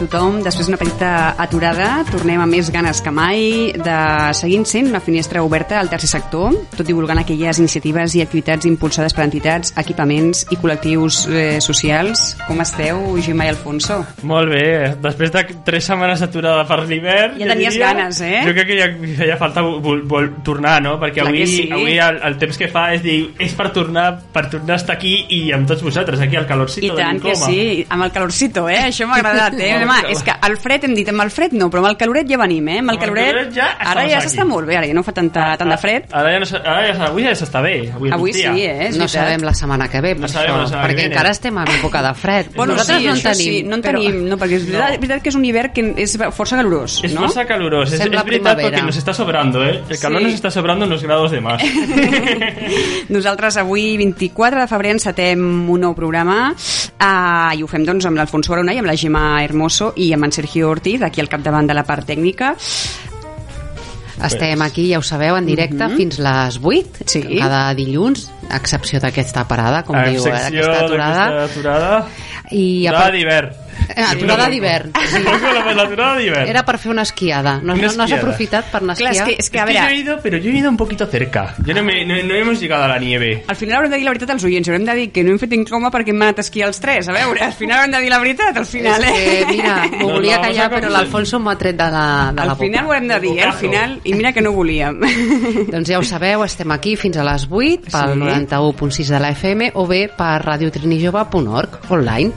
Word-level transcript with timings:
tothom. 0.00 0.40
Després 0.44 0.68
d'una 0.68 0.78
petita 0.80 1.10
aturada, 1.42 2.02
tornem 2.10 2.40
amb 2.42 2.56
més 2.56 2.70
ganes 2.74 3.00
que 3.02 3.12
mai 3.14 3.72
de 3.76 3.98
seguint 4.36 4.66
sent 4.68 4.90
una 4.90 5.00
finestra 5.04 5.42
oberta 5.44 5.80
al 5.80 5.90
tercer 5.92 6.10
sector, 6.10 6.54
tot 6.76 6.86
divulgant 6.86 7.20
aquelles 7.22 7.60
iniciatives 7.62 8.16
i 8.18 8.24
activitats 8.24 8.68
impulsades 8.68 9.16
per 9.16 9.26
entitats, 9.26 9.74
equipaments 9.80 10.46
i 10.50 10.60
col·lectius 10.60 11.22
eh, 11.30 11.58
socials. 11.64 12.34
Com 12.46 12.60
esteu, 12.64 13.02
Gemma 13.24 13.48
i 13.48 13.54
Alfonso? 13.54 14.02
Molt 14.28 14.52
bé, 14.52 14.66
després 15.02 15.32
de 15.34 15.44
tres 15.66 15.88
setmanes 15.88 16.22
aturada 16.26 16.66
per 16.68 16.82
l'hivern... 16.84 17.38
Ja 17.40 17.50
tenies 17.52 17.76
diria, 17.76 17.92
ganes, 17.92 18.20
eh? 18.24 18.42
Jo 18.46 18.54
crec 18.56 18.70
que 18.70 18.78
ja 18.80 18.90
feia 19.22 19.40
falta 19.40 19.64
vol, 19.64 20.02
vol 20.08 20.30
tornar, 20.46 20.78
no? 20.84 20.96
Perquè 21.02 21.22
Clar 21.22 21.32
avui, 21.32 21.46
sí. 21.50 21.66
avui 21.72 21.98
el, 22.02 22.20
el 22.26 22.38
temps 22.40 22.60
que 22.60 22.70
fa 22.72 22.88
és 22.96 23.04
dir, 23.04 23.18
és 23.42 23.54
per 23.56 23.70
tornar 23.74 24.06
per 24.32 24.46
tornar 24.52 24.76
a 24.76 24.80
estar 24.80 24.96
aquí 24.96 25.14
i 25.32 25.40
amb 25.54 25.68
tots 25.68 25.82
vosaltres, 25.84 26.20
aquí 26.20 26.36
al 26.36 26.46
calorcito 26.48 26.92
I 26.92 26.96
tant 26.98 27.20
que 27.22 27.34
sí, 27.38 27.86
amb 27.88 28.06
el 28.06 28.12
calorcito, 28.14 28.66
eh? 28.68 28.80
Això 28.90 29.08
m'ha 29.08 29.20
agradat, 29.20 29.58
eh? 29.60 29.72
Home, 29.86 30.12
és 30.12 30.22
que 30.22 30.32
el 30.48 30.56
fred 30.58 30.84
hem 30.84 30.94
dit, 30.94 31.08
amb 31.08 31.22
el 31.22 31.30
fred 31.30 31.52
no, 31.52 31.68
però 31.70 31.78
amb 31.84 31.88
el 31.92 31.96
caloret 31.96 32.28
ja 32.28 32.38
venim, 32.38 32.68
eh? 32.68 32.78
Amb 32.80 32.90
el 32.90 32.96
Amb 32.96 33.02
el 33.02 33.08
caloret, 33.08 33.32
caloret 33.32 33.54
ja 33.54 33.66
ara 33.92 34.06
ja 34.08 34.20
s'està 34.20 34.44
molt 34.46 34.66
bé, 34.66 34.76
ara 34.76 34.86
ja 34.86 34.94
no 34.94 35.02
fa 35.06 35.12
tanta, 35.12 35.56
tant 35.56 35.70
de 35.70 35.76
fred. 35.78 36.08
Ara 36.12 36.32
ja 36.32 36.40
no, 36.42 36.46
ara 36.64 36.86
ja, 36.86 36.94
avui 37.06 37.22
ja 37.24 37.32
s'està 37.38 37.62
bé. 37.62 37.74
Avui, 37.94 38.10
Avui 38.12 38.32
sí, 38.32 38.42
eh? 38.44 38.88
És 38.88 38.96
no 38.96 39.04
veritat. 39.06 39.10
sabem 39.10 39.44
la 39.46 39.54
setmana 39.54 39.88
que 39.88 40.00
ve, 40.00 40.14
per 40.14 40.22
No 40.26 40.28
sabem 40.28 40.50
això, 40.54 40.66
setmana 40.68 40.88
que 40.88 40.94
perquè 40.96 41.06
encara 41.10 41.30
estem 41.30 41.58
en 41.58 41.66
època 41.78 42.02
de 42.02 42.14
fred. 42.14 42.46
Bueno, 42.56 42.74
Nosaltres 42.74 42.98
sí, 42.98 43.06
no 43.06 43.14
en 43.14 43.22
tenim. 43.22 43.36
sí, 43.36 43.62
no 43.62 43.74
en 43.76 43.82
però- 43.82 44.00
tenim, 44.02 44.28
no, 44.28 44.36
perquè 44.36 44.56
és 44.60 44.66
veritat, 44.66 44.90
és 44.92 45.00
veritat 45.00 45.22
que 45.22 45.28
és 45.28 45.34
un 45.36 45.44
hivern 45.44 45.72
que 45.72 45.86
és 45.96 46.18
força 46.32 46.56
calorós, 46.56 47.00
Es 47.04 47.12
no? 47.14 47.20
força 47.22 47.44
calorós, 47.46 47.90
Sembla 47.90 48.04
es 48.04 48.10
veritat 48.10 48.26
primavera. 48.26 48.68
porque 48.70 48.82
nos 48.86 48.96
está 48.96 49.12
sobrando, 49.14 49.64
¿eh? 49.64 49.82
El 49.88 49.98
calor 49.98 50.18
Sí. 50.20 50.24
nos 50.26 50.34
está 50.34 50.50
sobrando 50.50 50.84
unos 50.86 51.02
grados 51.02 51.30
de 51.30 51.40
más. 51.40 51.62
Nosaltres 53.08 53.56
avui, 53.56 53.96
24 53.96 54.60
de 54.60 54.66
febrer, 54.66 54.92
encetem 54.96 55.40
un 55.70 55.80
nou 55.80 55.94
programa 55.94 56.50
uh, 56.52 57.52
i 57.56 57.62
ho 57.62 57.68
fem 57.70 57.84
doncs 57.86 58.06
amb 58.08 58.18
l'Alfonso 58.18 58.52
Barona 58.52 58.74
i 58.74 58.80
amb 58.80 58.88
la 58.90 58.96
Gemma 58.98 59.42
Hermoso 59.76 59.92
i 60.00 60.12
amb 60.14 60.24
en 60.24 60.32
Sergio 60.32 60.70
Ortiz, 60.70 61.02
aquí 61.02 61.20
al 61.20 61.28
capdavant 61.28 61.66
de 61.68 61.74
la 61.74 61.84
part 61.84 62.06
tècnica. 62.08 62.54
Estem 64.24 64.62
aquí, 64.64 64.86
ja 64.88 64.98
ho 64.98 65.02
sabeu, 65.04 65.36
en 65.36 65.44
directe 65.44 65.90
fins 65.92 66.18
les 66.18 66.56
8, 66.62 67.04
Sí. 67.04 67.20
cada 67.38 67.74
dilluns, 67.74 68.30
a 68.48 68.56
excepció 68.56 68.98
d'aquesta 69.00 69.44
parada, 69.46 69.82
com 69.84 69.96
a 69.96 70.04
diu, 70.08 70.24
eh, 70.26 70.30
excepció 70.30 70.64
aquesta 70.64 70.84
aturada. 70.86 71.24
d'aquesta 71.30 71.60
aturada. 71.60 72.06
I 72.50 72.86
a 72.86 72.92
part- 72.92 73.12
d'hivern. 73.12 73.50
Eh, 73.88 74.02
aturada 74.02 74.48
d'hivern. 74.48 74.92
Sí. 75.06 75.22
L'aturada 75.22 76.16
d'hivern. 76.18 76.48
Era 76.48 76.64
per 76.64 76.78
fer 76.78 76.90
una 76.90 77.02
esquiada. 77.02 77.56
No, 77.62 77.74
Una 77.74 77.74
no, 77.74 77.80
no 77.82 77.86
has 77.86 78.10
esquiada. 78.10 78.22
aprofitat 78.22 78.70
per 78.72 78.80
anar 78.82 78.94
a 78.94 78.96
Clar, 78.98 79.12
és 79.12 79.18
esquiar? 79.20 79.26
que, 79.36 79.42
és 79.42 79.50
que, 79.50 79.58
Es 79.58 79.62
a 79.62 79.66
que 79.66 79.72
yo 79.74 79.78
he 79.78 79.82
veure, 79.82 79.96
ido, 79.96 80.18
pero 80.22 80.38
yo 80.38 80.50
he 80.50 80.56
ido 80.58 80.68
un 80.70 80.76
poquito 80.76 81.06
cerca. 81.06 81.54
Yo 81.64 81.74
no, 81.74 81.82
me, 81.84 82.04
no, 82.04 82.16
no 82.22 82.34
hemos 82.34 82.60
llegado 82.60 82.84
a 82.84 82.88
la 82.88 82.98
nieve. 82.98 83.44
al 83.46 83.56
final 83.56 83.76
haurem 83.76 83.90
de 83.92 83.96
dir 83.98 84.04
la 84.04 84.10
veritat 84.10 84.30
als 84.30 84.44
oients, 84.44 84.68
haurem 84.68 84.84
de 84.84 84.94
dir 84.94 85.12
que 85.12 85.22
no 85.24 85.30
hem 85.30 85.38
fet 85.38 85.52
incoma 85.52 85.90
perquè 85.90 86.10
hem 86.10 86.22
anat 86.22 86.38
a 86.38 86.44
esquiar 86.46 86.68
els 86.68 86.80
tres, 86.80 87.08
a 87.08 87.12
veure, 87.12 87.40
al 87.44 87.52
final 87.52 87.78
haurem 87.78 87.92
de 87.92 88.00
dir 88.00 88.10
la 88.10 88.18
veritat, 88.18 88.56
al 88.56 88.66
final, 88.66 89.04
És 89.04 89.10
que, 89.12 89.40
eh? 89.40 89.46
mira, 89.50 89.76
m'ho 89.92 90.08
No, 90.08 90.14
volia 90.14 90.36
no, 90.36 90.42
callar, 90.42 90.68
però 90.70 90.88
l'Alfonso 90.90 91.38
m'ha 91.40 91.56
tret 91.56 91.76
de 91.76 91.90
la, 91.90 92.06
de 92.34 92.44
la 92.44 92.52
Al 92.52 92.56
final 92.58 92.84
ho 92.84 92.86
boca. 92.88 92.98
hem 92.98 93.08
de 93.08 93.20
dir, 93.20 93.38
eh? 93.38 93.42
Al 93.44 93.52
final, 93.54 94.00
i 94.04 94.14
mira 94.14 94.32
que 94.32 94.40
no 94.42 94.52
volíem. 94.52 95.00
Doncs 95.72 95.88
ja 95.88 95.98
ho 95.98 96.02
sabeu, 96.04 96.44
estem 96.44 96.70
aquí 96.72 96.96
fins 96.96 97.16
a 97.16 97.24
les 97.24 97.46
8 97.50 97.90
pel 97.92 98.14
Sí. 98.16 98.20
91.6 98.20 99.08
de 99.14 99.20
la 99.20 99.30
FM 99.30 99.70
o 99.74 99.86
bé 99.86 100.08
per 100.08 100.42
radiotrinijove.org 100.44 101.90
online. 101.90 102.32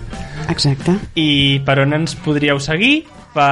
Exacte. 0.50 0.96
I 1.16 1.62
per 1.66 1.80
on 1.86 1.94
ens 1.94 2.16
podríeu 2.16 2.60
seguir? 2.60 3.06
Per 3.30 3.44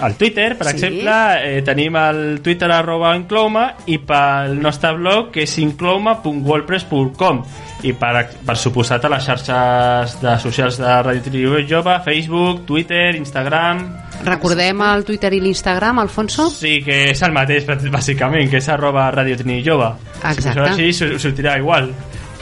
al 0.00 0.14
Twitter, 0.16 0.56
per 0.56 0.68
Sí. 0.68 0.72
exemple, 0.72 1.12
eh, 1.44 1.60
tenim 1.62 1.94
el 2.00 2.40
Twitter 2.42 2.70
arroba 2.72 3.14
inclouma 3.14 3.74
i 3.86 3.98
pel 3.98 4.54
nostre 4.58 4.94
blog 4.96 5.30
que 5.30 5.42
és 5.44 5.58
inclouma.wordpress.com 5.58 7.42
i 7.84 7.92
per, 7.92 8.24
per 8.46 8.56
suposat 8.58 9.04
a 9.04 9.10
les 9.12 9.26
xarxes 9.28 10.16
de 10.22 10.32
socials 10.42 10.78
de 10.80 10.94
Radio 11.02 11.22
Tribu 11.22 11.60
Jove, 11.68 11.98
Facebook, 12.04 12.64
Twitter, 12.66 13.14
Instagram... 13.16 13.84
Recordem 14.24 14.80
el 14.82 15.04
Twitter 15.06 15.30
i 15.36 15.40
l'Instagram, 15.40 16.00
Alfonso? 16.02 16.48
Sí, 16.50 16.80
que 16.82 17.10
és 17.12 17.20
el 17.22 17.30
mateix, 17.36 17.68
bàsicament, 17.68 18.48
que 18.50 18.58
és 18.58 18.66
arroba 18.72 19.04
Radio 19.14 19.36
Trini 19.38 19.60
Jove. 19.62 19.92
Exacte. 20.24 20.72
Si 20.74 20.88
així 20.88 20.92
su- 20.92 21.18
sortirà 21.22 21.54
igual. 21.60 21.92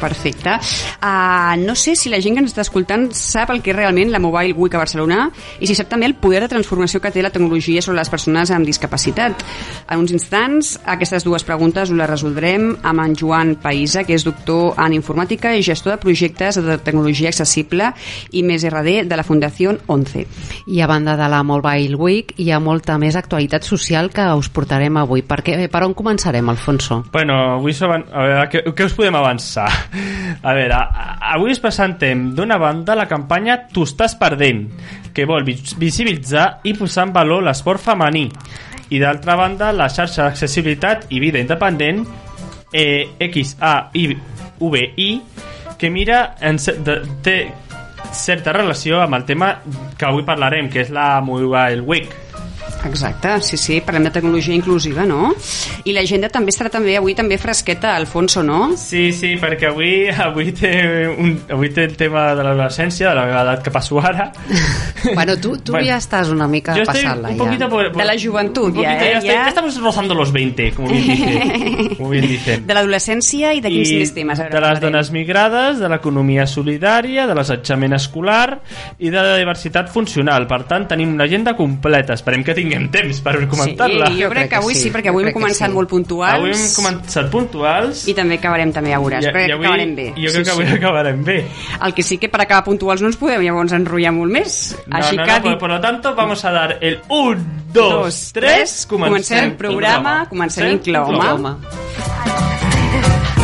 Perfecte. 0.01 0.59
Uh, 1.01 1.57
no 1.65 1.75
sé 1.75 1.97
si 1.97 2.11
la 2.13 2.21
gent 2.21 2.37
que 2.37 2.43
ens 2.45 2.53
està 2.53 2.65
escoltant 2.67 3.09
sap 3.17 3.51
el 3.55 3.63
que 3.65 3.73
és 3.73 3.77
realment 3.77 4.11
la 4.13 4.21
Mobile 4.23 4.57
Week 4.57 4.75
a 4.77 4.83
Barcelona 4.83 5.27
i 5.61 5.69
si 5.69 5.77
sap 5.77 5.89
també 5.91 6.09
el 6.09 6.17
poder 6.21 6.43
de 6.45 6.51
transformació 6.53 7.01
que 7.01 7.13
té 7.15 7.25
la 7.25 7.33
tecnologia 7.33 7.83
sobre 7.83 7.99
les 8.01 8.11
persones 8.13 8.53
amb 8.53 8.69
discapacitat. 8.69 9.45
En 9.91 10.03
uns 10.03 10.13
instants, 10.13 10.75
aquestes 10.85 11.25
dues 11.25 11.45
preguntes 11.47 11.91
les 11.91 12.11
resoldrem 12.11 12.75
amb 12.83 13.05
en 13.05 13.17
Joan 13.17 13.55
Païsa, 13.63 14.05
que 14.05 14.17
és 14.17 14.27
doctor 14.27 14.77
en 14.83 14.97
informàtica 14.97 15.55
i 15.57 15.65
gestor 15.65 15.97
de 15.97 16.03
projectes 16.03 16.61
de 16.63 16.79
tecnologia 16.85 17.33
accessible 17.33 17.93
i 18.33 18.45
més 18.47 18.67
RD 18.69 19.07
de 19.09 19.19
la 19.19 19.25
Fundació 19.27 19.77
11. 19.87 20.27
I 20.73 20.83
a 20.83 20.91
banda 20.91 21.17
de 21.17 21.29
la 21.33 21.43
Mobile 21.47 21.97
Week 21.97 22.35
hi 22.37 22.51
ha 22.53 22.61
molta 22.61 22.99
més 23.01 23.17
actualitat 23.17 23.65
social 23.65 24.11
que 24.13 24.27
us 24.37 24.51
portarem 24.53 25.01
avui. 25.01 25.25
Per, 25.27 25.41
què, 25.47 25.59
per 25.73 25.85
on 25.87 25.97
començarem, 25.97 26.49
Alfonso? 26.53 27.03
Bueno, 27.13 27.39
avui 27.57 27.75
som... 27.77 27.93
A 27.97 28.27
veure, 28.27 28.47
què, 28.53 28.63
què 28.77 28.89
us 28.89 28.95
podem 28.97 29.17
avançar? 29.19 29.69
A 30.43 30.53
veure, 30.55 30.75
a- 30.75 31.19
avui 31.35 31.53
us 31.53 31.61
presentem 31.61 32.35
d'una 32.35 32.59
banda 32.59 32.95
la 32.95 33.07
campanya 33.09 33.67
Tu 33.73 33.83
estàs 33.87 34.15
perdent, 34.19 34.69
que 35.15 35.25
vol 35.27 35.45
vis- 35.45 35.77
visibilitzar 35.79 36.61
i 36.65 36.75
posar 36.75 37.07
en 37.09 37.13
valor 37.15 37.43
l'esport 37.43 37.81
femení. 37.81 38.29
I 38.91 38.99
d'altra 39.03 39.35
banda, 39.37 39.73
la 39.73 39.89
xarxa 39.89 40.25
d'accessibilitat 40.29 41.07
i 41.11 41.19
vida 41.21 41.39
independent 41.43 42.05
eh, 42.73 43.09
XAIVI, 43.19 45.23
que 45.79 45.91
mira 45.91 46.37
en, 46.41 46.57
de, 46.57 47.01
té 47.23 47.37
certa 48.13 48.53
relació 48.55 49.01
amb 49.03 49.15
el 49.19 49.25
tema 49.29 49.51
que 49.99 50.07
avui 50.07 50.23
parlarem, 50.25 50.71
que 50.71 50.81
és 50.87 50.91
la 50.95 51.21
Mobile 51.21 51.81
Week. 51.83 52.09
Exacte, 52.87 53.41
sí, 53.43 53.57
sí, 53.57 53.81
parlem 53.85 54.05
de 54.07 54.11
tecnologia 54.15 54.55
inclusiva, 54.55 55.05
no? 55.09 55.33
I 55.85 55.93
l'agenda 55.97 56.29
també 56.33 56.53
estarà 56.55 56.71
també 56.71 56.95
avui 56.97 57.15
també 57.19 57.37
fresqueta, 57.39 57.95
Alfonso, 57.97 58.43
no? 58.47 58.73
Sí, 58.79 59.11
sí, 59.13 59.35
perquè 59.41 59.69
avui, 59.73 60.07
avui, 60.29 60.53
té, 60.57 60.73
un, 61.11 61.33
avui 61.51 61.71
té 61.75 61.85
el 61.91 61.97
tema 61.97 62.29
de 62.35 62.45
l'adolescència, 62.47 63.11
de 63.11 63.15
la 63.19 63.27
meva 63.27 63.43
edat 63.43 63.65
que 63.67 63.71
passo 63.75 64.01
ara. 64.01 64.31
Bueno, 65.15 65.37
tu, 65.39 65.53
tu 65.63 65.71
Bueno, 65.71 65.87
ja 65.87 65.97
estàs 66.01 66.31
una 66.33 66.49
mica 66.51 66.75
passant-la, 66.85 67.29
un 67.31 67.37
ja. 67.37 67.45
poquito 67.45 67.69
por, 67.71 67.93
por- 67.93 68.01
De 68.03 68.07
la 68.09 68.17
poquito, 68.17 68.83
ya, 68.83 68.95
¿eh? 68.97 69.13
estoy- 69.19 69.29
Ya. 69.29 69.35
ya 69.45 69.49
estamos 69.49 69.81
rozando 69.81 70.15
los 70.15 70.33
20, 70.33 70.73
como 70.73 70.89
bien 70.89 71.07
dicen. 71.07 71.89
como 71.97 72.09
bien 72.11 72.27
dicen. 72.27 72.67
De 72.67 72.75
l'adolescència 72.75 73.53
i 73.55 73.61
de 73.63 73.71
quins 73.71 73.93
I 73.93 74.01
més 74.01 74.13
temes? 74.17 74.41
A 74.41 74.49
veure, 74.49 74.57
de 74.57 74.61
les 74.61 74.67
parlarem. 74.67 74.83
dones 74.91 75.11
migrades, 75.15 75.79
de 75.79 75.89
l'economia 75.93 76.47
solidària, 76.51 77.29
de 77.29 77.37
l'assetjament 77.39 77.95
escolar 77.95 78.59
i 78.99 79.11
de 79.15 79.23
la 79.23 79.37
diversitat 79.39 79.93
funcional. 79.95 80.49
Per 80.51 80.65
tant, 80.67 80.89
tenim 80.91 81.15
l'agenda 81.17 81.55
completa. 81.55 82.15
Esperem 82.19 82.43
que 82.43 82.55
tinguem 82.59 82.76
temps 82.93 83.21
per 83.25 83.35
comentar-la. 83.51 84.11
Sí, 84.13 84.21
jo 84.23 84.31
crec 84.33 84.51
que 84.53 84.59
avui 84.61 84.77
sí, 84.79 84.93
perquè 84.95 85.13
avui 85.13 85.27
hem 85.27 85.35
començat 85.35 85.71
sí. 85.71 85.75
molt 85.75 85.91
puntuals 85.91 86.39
Avui 86.39 86.55
hem 86.55 86.67
començat 86.77 87.31
puntuals 87.33 88.05
i 88.11 88.15
també 88.19 88.39
acabarem 88.41 88.73
també 88.77 88.95
a 88.95 89.01
veure. 89.03 89.21
Crec 89.27 89.51
que 89.51 89.57
avui, 89.57 89.67
acabarem 89.67 89.95
bé. 89.99 90.09
jo 90.17 90.35
crec 90.35 90.49
que 90.49 90.55
avui 90.55 90.71
acabarem 90.77 91.23
bé. 91.27 91.39
El 91.89 91.97
que 91.97 92.07
sí 92.07 92.21
que 92.23 92.31
per 92.33 92.43
acabar 92.45 92.65
puntuals 92.69 93.05
no 93.05 93.11
ens 93.13 93.21
podem 93.21 93.45
llavors 93.47 93.77
enrotllar 93.77 94.15
molt 94.17 94.37
més. 94.39 94.59
No, 94.87 94.99
Així 95.01 95.17
no, 95.17 95.25
que 95.25 95.33
no, 95.33 95.43
por, 95.43 95.51
dit, 95.51 95.61
por 95.65 95.75
lo 95.77 95.81
tanto 95.81 96.15
vamos 96.15 96.45
a 96.45 96.53
dar 96.53 96.79
el 96.81 97.01
1, 97.09 97.47
2, 97.73 98.21
3, 98.41 98.77
comencem 98.91 99.45
el 99.45 99.57
programa, 99.61 100.19
comencem 100.31 100.77
Inclouma. 100.77 101.35
Home. 101.35 101.57
From 102.07 103.36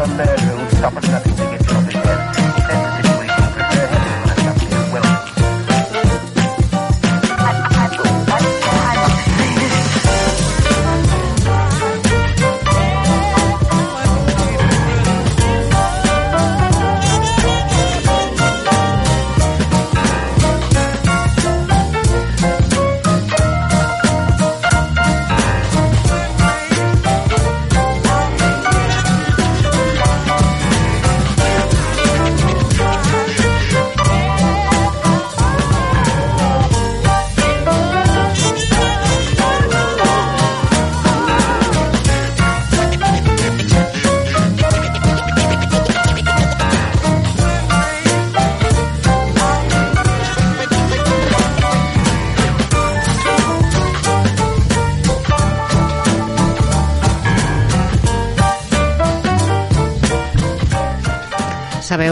a 0.00 0.06
bedroom, 0.16 0.66
stopping 0.70 1.10
at 1.10 1.49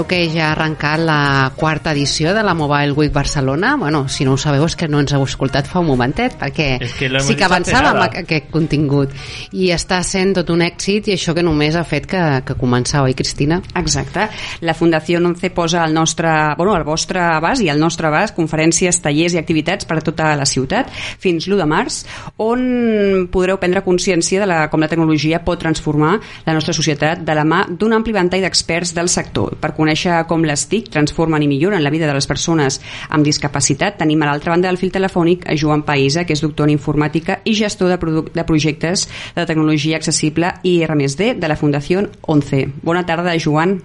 que 0.08 0.24
ja 0.32 0.48
ha 0.48 0.52
arrencat 0.54 1.02
la 1.04 1.52
quarta 1.54 1.92
edició 1.92 2.32
de 2.34 2.42
la 2.42 2.54
Mobile 2.56 2.92
Week 2.96 3.12
Barcelona? 3.12 3.76
Bueno, 3.76 4.08
si 4.08 4.24
no 4.24 4.32
ho 4.32 4.38
sabeu 4.40 4.64
és 4.64 4.74
que 4.74 4.88
no 4.88 5.02
ens 5.02 5.12
heu 5.12 5.22
escoltat 5.26 5.68
fa 5.68 5.82
un 5.82 5.86
momentet, 5.90 6.38
perquè 6.40 6.68
És 6.80 6.94
que 6.96 7.10
sí 7.20 7.36
que 7.36 7.44
avançàvem 7.44 8.00
aquest 8.06 8.48
contingut. 8.50 9.12
I 9.52 9.68
està 9.76 10.00
sent 10.02 10.32
tot 10.38 10.48
un 10.54 10.64
èxit 10.64 11.10
i 11.10 11.14
això 11.18 11.34
que 11.36 11.44
només 11.44 11.76
ha 11.76 11.84
fet 11.84 12.08
que, 12.08 12.22
que 12.48 12.56
començar, 12.56 13.02
oi, 13.04 13.12
Cristina? 13.18 13.60
Exacte. 13.76 14.30
La 14.64 14.74
Fundació 14.74 15.20
11 15.20 15.50
posa 15.52 15.82
al 15.84 15.92
nostre, 15.92 16.32
bueno, 16.56 16.72
al 16.74 16.86
vostre 16.88 17.20
abast 17.20 17.62
i 17.62 17.68
al 17.68 17.78
nostre 17.78 18.08
abast 18.08 18.34
conferències, 18.38 19.02
tallers 19.04 19.36
i 19.36 19.42
activitats 19.42 19.84
per 19.84 20.00
a 20.00 20.06
tota 20.08 20.32
la 20.40 20.48
ciutat 20.48 20.88
fins 21.20 21.46
l'1 21.50 21.60
de 21.60 21.68
març, 21.68 22.00
on 22.40 23.28
podreu 23.30 23.60
prendre 23.60 23.84
consciència 23.84 24.40
de 24.40 24.48
la, 24.48 24.62
com 24.72 24.80
la 24.80 24.88
tecnologia 24.88 25.44
pot 25.44 25.60
transformar 25.60 26.16
la 26.46 26.56
nostra 26.56 26.72
societat 26.72 27.20
de 27.28 27.36
la 27.36 27.44
mà 27.44 27.66
d'un 27.68 27.92
ampli 27.92 28.16
ventall 28.16 28.46
d'experts 28.46 28.96
del 28.96 29.12
sector. 29.12 29.58
Per 29.60 29.74
conèixer 29.76 29.97
com 30.28 30.44
les 30.46 30.66
TIC 30.70 30.90
transformen 30.94 31.42
i 31.42 31.50
milloren 31.50 31.82
la 31.84 31.92
vida 31.94 32.06
de 32.08 32.14
les 32.16 32.28
persones 32.30 32.80
amb 33.10 33.26
discapacitat, 33.26 33.98
tenim 34.00 34.22
a 34.22 34.30
l'altra 34.30 34.54
banda 34.54 34.70
del 34.70 34.80
fil 34.80 34.92
telefònic 34.94 35.46
a 35.48 35.56
Joan 35.58 35.84
Païsa, 35.86 36.24
que 36.24 36.36
és 36.36 36.44
doctor 36.44 36.68
en 36.68 36.74
informàtica 36.76 37.40
i 37.44 37.54
gestor 37.58 37.92
de, 37.92 38.24
de 38.34 38.46
projectes 38.48 39.08
de 39.36 39.46
tecnologia 39.46 39.98
accessible 39.98 40.54
i 40.62 40.78
R+D 40.86 41.34
de 41.38 41.50
la 41.50 41.58
Fundació 41.58 42.06
11. 42.22 42.64
Bona 42.82 43.04
tarda, 43.06 43.36
Joan. 43.38 43.78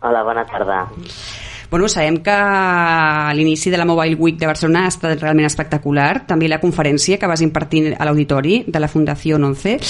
Hola, 0.00 0.22
bona 0.22 0.46
tarda. 0.46 0.84
Bueno, 1.70 1.86
sabem 1.86 2.16
que 2.24 2.32
l'inici 3.36 3.68
de 3.68 3.76
la 3.76 3.84
Mobile 3.84 4.14
Week 4.16 4.38
de 4.40 4.46
Barcelona 4.48 4.86
ha 4.86 4.88
estat 4.88 5.20
realment 5.20 5.44
espectacular. 5.44 6.22
També 6.26 6.48
la 6.48 6.62
conferència 6.62 7.18
que 7.20 7.28
vas 7.28 7.42
impartir 7.44 7.90
a 7.92 8.06
l'auditori 8.08 8.62
de 8.66 8.80
la 8.80 8.88
Fundació 8.88 9.36
11 9.36 9.74
eh, 9.74 9.82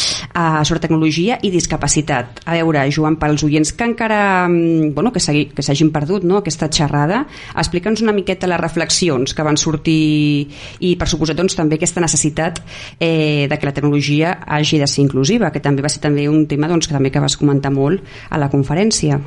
sobre 0.67 0.83
tecnologia 0.83 1.39
i 1.41 1.53
discapacitat. 1.55 2.43
A 2.51 2.57
veure, 2.59 2.83
Joan, 2.91 3.15
pels 3.23 3.47
oients 3.47 3.71
que 3.79 3.87
encara 3.87 4.49
mm, 4.49 4.91
bueno, 4.93 5.13
que 5.15 5.23
s'hagi- 5.23 5.53
que 5.55 5.63
s'hagin 5.63 5.93
perdut 5.95 6.27
no, 6.27 6.43
aquesta 6.43 6.67
xerrada, 6.67 7.23
explica'ns 7.55 8.03
una 8.03 8.17
miqueta 8.17 8.51
les 8.51 8.59
reflexions 8.59 9.31
que 9.33 9.47
van 9.47 9.57
sortir 9.57 10.51
i, 10.83 10.97
per 10.99 11.07
suposar, 11.07 11.39
doncs, 11.39 11.55
també 11.55 11.79
aquesta 11.79 12.03
necessitat 12.03 12.59
eh, 12.99 13.47
de 13.47 13.55
que 13.57 13.71
la 13.71 13.77
tecnologia 13.79 14.41
hagi 14.51 14.83
de 14.83 14.91
ser 14.91 15.07
inclusiva, 15.07 15.53
que 15.55 15.63
també 15.63 15.87
va 15.87 15.95
ser 15.95 16.03
també 16.03 16.27
un 16.27 16.49
tema 16.51 16.67
doncs, 16.67 16.91
que 16.91 16.99
també 16.99 17.15
que 17.15 17.23
vas 17.23 17.39
comentar 17.39 17.71
molt 17.71 18.03
a 18.31 18.43
la 18.43 18.51
conferència. 18.51 19.23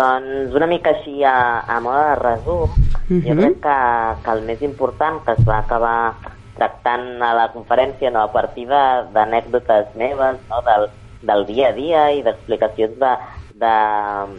Doncs 0.00 0.56
una 0.56 0.68
mica 0.70 0.94
així 0.94 1.20
a, 1.28 1.60
a 1.68 1.80
mode 1.84 2.06
de 2.08 2.16
resum, 2.24 2.80
Mhm. 3.10 3.22
jo 3.26 3.34
crec 3.36 3.56
que, 3.64 3.78
que 4.24 4.30
el 4.30 4.42
més 4.46 4.60
important 4.62 5.18
que 5.26 5.32
es 5.32 5.42
va 5.46 5.58
acabar 5.58 6.14
tractant 6.54 7.22
a 7.22 7.32
la 7.34 7.48
conferència 7.52 8.10
no, 8.14 8.22
a 8.22 8.32
partir 8.32 8.68
d'anècdotes 8.70 9.96
meves, 9.98 10.36
no, 10.48 10.60
del, 10.62 10.86
del 11.26 11.46
dia 11.48 11.70
a 11.70 11.72
dia 11.72 12.04
i 12.14 12.22
d'explicacions 12.22 12.98
de, 13.00 13.12
de, 13.58 13.74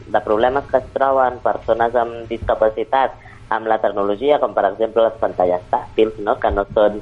de 0.07 0.21
problemes 0.23 0.69
que 0.71 0.79
es 0.79 0.87
troben 0.95 1.41
persones 1.43 1.97
amb 1.99 2.29
discapacitat 2.31 3.17
amb 3.51 3.67
la 3.67 3.81
tecnologia, 3.83 4.39
com 4.39 4.53
per 4.55 4.63
exemple 4.69 5.03
les 5.03 5.17
pantalles 5.19 5.65
tàctils, 5.69 6.15
no? 6.23 6.37
que 6.39 6.51
no 6.55 6.63
són 6.71 7.01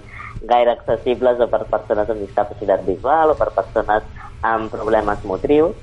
gaire 0.49 0.73
accessibles 0.73 1.37
o 1.39 1.47
per 1.51 1.67
persones 1.69 2.09
amb 2.09 2.23
discapacitat 2.25 2.81
visual 2.87 3.35
o 3.35 3.37
per 3.37 3.51
persones 3.53 4.07
amb 4.41 4.71
problemes 4.73 5.21
motrius, 5.23 5.75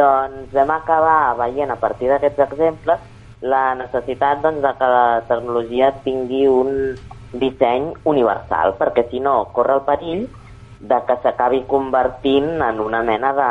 doncs 0.00 0.52
vam 0.56 0.74
acabar 0.74 1.36
veient 1.44 1.70
a 1.70 1.78
partir 1.84 2.08
d'aquests 2.10 2.44
exemples 2.48 3.08
la 3.40 3.74
necessitat 3.74 4.42
doncs, 4.44 4.60
de 4.64 4.72
que 4.76 4.88
la 4.96 5.22
tecnologia 5.28 5.92
tingui 6.04 6.44
un 6.48 6.70
disseny 7.32 7.92
universal, 8.04 8.74
perquè 8.80 9.06
si 9.08 9.20
no 9.20 9.46
corre 9.54 9.78
el 9.78 9.86
perill 9.86 10.26
de 10.80 10.98
que 11.06 11.16
s'acabi 11.22 11.62
convertint 11.68 12.60
en 12.64 12.80
una 12.80 13.02
mena 13.02 13.32
de, 13.36 13.50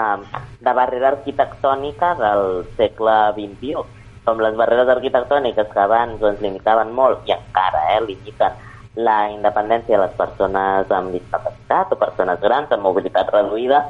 de 0.66 0.74
barrera 0.74 1.14
arquitectònica 1.14 2.16
del 2.20 2.66
segle 2.78 3.18
XXI. 3.38 3.86
Com 4.26 4.42
les 4.44 4.58
barreres 4.58 4.90
arquitectòniques 4.90 5.70
que 5.74 5.82
abans 5.82 6.22
ens 6.22 6.42
limitaven 6.42 6.92
molt 6.94 7.26
i 7.30 7.34
encara 7.38 7.86
eh, 7.96 8.02
limiten 8.06 8.58
la 9.00 9.30
independència 9.32 9.96
de 9.96 10.04
les 10.04 10.16
persones 10.18 10.92
amb 10.92 11.14
discapacitat 11.14 11.94
o 11.94 12.02
persones 12.02 12.42
grans 12.42 12.74
amb 12.74 12.84
mobilitat 12.84 13.30
reduïda, 13.34 13.84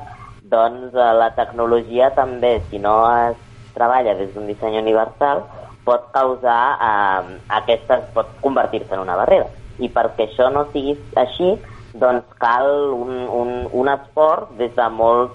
doncs 0.52 0.96
eh, 0.96 1.14
la 1.22 1.32
tecnologia 1.38 2.12
també, 2.18 2.60
si 2.70 2.82
no 2.82 3.02
es 3.30 3.38
treballa 3.76 4.16
des 4.18 4.34
d'un 4.34 4.48
disseny 4.50 4.80
universal, 4.82 5.44
pot 5.86 6.10
causar 6.16 6.62
eh, 6.76 7.36
aquestes, 7.62 8.08
pot 8.16 8.32
convertir-se 8.44 8.96
en 8.96 9.06
una 9.06 9.18
barrera. 9.20 9.50
I 9.80 9.90
perquè 9.94 10.28
això 10.28 10.50
no 10.52 10.66
sigui 10.74 10.98
així, 11.18 11.54
doncs 12.00 12.26
cal 12.42 12.70
un, 12.94 13.14
un, 13.34 13.54
un 13.74 13.90
esforç 13.90 14.52
des 14.60 14.74
de 14.76 14.90
molts 14.94 15.34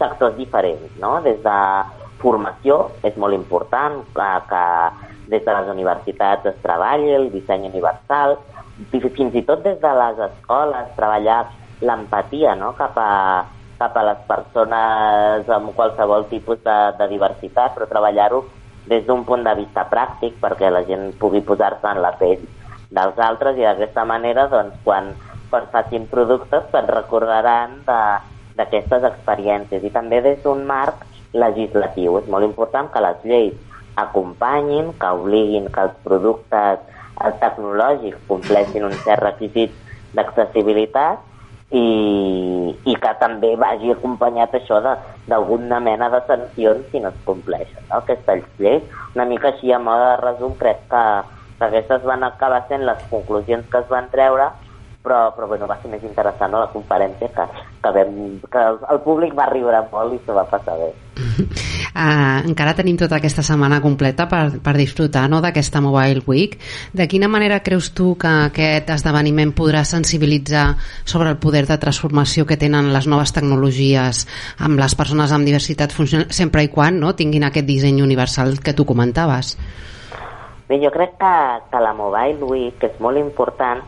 sectors 0.00 0.34
diferents, 0.36 0.90
no? 1.00 1.16
Des 1.24 1.38
de 1.44 1.58
formació, 2.20 2.88
és 3.06 3.16
molt 3.20 3.36
important 3.36 4.00
que, 4.16 4.30
que 4.50 4.64
des 5.32 5.44
de 5.44 5.54
les 5.56 5.70
universitats 5.72 6.50
es 6.50 6.56
treballi 6.64 7.14
el 7.14 7.30
disseny 7.32 7.68
universal, 7.70 8.36
fins 8.90 9.36
i 9.38 9.44
tot 9.46 9.62
des 9.64 9.78
de 9.80 9.92
les 10.00 10.18
escoles 10.28 10.90
treballar 10.96 11.44
l'empatia 11.84 12.54
no? 12.58 12.72
cap, 12.78 12.96
a, 12.98 13.44
cap 13.84 13.96
a 14.00 14.04
les 14.08 14.20
persones 14.28 15.48
amb 15.52 15.72
qualsevol 15.76 16.28
tipus 16.32 16.62
de, 16.64 16.76
de 16.98 17.08
diversitat, 17.12 17.76
però 17.76 17.88
treballar-ho 17.90 18.44
des 18.88 19.04
d'un 19.06 19.24
punt 19.28 19.44
de 19.44 19.54
vista 19.60 19.84
pràctic 19.88 20.36
perquè 20.40 20.70
la 20.72 20.84
gent 20.88 21.12
pugui 21.20 21.44
posar-se 21.44 21.88
en 21.88 22.00
la 22.04 22.12
pell 22.20 22.44
dels 22.94 23.20
altres 23.28 23.58
i 23.58 23.64
d'aquesta 23.64 24.04
manera 24.08 24.46
doncs, 24.52 24.76
quan, 24.84 25.12
quan 25.50 25.68
facin 25.72 26.06
productes 26.10 26.68
se'n 26.72 26.88
recordaran 26.88 27.80
d'aquestes 27.84 29.04
experiències 29.10 29.84
i 29.84 29.92
també 29.92 30.20
des 30.24 30.40
d'un 30.44 30.64
marc 30.68 31.04
legislatiu. 31.34 32.20
És 32.20 32.28
molt 32.30 32.46
important 32.46 32.90
que 32.92 33.02
les 33.02 33.24
lleis 33.26 33.56
acompanyin, 33.98 34.92
que 35.00 35.12
obliguin 35.18 35.68
que 35.74 35.88
els 35.88 35.96
productes 36.06 36.80
eh, 36.84 37.32
tecnològics 37.42 38.28
compleixin 38.30 38.86
un 38.86 38.96
cert 39.04 39.24
requisit 39.26 39.74
d'accessibilitat 40.14 41.33
i, 41.74 41.84
i 42.86 42.94
que 43.02 43.12
també 43.20 43.54
vagi 43.58 43.90
acompanyat 43.92 44.54
això 44.54 44.80
d'alguna 44.84 45.80
mena 45.82 46.10
de 46.12 46.20
sancions 46.28 46.84
si 46.92 47.00
no 47.02 47.10
es 47.10 47.22
compleixen 47.28 47.82
no? 47.88 47.98
aquestes 47.98 48.44
lleis. 48.62 48.84
Una 49.14 49.26
mica 49.30 49.50
així 49.50 49.72
a 49.72 49.80
mode 49.82 50.04
de 50.12 50.20
resum 50.22 50.54
crec 50.60 50.84
que, 50.92 51.04
que 51.58 51.68
aquestes 51.68 52.06
van 52.06 52.22
acabar 52.26 52.62
sent 52.68 52.86
les 52.86 53.00
conclusions 53.10 53.66
que 53.72 53.82
es 53.82 53.90
van 53.90 54.10
treure 54.14 54.52
però, 55.04 55.34
però 55.36 55.46
bueno, 55.46 55.68
va 55.68 55.76
ser 55.82 55.90
més 55.92 56.02
interessant 56.02 56.54
no, 56.54 56.62
la 56.64 56.72
conferència 56.72 57.28
que, 57.28 57.44
que, 57.84 57.90
vam, 57.92 58.14
que 58.50 58.62
el, 58.72 59.00
públic 59.04 59.36
va 59.36 59.50
riure 59.50 59.82
molt 59.92 60.16
i 60.16 60.20
s'ho 60.24 60.36
va 60.36 60.46
passar 60.48 60.78
bé. 60.80 60.88
Uh, 61.14 62.40
encara 62.48 62.72
tenim 62.78 62.96
tota 62.98 63.18
aquesta 63.20 63.44
setmana 63.44 63.82
completa 63.84 64.24
per, 64.30 64.62
per 64.64 64.74
disfrutar 64.80 65.26
no, 65.28 65.42
d'aquesta 65.44 65.84
Mobile 65.84 66.24
Week. 66.24 66.56
De 66.96 67.04
quina 67.10 67.28
manera 67.28 67.60
creus 67.66 67.92
tu 67.92 68.14
que 68.16 68.32
aquest 68.48 68.94
esdeveniment 68.96 69.52
podrà 69.52 69.84
sensibilitzar 69.84 70.70
sobre 71.04 71.28
el 71.34 71.38
poder 71.38 71.66
de 71.68 71.78
transformació 71.78 72.48
que 72.48 72.56
tenen 72.56 72.94
les 72.96 73.06
noves 73.10 73.36
tecnologies 73.36 74.24
amb 74.64 74.80
les 74.80 74.96
persones 74.96 75.36
amb 75.36 75.44
diversitat 75.44 75.92
funcional, 75.92 76.32
sempre 76.32 76.64
i 76.64 76.72
quan 76.72 76.96
no, 77.04 77.12
tinguin 77.12 77.44
aquest 77.44 77.68
disseny 77.68 78.00
universal 78.00 78.56
que 78.64 78.72
tu 78.72 78.88
comentaves? 78.88 79.58
Bé, 80.64 80.78
jo 80.80 80.88
crec 80.88 81.18
que, 81.20 81.34
que 81.68 81.80
la 81.84 81.92
Mobile 81.92 82.48
Week 82.48 82.88
és 82.88 82.96
molt 83.04 83.20
important 83.20 83.84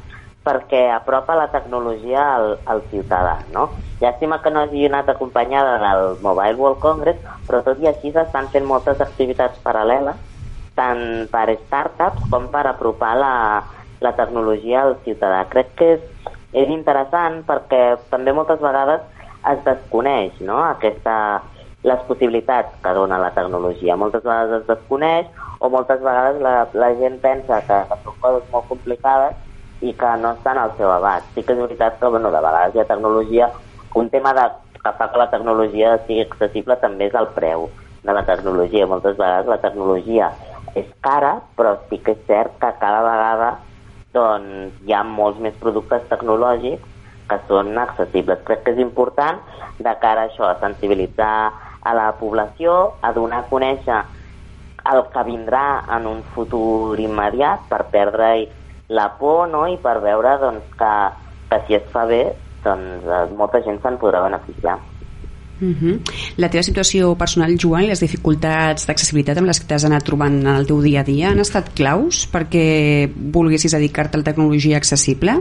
perquè 0.47 0.87
apropa 0.95 1.35
la 1.39 1.49
tecnologia 1.51 2.23
al, 2.37 2.49
al 2.71 2.85
ciutadà, 2.93 3.41
no? 3.55 3.69
Llàstima 4.01 4.39
que 4.45 4.53
no 4.53 4.63
hagi 4.63 4.87
anat 4.87 5.09
acompanyada 5.09 5.79
del 5.83 6.19
Mobile 6.23 6.59
World 6.61 6.81
Congress, 6.85 7.23
però 7.49 7.63
tot 7.67 7.81
i 7.83 7.89
així 7.91 8.13
s'estan 8.15 8.51
fent 8.53 8.67
moltes 8.69 9.01
activitats 9.01 9.59
paral·leles, 9.65 10.21
tant 10.77 11.03
per 11.33 11.49
startups 11.65 12.29
com 12.31 12.51
per 12.53 12.67
apropar 12.69 13.15
la, 13.17 13.35
la 14.05 14.13
tecnologia 14.19 14.85
al 14.85 14.99
ciutadà. 15.07 15.47
Crec 15.53 15.73
que 15.81 15.91
és, 15.97 16.33
és 16.53 16.73
interessant 16.73 17.41
perquè 17.49 17.97
també 18.13 18.37
moltes 18.37 18.61
vegades 18.61 19.03
es 19.47 19.63
desconeix 19.65 20.37
no? 20.45 20.59
Aquesta, 20.75 21.17
les 21.87 22.05
possibilitats 22.09 22.77
que 22.83 22.95
dona 22.99 23.19
la 23.23 23.33
tecnologia. 23.35 23.97
Moltes 23.97 24.25
vegades 24.27 24.61
es 24.61 24.69
desconeix 24.69 25.33
o 25.61 25.71
moltes 25.73 26.03
vegades 26.05 26.41
la, 26.43 26.55
la 26.75 26.93
gent 27.01 27.21
pensa 27.25 27.63
que, 27.65 27.83
que 27.89 28.01
són 28.05 28.17
coses 28.21 28.49
molt 28.53 28.69
complicades 28.73 29.46
i 29.81 29.93
que 29.93 30.13
no 30.21 30.33
estan 30.39 30.59
al 30.59 30.73
seu 30.79 30.91
abast. 30.93 31.29
Sí 31.35 31.45
que 31.45 31.55
és 31.55 31.61
veritat 31.61 31.99
que 32.01 32.09
bueno, 32.09 32.31
de 32.33 32.41
vegades 32.41 32.75
hi 32.75 32.81
ha 32.81 32.89
tecnologia, 32.89 33.51
un 33.95 34.11
tema 34.11 34.33
de, 34.37 34.47
que 34.83 34.93
fa 34.99 35.11
que 35.13 35.21
la 35.21 35.31
tecnologia 35.33 35.97
sigui 36.07 36.25
accessible 36.25 36.77
també 36.83 37.11
és 37.11 37.17
el 37.19 37.29
preu 37.37 37.69
de 38.07 38.13
la 38.17 38.25
tecnologia. 38.29 38.89
Moltes 38.89 39.17
vegades 39.19 39.51
la 39.51 39.61
tecnologia 39.63 40.33
és 40.77 40.89
cara, 41.05 41.39
però 41.57 41.77
sí 41.89 42.01
que 42.05 42.17
és 42.17 42.27
cert 42.29 42.59
que 42.61 42.73
cada 42.81 43.03
vegada 43.05 43.55
doncs, 44.17 44.77
hi 44.87 44.95
ha 44.97 45.03
molts 45.05 45.41
més 45.43 45.57
productes 45.61 46.05
tecnològics 46.11 46.93
que 47.29 47.39
són 47.49 47.77
accessibles. 47.79 48.43
Crec 48.47 48.63
que 48.65 48.75
és 48.77 48.83
important 48.83 49.41
de 49.79 49.95
cara 50.03 50.25
a 50.25 50.31
això, 50.31 50.47
a 50.49 50.61
sensibilitzar 50.61 51.53
a 51.87 51.95
la 51.95 52.13
població, 52.21 52.97
a 53.03 53.13
donar 53.17 53.45
a 53.45 53.49
conèixer 53.51 53.99
el 54.93 55.03
que 55.13 55.25
vindrà 55.27 55.65
en 55.97 56.07
un 56.07 56.23
futur 56.35 56.99
immediat 57.03 57.67
per 57.71 57.87
perdre 57.91 58.31
la 58.89 59.09
por 59.19 59.49
no? 59.49 59.67
i 59.69 59.79
per 59.83 59.99
veure 60.05 60.37
doncs, 60.43 60.67
que, 60.79 60.93
que 61.51 61.63
si 61.67 61.79
es 61.79 61.89
fa 61.93 62.05
bé 62.07 62.25
doncs, 62.65 63.07
eh, 63.07 63.25
molta 63.39 63.63
gent 63.65 63.81
se'n 63.83 63.99
podrà 64.03 64.23
beneficiar. 64.27 64.79
Uh 65.57 65.97
La 66.37 66.51
teva 66.53 66.63
situació 66.63 67.15
personal, 67.17 67.55
Joan, 67.57 67.87
i 67.87 67.89
les 67.89 68.03
dificultats 68.05 68.85
d'accessibilitat 68.87 69.39
amb 69.41 69.49
les 69.49 69.61
que 69.61 69.69
t'has 69.71 69.87
anat 69.89 70.05
trobant 70.05 70.35
en 70.43 70.51
el 70.53 70.67
teu 70.69 70.83
dia 70.85 71.01
a 71.01 71.07
dia 71.07 71.31
han 71.31 71.41
estat 71.41 71.71
claus 71.79 72.27
perquè 72.29 73.09
volguessis 73.33 73.73
dedicar-te 73.73 74.19
a 74.19 74.21
la 74.21 74.29
tecnologia 74.29 74.77
accessible? 74.77 75.39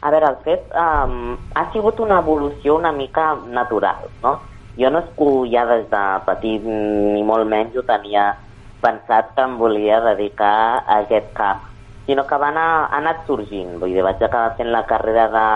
A 0.00 0.10
veure, 0.12 0.30
el 0.32 0.40
fet 0.44 0.72
um, 0.72 1.36
ha 1.56 1.66
sigut 1.72 2.00
una 2.00 2.18
evolució 2.20 2.78
una 2.78 2.92
mica 2.92 3.34
natural, 3.52 4.08
no? 4.22 4.38
Jo 4.80 4.90
no 4.90 5.04
és 5.04 5.12
que 5.16 5.28
ja 5.52 5.66
des 5.68 5.84
de 5.92 6.02
petit 6.26 6.64
ni 6.64 7.22
molt 7.22 7.46
menys 7.48 7.76
ho 7.76 7.84
tenia 7.86 8.32
pensat 8.82 9.30
que 9.36 9.44
em 9.44 9.56
volia 9.60 10.00
dedicar 10.04 10.80
a 10.80 10.98
aquest 11.04 11.30
camp, 11.36 11.62
sinó 12.06 12.26
que 12.26 12.38
va 12.40 12.50
anar, 12.52 12.68
ha 12.90 13.00
anat 13.00 13.24
sorgint. 13.26 13.76
Vull 13.80 13.94
dir, 13.96 14.04
vaig 14.04 14.22
acabar 14.22 14.54
fent 14.58 14.70
la 14.72 14.84
carrera 14.88 15.26
de, 15.32 15.46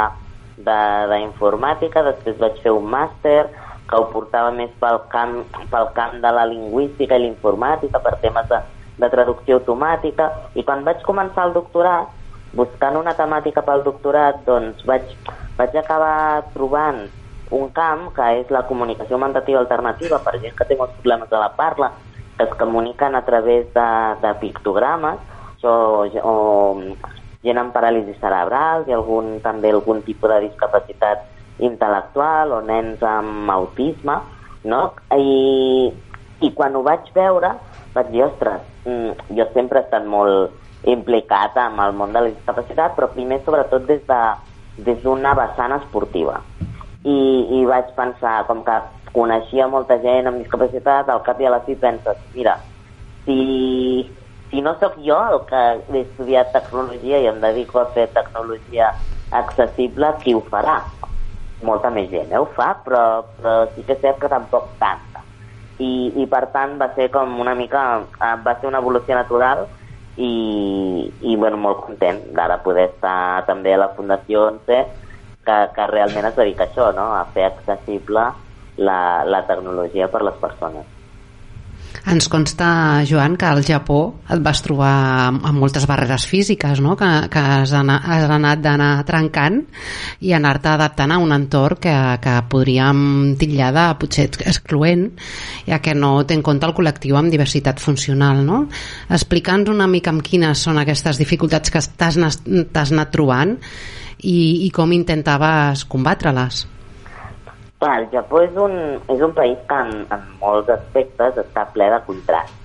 de, 0.69 0.79
d'informàtica, 1.13 2.05
després 2.07 2.39
vaig 2.41 2.61
fer 2.65 2.75
un 2.75 2.89
màster 2.91 3.41
que 3.89 3.97
ho 3.97 4.09
portava 4.13 4.51
més 4.53 4.73
pel 4.81 5.01
camp, 5.13 5.41
pel 5.73 5.91
camp 5.97 6.19
de 6.25 6.33
la 6.35 6.45
lingüística 6.49 7.17
i 7.17 7.25
l'informàtica, 7.25 8.01
per 8.05 8.19
temes 8.23 8.49
de, 8.51 8.61
de 9.01 9.11
traducció 9.13 9.61
automàtica, 9.61 10.29
i 10.55 10.65
quan 10.65 10.85
vaig 10.85 11.01
començar 11.07 11.49
el 11.49 11.57
doctorat, 11.57 12.11
buscant 12.57 12.97
una 12.97 13.15
temàtica 13.17 13.65
pel 13.65 13.85
doctorat, 13.87 14.43
doncs 14.47 14.85
vaig, 14.89 15.09
vaig 15.57 15.77
acabar 15.77 16.45
trobant 16.55 17.07
un 17.51 17.71
camp 17.73 18.11
que 18.17 18.27
és 18.43 18.53
la 18.53 18.67
comunicació 18.69 19.17
augmentativa 19.17 19.61
alternativa 19.63 20.21
per 20.25 20.37
gent 20.43 20.57
que 20.57 20.67
té 20.69 20.77
molts 20.77 20.97
problemes 21.01 21.31
de 21.31 21.41
la 21.41 21.49
parla, 21.57 21.93
que 22.37 22.45
es 22.45 22.55
comuniquen 22.61 23.17
a 23.17 23.25
través 23.25 23.67
de, 23.75 23.89
de 24.23 24.35
pictogrames, 24.43 25.19
o, 25.65 26.07
o 26.07 26.35
gent 27.43 27.61
amb 27.61 27.75
paràlisi 27.75 28.17
cerebral 28.21 28.87
i 28.89 28.95
algun, 28.97 29.39
també 29.45 29.71
algun 29.73 30.03
tipus 30.07 30.31
de 30.35 30.43
discapacitat 30.49 31.25
intel·lectual 31.63 32.53
o 32.55 32.61
nens 32.63 33.03
amb 33.03 33.51
autisme, 33.51 34.19
no? 34.69 34.83
I, 35.15 35.91
i 36.45 36.53
quan 36.55 36.77
ho 36.77 36.85
vaig 36.87 37.11
veure 37.15 37.57
vaig 37.95 38.11
dir, 38.13 38.25
ostres, 38.25 38.63
mm, 38.85 39.35
jo 39.37 39.47
sempre 39.55 39.81
he 39.81 39.87
estat 39.87 40.07
molt 40.07 40.87
implicat 40.89 41.57
amb 41.59 41.81
el 41.83 41.97
món 41.99 42.13
de 42.15 42.23
la 42.23 42.31
discapacitat, 42.31 42.95
però 42.97 43.09
primer 43.15 43.41
sobretot 43.45 43.87
des 43.89 44.05
de 44.07 44.21
des 44.87 45.01
d'una 45.03 45.35
vessant 45.35 45.75
esportiva. 45.75 46.39
I, 47.03 47.19
I 47.59 47.65
vaig 47.67 47.91
pensar, 47.97 48.45
com 48.47 48.63
que 48.63 48.77
coneixia 49.13 49.67
molta 49.67 49.99
gent 50.03 50.29
amb 50.29 50.39
discapacitat, 50.39 51.09
al 51.09 51.25
cap 51.27 51.41
i 51.41 51.49
a 51.49 51.51
la 51.51 51.65
fi 51.67 51.75
penses, 51.75 52.21
mira, 52.35 52.59
si, 53.25 54.07
si 54.51 54.63
no 54.63 54.75
sóc 54.81 54.97
jo 55.05 55.19
el 55.33 55.43
que 55.49 55.63
he 55.93 56.03
estudiat 56.03 56.53
tecnologia 56.55 57.21
i 57.21 57.29
em 57.31 57.41
dedico 57.43 57.81
a 57.83 57.89
fer 57.95 58.09
tecnologia 58.15 58.93
accessible, 59.31 60.15
qui 60.23 60.35
ho 60.35 60.43
farà? 60.49 60.79
Molta 61.67 61.91
més 61.91 62.09
gent 62.11 62.33
eh, 62.33 62.41
ho 62.41 62.47
fa, 62.57 62.73
però, 62.85 63.03
però 63.37 63.57
sí 63.75 63.85
que 63.87 63.99
cert 64.03 64.21
que 64.23 64.31
tampoc 64.33 64.77
tanta. 64.81 65.25
I, 65.79 65.91
I 66.23 66.27
per 66.31 66.49
tant 66.55 66.77
va 66.81 66.91
ser 66.97 67.11
com 67.15 67.37
una 67.43 67.55
mica, 67.59 67.83
eh, 68.19 68.35
va 68.45 68.57
ser 68.61 68.71
una 68.71 68.83
evolució 68.83 69.19
natural 69.19 69.67
i, 70.17 70.33
i 71.21 71.37
bueno, 71.37 71.61
molt 71.63 71.85
content 71.87 72.25
d'ara 72.35 72.63
poder 72.65 72.89
estar 72.93 73.45
també 73.47 73.75
a 73.75 73.83
la 73.85 73.93
Fundació 73.97 74.49
11 74.49 74.85
que, 75.47 75.59
que 75.75 75.91
realment 75.93 76.31
es 76.31 76.37
dedica 76.37 76.67
a 76.67 76.71
això, 76.73 76.93
no? 76.97 77.11
a 77.15 77.27
fer 77.35 77.47
accessible 77.49 78.31
la, 78.79 79.01
la 79.25 79.45
tecnologia 79.47 80.09
per 80.13 80.25
les 80.27 80.41
persones. 80.41 80.98
Ens 82.07 82.29
consta, 82.29 83.03
Joan, 83.09 83.37
que 83.37 83.47
al 83.49 83.65
Japó 83.67 84.21
et 84.31 84.41
vas 84.45 84.63
trobar 84.63 84.93
amb, 85.33 85.59
moltes 85.59 85.87
barreres 85.91 86.27
físiques, 86.31 86.81
no? 86.85 86.95
que, 86.97 87.09
que 87.33 87.43
has, 87.43 87.73
anat, 87.77 88.07
has 88.07 88.31
anat 88.31 88.63
d'anar 88.63 88.93
trencant 89.09 89.61
i 90.25 90.33
anar-te 90.37 90.71
adaptant 90.71 91.13
a 91.13 91.19
un 91.19 91.35
entorn 91.35 91.81
que, 91.83 91.97
que 92.23 92.37
podríem 92.49 93.35
titllar 93.41 93.73
de 93.75 93.87
potser 94.01 94.29
excloent, 94.47 95.09
ja 95.67 95.83
que 95.83 95.97
no 95.99 96.15
té 96.25 96.39
en 96.39 96.47
compte 96.47 96.69
el 96.69 96.77
col·lectiu 96.77 97.19
amb 97.19 97.35
diversitat 97.35 97.83
funcional. 97.83 98.45
No? 98.47 98.65
Explica'ns 99.11 99.73
una 99.73 99.91
mica 99.91 100.15
amb 100.15 100.23
quines 100.25 100.63
són 100.69 100.79
aquestes 100.81 101.21
dificultats 101.21 101.75
que 101.75 101.83
t'has 101.99 102.19
anat 102.19 103.15
trobant 103.15 103.59
i, 104.23 104.67
i 104.67 104.73
com 104.75 104.93
intentaves 104.95 105.85
combatre-les. 105.91 106.67
Clar, 107.79 108.01
el 108.03 108.09
Japó 108.11 108.41
és 108.43 108.57
un, 108.59 108.73
és 109.07 109.21
un 109.23 109.35
país 109.37 109.59
que 109.69 109.77
en, 109.87 110.01
en 110.11 110.23
molts 110.41 110.71
aspectes 110.75 111.37
està 111.39 111.63
ple 111.75 111.87
de 111.93 112.01
contrast. 112.09 112.57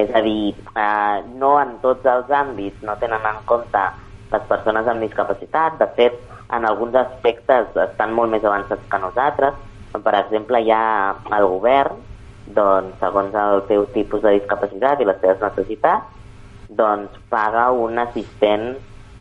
És 0.00 0.10
a 0.10 0.22
dir, 0.24 0.56
eh, 0.74 1.18
no 1.38 1.52
en 1.60 1.76
tots 1.84 2.06
els 2.10 2.32
àmbits 2.34 2.82
no 2.86 2.96
tenen 2.98 3.28
en 3.30 3.38
compte 3.46 3.84
les 4.32 4.48
persones 4.50 4.90
amb 4.90 5.06
discapacitat. 5.06 5.78
De 5.78 5.86
fet, 5.94 6.18
en 6.50 6.66
alguns 6.66 6.98
aspectes 6.98 7.78
estan 7.84 8.16
molt 8.18 8.34
més 8.34 8.46
avançats 8.46 8.90
que 8.90 9.02
nosaltres. 9.02 9.54
Per 9.94 10.16
exemple, 10.18 10.64
hi 10.66 10.74
ha 10.74 11.14
el 11.38 11.46
govern, 11.54 12.02
doncs, 12.54 12.98
segons 12.98 13.34
el 13.38 13.62
teu 13.70 13.86
tipus 13.94 14.26
de 14.26 14.34
discapacitat 14.40 14.98
i 14.98 15.06
les 15.06 15.22
teves 15.22 15.42
necessitats, 15.46 16.10
doncs 16.74 17.22
paga 17.30 17.70
un 17.70 17.98
assistent 18.02 18.72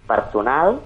personal 0.09 0.79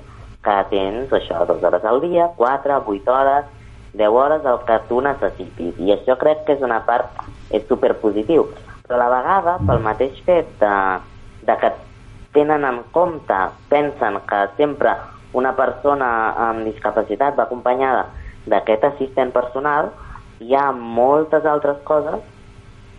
que 0.43 0.55
tens 0.71 1.11
això, 1.15 1.45
dues 1.47 1.63
hores 1.63 1.83
al 1.87 2.03
dia, 2.03 2.27
quatre, 2.35 2.79
vuit 2.83 3.07
hores, 3.07 3.47
10 3.93 4.09
hores 4.09 4.45
el 4.45 4.59
que 4.67 4.79
tu 4.89 5.01
necessitis. 5.05 5.79
I 5.79 5.93
això 5.95 6.17
crec 6.21 6.45
que 6.47 6.57
és 6.57 6.65
una 6.65 6.81
part, 6.87 7.23
és 7.53 7.65
superpositiu. 7.69 8.47
Però 8.87 8.97
a 8.97 9.01
la 9.03 9.09
vegada, 9.13 9.57
pel 9.67 9.83
mateix 9.85 10.19
fet 10.25 10.49
de, 10.61 10.75
de 11.47 11.57
que 11.61 11.71
tenen 12.33 12.65
en 12.65 12.81
compte, 12.91 13.39
pensen 13.69 14.19
que 14.29 14.41
sempre 14.57 14.95
una 15.37 15.53
persona 15.57 16.07
amb 16.49 16.65
discapacitat 16.65 17.37
va 17.37 17.47
acompanyada 17.47 18.07
d'aquest 18.49 18.83
assistent 18.89 19.31
personal, 19.33 19.91
hi 20.41 20.55
ha 20.57 20.71
moltes 20.73 21.45
altres 21.45 21.79
coses 21.87 22.21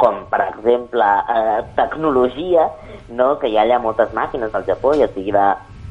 com 0.01 0.25
per 0.31 0.41
exemple 0.49 1.05
eh, 1.05 1.61
tecnologia, 1.77 2.69
no? 3.09 3.35
que 3.39 3.51
hi 3.51 3.59
ha 3.59 3.63
allà 3.67 3.79
moltes 3.83 4.15
màquines 4.17 4.55
al 4.55 4.67
Japó, 4.67 4.95
ja 4.99 5.11
sigui 5.15 5.35
de, 5.35 5.47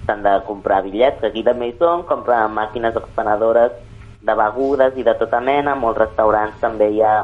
s'han 0.08 0.24
de 0.26 0.34
comprar 0.48 0.82
bitllets, 0.84 1.22
que 1.22 1.30
aquí 1.32 1.44
també 1.46 1.70
hi 1.70 1.76
són, 1.80 2.04
comprar 2.10 2.48
màquines 2.52 2.98
expenedores 3.00 3.76
de 4.24 4.36
begudes 4.40 4.98
i 4.98 5.04
de 5.04 5.16
tota 5.20 5.42
mena, 5.44 5.76
molts 5.76 6.00
restaurants 6.00 6.60
també 6.62 6.90
hi 6.96 7.02
ha, 7.04 7.16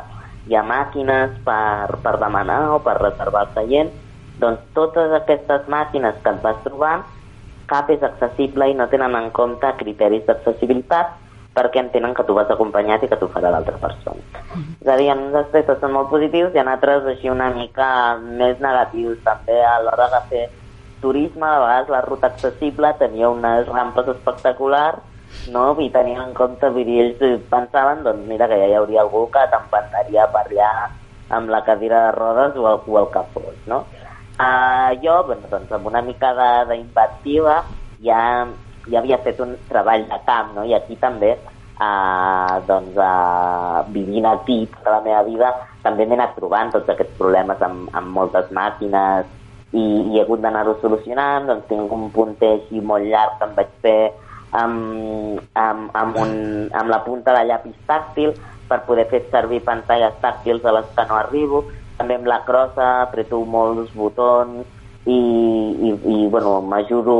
hi 0.48 0.58
ha 0.58 0.65
màquines 0.65 1.38
per, 1.46 2.00
per 2.03 2.18
demanar 2.20 2.62
o 2.75 2.82
per 2.84 2.98
reservar 3.00 3.48
el 3.48 3.56
seient, 3.56 3.94
doncs 4.39 4.68
totes 4.75 5.15
aquestes 5.15 5.68
màquines 5.72 6.20
que 6.24 6.36
et 6.36 6.44
vas 6.44 6.60
trobant, 6.65 7.08
cap 7.70 7.89
és 7.94 8.03
accessible 8.03 8.68
i 8.70 8.75
no 8.77 8.89
tenen 8.91 9.15
en 9.15 9.29
compte 9.36 9.72
criteris 9.79 10.25
d'accessibilitat 10.27 11.18
perquè 11.53 11.82
entenen 11.82 12.13
que 12.15 12.24
tu 12.24 12.36
vas 12.38 12.50
acompanyat 12.51 13.03
i 13.03 13.10
que 13.12 13.18
tu 13.20 13.27
farà 13.34 13.51
l'altra 13.51 13.77
persona. 13.82 14.22
És 14.79 14.88
a 14.88 14.96
dir, 15.00 15.10
en 15.12 15.25
uns 15.27 15.38
aspectes 15.41 15.79
són 15.82 15.94
molt 15.96 16.10
positius 16.12 16.56
i 16.56 16.62
en 16.62 16.70
altres 16.72 17.08
així 17.10 17.29
una 17.29 17.50
mica 17.53 17.89
més 18.22 18.62
negatius. 18.63 19.18
També 19.25 19.58
a 19.65 19.75
l'hora 19.84 20.08
de 20.13 20.22
fer 20.29 20.46
turisme, 21.01 21.46
a 21.48 21.60
vegades 21.63 21.91
la 21.94 22.01
ruta 22.06 22.29
accessible 22.32 22.94
tenia 23.01 23.32
unes 23.34 23.68
rampes 23.72 24.08
espectaculars 24.15 25.01
no? 25.48 25.75
i 25.79 25.89
tenint 25.93 26.22
en 26.22 26.34
compte, 26.38 26.69
vull 26.75 26.86
dir, 26.88 27.00
ells 27.05 27.46
pensaven, 27.51 28.03
doncs 28.03 28.27
mira, 28.27 28.48
que 28.51 28.58
ja 28.60 28.67
hi 28.69 28.77
hauria 28.79 29.03
algú 29.05 29.25
que 29.34 29.46
t'empantaria 29.51 30.27
per 30.34 30.46
allà 30.48 30.72
amb 31.38 31.50
la 31.53 31.63
cadira 31.63 32.08
de 32.08 32.12
rodes 32.17 32.58
o 32.58 32.65
o 32.75 33.00
el 33.00 33.08
que 33.13 33.24
fos, 33.34 33.55
no? 33.67 33.86
Uh, 34.39 34.96
jo, 35.03 35.24
bueno, 35.27 35.48
doncs, 35.51 35.72
amb 35.72 35.88
una 35.88 36.01
mica 36.01 36.31
d'inventiva 36.69 37.63
ja, 38.03 38.48
ja 38.88 39.00
havia 39.00 39.17
fet 39.24 39.39
un 39.43 39.58
treball 39.67 40.05
de 40.08 40.19
camp, 40.25 40.53
no? 40.55 40.63
I 40.63 40.74
aquí 40.77 40.96
també, 40.96 41.34
uh, 41.75 42.55
doncs, 42.67 42.96
uh, 42.96 43.84
vivint 43.91 44.25
aquí 44.25 44.62
tota 44.77 44.96
la 44.96 45.01
meva 45.03 45.24
vida, 45.27 45.51
també 45.84 46.05
m'he 46.05 46.15
anat 46.15 46.38
trobant 46.39 46.72
tots 46.72 46.89
aquests 46.89 47.17
problemes 47.19 47.62
amb, 47.62 47.91
amb 47.93 48.15
moltes 48.15 48.48
màquines 48.55 49.27
i, 49.74 49.84
i 49.84 50.17
he 50.17 50.24
hagut 50.24 50.41
d'anar-ho 50.41 50.77
solucionant, 50.81 51.46
doncs 51.50 51.67
tinc 51.69 51.91
un 51.91 52.10
punter 52.15 52.55
així 52.55 52.81
molt 52.81 53.05
llarg 53.12 53.38
que 53.38 53.48
em 53.50 53.55
vaig 53.60 53.75
fer 53.84 54.00
amb, 54.51 55.41
amb, 55.53 55.91
amb, 55.94 56.18
un, 56.18 56.34
amb 56.74 56.89
la 56.89 57.03
punta 57.06 57.36
de 57.38 57.46
llapis 57.50 57.77
tàctil 57.88 58.34
per 58.70 58.84
poder 58.88 59.08
fer 59.12 59.24
servir 59.32 59.62
pantalles 59.65 60.18
tàctils 60.22 60.65
a 60.65 60.74
les 60.77 60.89
que 60.96 61.06
no 61.10 61.18
arribo. 61.18 61.63
També 61.98 62.15
amb 62.15 62.29
la 62.32 62.41
crossa 62.48 62.89
apreto 63.03 63.41
molts 63.46 63.91
botons 63.98 64.65
i, 65.06 65.18
i, 65.18 65.89
i 66.13 66.27
bueno, 66.32 66.60
m'ajudo 66.62 67.18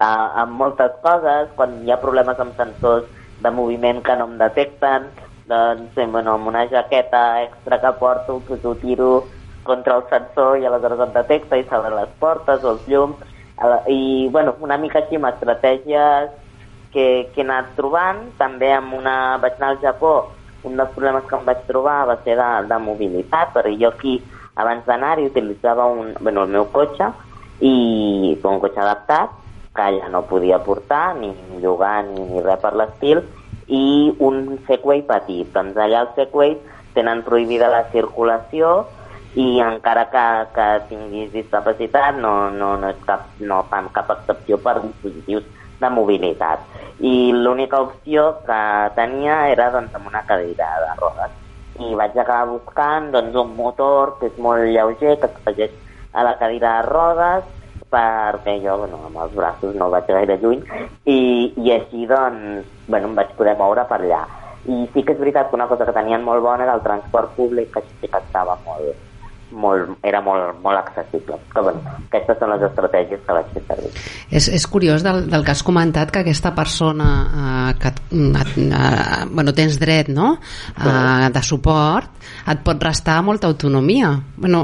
amb 0.00 0.54
moltes 0.60 0.94
coses. 1.04 1.50
Quan 1.56 1.80
hi 1.84 1.92
ha 1.92 2.00
problemes 2.02 2.38
amb 2.40 2.56
sensors 2.58 3.08
de 3.40 3.50
moviment 3.50 4.02
que 4.04 4.16
no 4.16 4.28
em 4.28 4.38
detecten, 4.40 5.08
doncs 5.50 5.96
bueno, 5.96 6.36
amb 6.36 6.48
una 6.52 6.66
jaqueta 6.70 7.42
extra 7.42 7.80
que 7.80 7.92
porto 7.98 8.40
pues, 8.46 8.64
ho 8.64 8.74
tiro 8.78 9.26
contra 9.64 9.96
el 9.96 10.04
sensor 10.08 10.58
i 10.58 10.66
aleshores 10.66 11.02
em 11.04 11.12
detecta 11.14 11.58
i 11.58 11.66
s'obren 11.68 11.96
les 11.98 12.12
portes 12.22 12.64
o 12.64 12.74
els 12.74 12.86
llums 12.88 13.18
i 13.92 14.28
bueno, 14.32 14.54
una 14.64 14.78
mica 14.80 15.02
així 15.02 15.18
amb 15.18 15.28
estratègies 15.28 16.30
que, 16.92 17.06
que 17.34 17.42
he 17.42 17.46
anat 17.46 17.74
trobant, 17.78 18.22
també 18.38 18.72
amb 18.74 18.94
una... 18.98 19.16
vaig 19.42 19.58
anar 19.58 19.74
al 19.74 19.80
Japó, 19.82 20.14
un 20.64 20.76
dels 20.76 20.92
problemes 20.94 21.26
que 21.28 21.36
em 21.38 21.46
vaig 21.46 21.64
trobar 21.68 21.98
va 22.10 22.18
ser 22.24 22.36
de, 22.38 22.50
de 22.68 22.78
mobilitat, 22.84 23.52
perquè 23.54 23.76
jo 23.80 23.92
aquí, 23.94 24.18
abans 24.60 24.86
d'anar-hi, 24.86 25.28
utilitzava 25.30 25.86
un, 25.88 26.14
bueno, 26.20 26.44
el 26.44 26.56
meu 26.56 26.66
cotxe, 26.74 27.12
i 27.60 28.36
un 28.42 28.60
cotxe 28.60 28.82
adaptat, 28.82 29.36
que 29.76 29.86
allà 29.86 30.08
no 30.10 30.24
podia 30.26 30.58
portar, 30.64 31.14
ni 31.16 31.30
llogar, 31.62 32.02
ni, 32.08 32.26
ni 32.32 32.42
res 32.42 32.60
per 32.62 32.74
l'estil, 32.76 33.22
i 33.70 34.10
un 34.18 34.58
Segway 34.66 35.04
petit. 35.06 35.52
Doncs 35.54 35.78
allà 35.78 36.04
els 36.06 36.16
Segways 36.18 36.58
tenen 36.96 37.22
prohibida 37.22 37.70
la 37.70 37.84
circulació 37.92 38.80
i 39.38 39.60
encara 39.62 40.08
que, 40.10 40.26
que 40.56 40.66
tinguis 40.88 41.30
discapacitat 41.30 42.18
no, 42.18 42.50
no, 42.50 42.72
no, 42.80 42.90
és 42.90 43.04
cap, 43.06 43.28
no 43.38 43.62
fan 43.70 43.86
cap 43.94 44.10
excepció 44.16 44.58
per 44.58 44.80
dispositius 44.82 45.46
de 45.80 45.90
mobilitat. 45.90 46.64
I 47.00 47.32
l'única 47.32 47.80
opció 47.80 48.26
que 48.46 48.62
tenia 48.96 49.46
era 49.52 49.70
doncs, 49.74 49.94
amb 49.96 50.10
una 50.10 50.24
cadira 50.28 50.68
de 50.84 50.90
rodes. 51.00 51.38
I 51.80 51.94
vaig 51.96 52.18
acabar 52.18 52.50
buscant 52.50 53.08
doncs, 53.14 53.36
un 53.36 53.54
motor 53.56 54.18
que 54.20 54.28
és 54.28 54.36
molt 54.38 54.68
lleuger, 54.68 55.16
que 55.20 55.32
s'afegeix 55.32 55.72
a 56.12 56.26
la 56.26 56.36
cadira 56.38 56.76
de 56.80 56.88
rodes, 56.90 57.48
perquè 57.90 58.60
jo 58.62 58.76
bueno, 58.78 59.00
amb 59.08 59.18
els 59.24 59.32
braços 59.34 59.74
no 59.74 59.90
vaig 59.90 60.06
gaire 60.06 60.36
lluny 60.38 60.60
i, 61.10 61.18
i 61.58 61.72
així 61.74 62.06
doncs 62.06 62.68
bueno, 62.86 63.10
em 63.10 63.16
vaig 63.18 63.34
poder 63.38 63.56
moure 63.58 63.84
per 63.90 63.98
allà 63.98 64.22
i 64.70 64.84
sí 64.94 65.02
que 65.02 65.16
és 65.16 65.18
veritat 65.18 65.50
que 65.50 65.58
una 65.58 65.66
cosa 65.66 65.86
que 65.88 65.96
tenien 65.96 66.22
molt 66.22 66.44
bona 66.44 66.66
era 66.66 66.76
el 66.78 66.84
transport 66.86 67.34
públic 67.34 67.72
que 67.74 67.82
sí 67.88 68.06
que 68.06 68.20
estava 68.20 68.58
molt, 68.66 68.94
molt, 69.52 69.96
era 70.06 70.20
molt, 70.24 70.58
molt 70.62 70.78
accessible 70.78 71.38
que, 71.50 71.60
bueno, 71.60 71.80
aquestes 72.08 72.38
són 72.40 72.52
les 72.54 72.64
estratègies 72.68 73.22
que 73.26 73.36
vaig 73.36 73.50
fer 73.54 73.62
servir 73.68 73.90
És, 74.30 74.48
és 74.48 74.66
curiós 74.70 75.04
del, 75.06 75.24
del 75.30 75.44
que 75.46 75.54
has 75.54 75.64
comentat 75.66 76.12
que 76.14 76.22
aquesta 76.22 76.52
persona 76.56 77.08
eh, 77.26 77.72
que 77.80 77.92
et, 77.92 78.00
eh, 78.12 79.24
bueno, 79.30 79.54
tens 79.56 79.78
dret 79.80 80.10
no? 80.14 80.32
eh, 80.76 81.28
de 81.34 81.42
suport 81.46 82.10
et 82.50 82.62
pot 82.64 82.82
restar 82.82 83.20
molta 83.26 83.50
autonomia 83.50 84.12
bueno, 84.36 84.62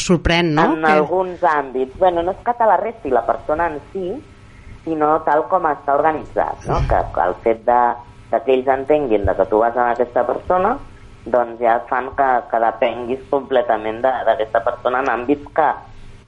sorprèn 0.00 0.54
no? 0.56 0.70
en 0.76 0.84
alguns 0.88 1.42
àmbits. 1.42 1.96
Bueno, 1.98 2.22
no 2.22 2.34
és 2.34 2.42
que 2.44 2.54
te 2.56 2.66
la 2.68 2.78
resti 2.80 3.12
la 3.12 3.24
persona 3.26 3.68
en 3.70 3.78
si, 3.92 4.10
sinó 4.84 5.16
tal 5.26 5.46
com 5.50 5.66
està 5.70 5.96
organitzat, 5.98 6.66
no? 6.68 6.80
que, 6.90 7.00
que 7.14 7.24
el 7.24 7.34
fet 7.44 7.64
de, 7.66 7.80
de 8.32 8.42
que 8.44 8.54
ells 8.54 8.70
entenguin 8.76 9.26
de 9.26 9.34
que 9.38 9.48
tu 9.50 9.62
vas 9.62 9.76
amb 9.76 9.92
aquesta 9.92 10.26
persona, 10.28 10.76
doncs 11.26 11.58
ja 11.60 11.80
fan 11.90 12.12
que, 12.16 12.28
que 12.50 12.58
depenguis 12.62 13.22
completament 13.30 14.00
d'aquesta 14.02 14.62
persona 14.64 15.00
en 15.02 15.10
àmbits 15.10 15.48
que, 15.56 15.68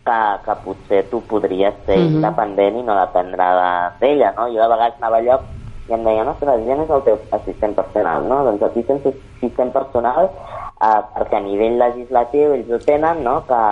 que, 0.09 0.19
que 0.45 0.55
potser 0.65 1.05
tu 1.11 1.21
podries 1.31 1.75
ser 1.87 1.99
Mhm. 1.99 2.15
independent 2.19 2.77
i 2.79 2.83
no 2.83 2.97
dependre 2.99 3.45
de- 3.61 3.91
d'ella, 4.01 4.33
no? 4.37 4.49
Jo 4.51 4.63
de 4.63 4.69
vegades 4.75 4.99
anava 5.01 5.19
a 5.19 5.41
i 5.89 5.95
em 5.95 6.03
deien, 6.05 6.29
ostres, 6.29 6.49
la 6.59 6.65
gent 6.67 6.83
és 6.85 6.91
el 6.91 7.03
teu 7.03 7.19
assistent 7.33 7.75
personal, 7.75 8.27
no? 8.29 8.43
Doncs 8.45 8.63
aquí 8.63 8.83
tens 8.85 9.07
assistent 9.07 9.73
personal 9.73 10.29
eh, 10.29 11.01
perquè 11.15 11.37
a 11.39 11.41
nivell 11.41 11.79
legislatiu 11.79 12.53
ells 12.55 12.71
ho 12.71 12.79
tenen, 12.85 13.23
no? 13.25 13.47
Que 13.49 13.63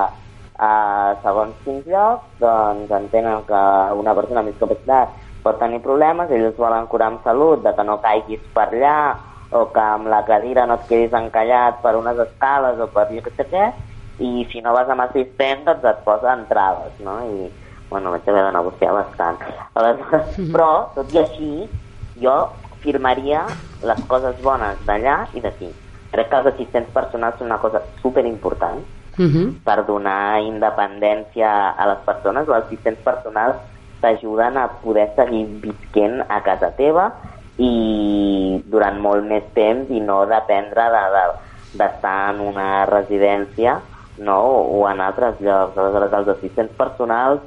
eh, 0.59 1.11
segons 1.23 1.57
quins 1.65 1.85
llocs, 1.87 2.25
doncs 2.41 2.91
entenen 2.91 3.43
que 3.45 3.61
una 4.01 4.15
persona 4.15 4.41
amb 4.41 4.49
discapacitat 4.49 5.09
pot 5.43 5.59
tenir 5.61 5.83
problemes, 5.83 6.31
ells 6.31 6.57
volen 6.57 6.87
curar 6.87 7.09
amb 7.13 7.23
salut, 7.23 7.63
de 7.63 7.75
que 7.75 7.85
no 7.85 8.01
caiguis 8.01 8.41
per 8.55 8.69
allà, 8.73 8.97
o 9.51 9.67
que 9.73 9.81
amb 9.81 10.09
la 10.11 10.25
cadira 10.27 10.67
no 10.67 10.75
et 10.81 10.87
quedis 10.89 11.13
encallat 11.15 11.81
per 11.83 11.95
unes 11.97 12.19
escales 12.19 12.81
o 12.81 12.89
per 12.95 13.07
jo 13.13 13.23
que 13.23 13.35
sé 13.37 13.47
què, 13.51 13.69
i 14.19 14.47
si 14.51 14.63
no 14.65 14.73
vas 14.73 14.89
amb 14.89 15.05
assistent, 15.05 15.65
doncs 15.67 15.85
et 15.85 16.03
posen 16.05 16.47
traves, 16.49 16.93
no? 16.99 17.19
I, 17.27 17.51
bueno, 17.91 18.11
vaig 18.11 18.27
haver 18.29 18.45
de 18.49 18.53
negociar 18.57 18.93
bastant. 18.97 19.39
Aleshores, 19.75 20.37
però, 20.55 20.71
tot 20.97 21.13
i 21.15 21.21
així, 21.23 21.51
jo 22.23 22.37
firmaria 22.83 23.47
les 23.87 24.01
coses 24.09 24.39
bones 24.43 24.79
d'allà 24.89 25.27
i 25.37 25.43
d'aquí. 25.45 25.71
Crec 26.15 26.31
que 26.31 26.39
els 26.41 26.53
assistents 26.55 26.91
personals 26.95 27.37
són 27.39 27.51
una 27.53 27.61
cosa 27.63 27.83
superimportant 28.03 28.85
Mhm. 29.17 29.63
per 29.65 29.87
donar 29.87 30.43
independència 30.45 31.49
a 31.73 31.87
les 31.89 32.01
persones. 32.05 32.47
Els 32.49 32.67
assistents 32.67 33.01
personals 33.01 33.57
t'ajuden 34.01 34.59
a 34.61 34.67
poder 34.83 35.07
seguir 35.17 35.47
visquent 35.63 36.21
a 36.29 36.43
casa 36.45 36.71
teva 36.77 37.07
i 37.59 38.63
durant 38.69 38.99
molt 39.01 39.25
més 39.25 39.45
temps 39.57 39.91
i 39.91 40.01
no 40.01 40.25
dependre 40.29 40.89
d'estar 40.93 41.31
de, 41.73 41.89
de, 42.03 42.17
en 42.31 42.41
una 42.53 42.71
residència 42.91 43.79
no? 44.19 44.41
o 44.77 44.85
en 44.89 45.01
altres 45.01 45.41
llocs. 45.41 45.77
Aleshores, 45.77 46.13
els 46.13 46.33
assistents 46.37 46.77
personals 46.77 47.41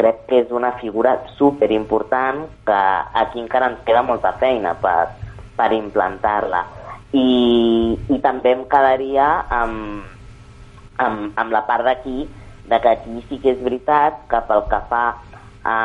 crec 0.00 0.24
que 0.28 0.40
és 0.42 0.52
una 0.54 0.72
figura 0.80 1.18
super 1.36 1.70
important 1.72 2.46
que 2.66 2.80
aquí 3.22 3.40
encara 3.42 3.68
ens 3.70 3.82
queda 3.86 4.02
molta 4.06 4.32
feina 4.40 4.74
per, 4.80 5.12
per 5.58 5.70
implantar-la. 5.76 6.64
I, 7.12 7.98
I 8.08 8.18
també 8.22 8.54
em 8.54 8.64
quedaria 8.70 9.28
amb, 9.52 10.06
amb, 10.96 11.32
amb 11.36 11.52
la 11.52 11.64
part 11.68 11.84
d'aquí, 11.84 12.24
de 12.70 12.78
que 12.80 12.88
aquí 12.88 13.24
sí 13.28 13.40
que 13.42 13.52
és 13.56 13.62
veritat 13.62 14.24
que 14.30 14.40
pel 14.46 14.62
que 14.70 14.78
fa 14.88 15.04
a 15.66 15.78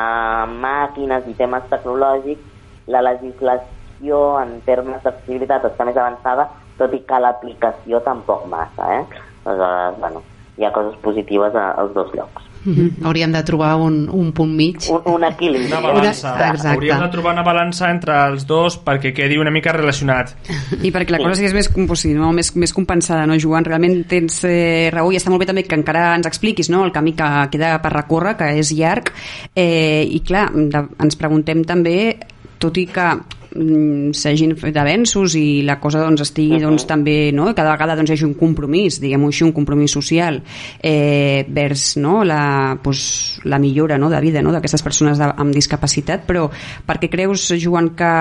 màquines 0.48 1.26
i 1.28 1.34
temes 1.36 1.66
tecnològics, 1.72 2.55
la 2.88 3.02
legislació 3.02 4.22
en 4.42 4.60
termes 4.66 5.02
d'accessibilitat 5.04 5.66
està 5.72 5.86
més 5.88 5.98
avançada, 5.98 6.50
tot 6.78 6.94
i 6.94 7.00
que 7.08 7.20
l'aplicació 7.24 8.02
tampoc 8.06 8.46
massa. 8.52 8.90
Eh? 9.00 9.04
Aleshores, 9.46 10.00
bueno, 10.00 10.22
hi 10.58 10.66
ha 10.66 10.72
coses 10.74 10.98
positives 11.04 11.56
a- 11.56 11.72
als 11.80 11.94
dos 11.94 12.12
llocs. 12.14 12.44
Mhm. 12.66 13.06
Hauríem 13.06 13.32
de 13.32 13.44
trobar 13.44 13.76
un, 13.78 14.10
un 14.10 14.32
punt 14.34 14.50
mig. 14.58 14.88
Un, 14.90 15.02
un 15.14 15.24
equilibri. 15.24 15.68
Una 15.68 15.82
balança. 15.82 16.32
Exacte. 16.50 16.68
Hauríem 16.72 17.00
de 17.04 17.10
trobar 17.14 17.34
una 17.34 17.44
balança 17.44 17.92
entre 17.92 18.16
els 18.26 18.48
dos 18.48 18.80
perquè 18.84 19.12
quedi 19.14 19.38
una 19.38 19.52
mica 19.54 19.72
relacionat. 19.72 20.34
I 20.82 20.90
perquè 20.92 21.14
la 21.14 21.20
cosa 21.22 21.36
sigués 21.38 21.54
més, 21.54 21.70
sí, 22.02 22.16
no? 22.18 22.32
més, 22.34 22.56
més 22.58 22.74
compensada, 22.74 23.28
no, 23.30 23.38
Joan? 23.38 23.66
Realment 23.70 24.08
tens 24.10 24.40
eh, 24.50 24.90
raó 24.92 25.12
i 25.14 25.20
està 25.22 25.30
molt 25.30 25.44
bé 25.46 25.46
també 25.52 25.62
que 25.64 25.78
encara 25.78 26.16
ens 26.16 26.26
expliquis 26.26 26.72
no? 26.74 26.84
el 26.84 26.92
camí 26.92 27.14
que 27.14 27.30
queda 27.52 27.78
per 27.84 27.94
recórrer, 27.94 28.36
que 28.36 28.50
és 28.58 28.74
llarg. 28.74 29.14
Eh, 29.54 30.02
I 30.10 30.24
clar, 30.26 30.50
de, 30.56 30.88
ens 31.06 31.16
preguntem 31.22 31.62
també, 31.70 32.18
tot 32.60 32.78
i 32.78 32.86
que 32.88 33.08
mm, 33.56 34.14
s'hagin 34.16 34.56
fet 34.60 34.76
avenços 34.80 35.36
i 35.40 35.64
la 35.66 35.78
cosa 35.82 36.02
doncs, 36.04 36.24
estigui 36.26 36.60
doncs, 36.62 36.86
també, 36.88 37.32
no? 37.36 37.48
cada 37.56 37.74
vegada 37.74 37.96
doncs, 37.98 38.12
hi 38.12 38.18
hagi 38.18 38.28
un 38.28 38.36
compromís, 38.40 39.00
diguem-ho 39.04 39.32
així, 39.32 39.46
un 39.48 39.54
compromís 39.56 39.96
social 39.96 40.42
eh, 40.82 41.46
vers 41.48 41.96
no? 42.02 42.24
la, 42.28 42.78
pues, 42.84 43.40
la 43.44 43.60
millora 43.60 43.98
no? 44.02 44.10
de 44.12 44.22
vida 44.24 44.44
no? 44.44 44.54
d'aquestes 44.56 44.84
persones 44.86 45.22
de, 45.22 45.30
amb 45.30 45.56
discapacitat, 45.56 46.26
però 46.28 46.48
per 46.86 46.98
què 47.02 47.10
creus, 47.12 47.48
Joan, 47.62 47.94
que 47.98 48.12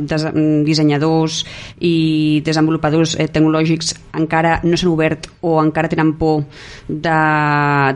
des, 0.00 0.26
dissenyadors 0.66 1.42
i 1.86 2.40
desenvolupadors 2.46 3.16
eh, 3.18 3.28
tecnològics 3.32 3.94
encara 4.20 4.58
no 4.64 4.76
s'han 4.76 4.92
obert 4.92 5.28
o 5.46 5.58
encara 5.62 5.90
tenen 5.90 6.14
por 6.20 6.44
de, 6.88 7.18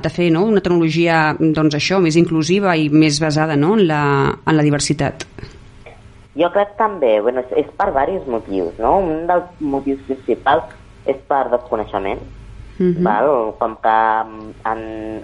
de 0.01 0.13
fer 0.13 0.31
no? 0.35 0.47
una 0.51 0.63
tecnologia 0.65 1.27
doncs, 1.39 1.79
això 1.79 2.01
més 2.03 2.17
inclusiva 2.21 2.77
i 2.77 2.89
més 2.93 3.21
basada 3.23 3.57
no? 3.57 3.75
en, 3.79 3.87
la, 3.89 4.05
en 4.45 4.57
la 4.59 4.65
diversitat? 4.67 5.29
Jo 6.37 6.51
crec 6.51 6.77
també, 6.77 7.21
bueno, 7.21 7.41
és, 7.41 7.53
és 7.65 7.67
per 7.79 7.87
diversos 7.93 8.27
motius, 8.27 8.79
no? 8.79 8.99
Un 8.99 9.27
dels 9.29 9.45
motius 9.61 10.01
principals 10.09 10.65
és 11.07 11.17
per 11.29 11.49
desconeixement, 11.51 12.21
Mhm. 12.79 13.05
val? 13.05 13.55
com 13.59 13.77
que 13.77 13.97
mm, 14.25 14.51
en, 14.67 14.81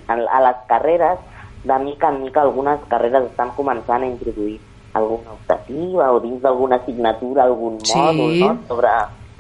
en, 0.08 0.20
a 0.30 0.40
les 0.40 0.56
carreres, 0.68 1.18
de 1.64 1.78
mica 1.80 2.08
en 2.08 2.22
mica, 2.22 2.42
algunes 2.42 2.78
carreres 2.88 3.24
estan 3.24 3.50
començant 3.56 4.02
a 4.02 4.06
introduir 4.06 4.60
alguna 4.94 5.32
optativa 5.32 6.12
o 6.12 6.20
dins 6.20 6.40
d'alguna 6.42 6.76
assignatura, 6.76 7.42
algun 7.44 7.78
Sí. 7.84 7.98
mòdul, 7.98 8.38
no? 8.40 8.58
Sobre, 8.68 8.88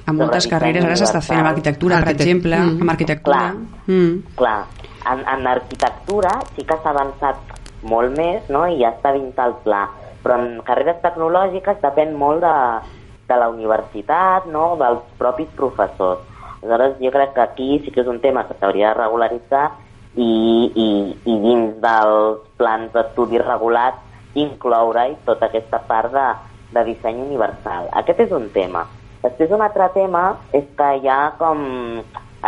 A 0.06 0.12
moltes 0.12 0.42
sobre 0.44 0.58
carreres 0.58 0.84
ara 0.84 0.94
s'està 0.96 1.20
fent 1.22 1.38
amb 1.38 1.48
arquitectura, 1.48 1.96
per 2.00 2.08
Arquitect- 2.08 2.20
exemple, 2.20 2.56
Mm. 2.58 2.80
amb 2.82 2.90
arquitectura. 2.90 3.36
Clar. 3.38 3.54
Mm. 3.86 4.22
Clar, 4.34 4.64
en, 5.12 5.18
en 5.40 5.46
arquitectura 5.46 6.30
sí 6.56 6.64
que 6.64 6.74
s'ha 6.82 6.90
avançat 6.90 7.36
molt 7.82 8.16
més 8.18 8.48
no? 8.50 8.66
i 8.66 8.78
ja 8.80 8.90
està 8.90 9.12
dins 9.12 9.38
el 9.38 9.54
pla, 9.64 9.88
però 10.22 10.38
en 10.40 10.60
carreres 10.66 11.00
tecnològiques 11.04 11.80
depèn 11.82 12.16
molt 12.18 12.44
de, 12.44 12.56
de 13.30 13.38
la 13.38 13.48
universitat, 13.52 14.46
no? 14.50 14.74
dels 14.80 15.02
propis 15.20 15.48
professors. 15.56 16.26
Aleshores, 16.60 16.98
jo 17.00 17.10
crec 17.14 17.32
que 17.34 17.44
aquí 17.44 17.68
sí 17.84 17.92
que 17.94 18.02
és 18.02 18.10
un 18.10 18.20
tema 18.20 18.44
que 18.48 18.56
s'hauria 18.58 18.92
de 18.92 19.00
regularitzar 19.00 19.64
i, 20.16 20.30
i, 20.74 20.88
i 21.24 21.36
dins 21.44 21.76
dels 21.80 22.42
plans 22.60 22.92
d'estudis 22.92 23.44
regulats 23.46 24.36
incloure-hi 24.38 25.16
tota 25.26 25.48
aquesta 25.48 25.80
part 25.88 26.12
de, 26.12 26.26
de 26.74 26.84
disseny 26.90 27.22
universal. 27.24 27.88
Aquest 28.02 28.26
és 28.26 28.34
un 28.36 28.50
tema. 28.54 28.84
Després 29.22 29.52
un 29.52 29.64
altre 29.64 29.88
tema 29.94 30.24
és 30.56 30.68
que 30.76 30.90
ja 31.04 31.20
com 31.40 31.64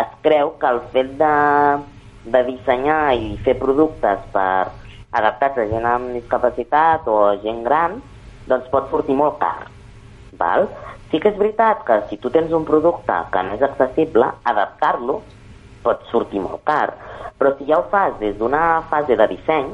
es 0.01 0.13
creu 0.25 0.55
que 0.61 0.69
el 0.69 0.81
fet 0.93 1.11
de, 1.21 1.35
de 2.37 2.45
dissenyar 2.49 3.15
i 3.17 3.35
fer 3.45 3.59
productes 3.61 4.23
per 4.33 4.71
adaptats 5.13 5.61
a 5.61 5.69
gent 5.69 5.87
amb 5.87 6.17
discapacitat 6.17 7.07
o 7.09 7.19
gent 7.45 7.63
gran, 7.67 8.01
doncs 8.49 8.71
pot 8.73 8.89
sortir 8.91 9.17
molt 9.19 9.39
car. 9.43 9.69
Val? 10.41 10.67
Sí 11.11 11.21
que 11.21 11.29
és 11.29 11.39
veritat 11.39 11.85
que 11.85 11.99
si 12.09 12.17
tu 12.19 12.33
tens 12.33 12.53
un 12.57 12.65
producte 12.65 13.19
que 13.33 13.43
no 13.45 13.57
és 13.59 13.65
accessible, 13.67 14.31
adaptar-lo 14.49 15.21
pot 15.85 16.05
sortir 16.11 16.41
molt 16.41 16.65
car. 16.65 16.95
Però 17.39 17.53
si 17.59 17.69
ja 17.69 17.81
ho 17.81 17.89
fas 17.93 18.17
des 18.21 18.39
d'una 18.39 18.83
fase 18.91 19.19
de 19.19 19.27
disseny, 19.35 19.73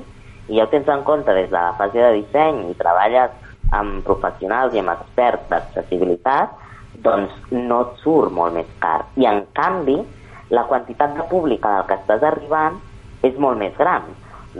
i 0.48 0.56
ja 0.56 0.64
ho 0.64 0.72
tens 0.72 0.88
en 0.88 1.04
compte 1.06 1.34
des 1.36 1.50
de 1.50 1.56
la 1.56 1.76
fase 1.78 2.00
de 2.00 2.12
disseny 2.16 2.64
i 2.70 2.76
treballes 2.80 3.34
amb 3.76 4.02
professionals 4.06 4.74
i 4.74 4.82
amb 4.82 4.94
experts 4.94 5.46
d'accessibilitat, 5.50 6.54
doncs 7.04 7.34
no 7.52 7.82
et 7.84 8.00
surt 8.02 8.32
molt 8.34 8.56
més 8.56 8.70
car. 8.82 9.04
I 9.20 9.28
en 9.30 9.44
canvi, 9.54 9.98
la 10.50 10.64
quantitat 10.66 11.14
de 11.14 11.26
públic 11.30 11.66
al 11.68 11.84
que 11.86 11.98
estàs 12.00 12.24
arribant 12.24 12.80
és 13.22 13.36
molt 13.36 13.60
més 13.60 13.76
gran, 13.76 14.08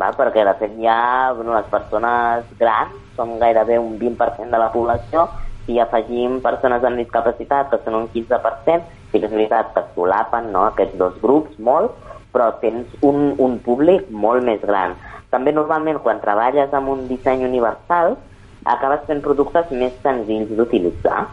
val? 0.01 0.17
perquè 0.19 0.47
de 0.47 0.55
fet 0.61 0.79
ja 0.83 1.35
bueno, 1.37 1.57
les 1.57 1.69
persones 1.73 2.49
grans 2.61 2.97
són 3.19 3.37
gairebé 3.43 3.79
un 3.83 3.99
20% 4.01 4.51
de 4.55 4.63
la 4.63 4.73
població 4.73 5.29
si 5.69 5.77
afegim 5.79 6.39
persones 6.41 6.83
amb 6.83 6.97
discapacitat, 6.97 7.69
que 7.69 7.79
són 7.85 7.99
un 7.99 8.07
15%, 8.15 8.87
sí 9.13 9.21
que 9.21 9.27
és 9.29 9.35
veritat 9.35 9.75
que 9.75 9.85
solapen 9.93 10.49
no, 10.55 10.65
aquests 10.71 10.97
dos 10.97 11.19
grups 11.21 11.59
molt, 11.61 11.93
però 12.33 12.49
tens 12.63 12.89
un, 13.05 13.35
un 13.37 13.59
públic 13.65 14.09
molt 14.09 14.47
més 14.49 14.65
gran. 14.65 14.97
També 15.29 15.53
normalment 15.53 16.01
quan 16.01 16.23
treballes 16.23 16.73
amb 16.73 16.89
un 16.95 17.05
disseny 17.11 17.45
universal 17.45 18.17
acabes 18.65 19.05
fent 19.09 19.21
productes 19.25 19.69
més 19.77 19.93
senzills 20.05 20.55
d'utilitzar 20.57 21.27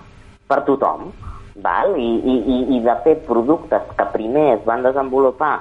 per 0.52 0.60
tothom. 0.68 1.14
Val? 1.64 1.96
I, 1.96 2.10
i, 2.20 2.60
i, 2.76 2.82
de 2.84 2.98
fet 3.06 3.24
productes 3.30 3.88
que 3.96 4.10
primer 4.12 4.50
es 4.58 4.68
van 4.68 4.84
desenvolupar 4.84 5.56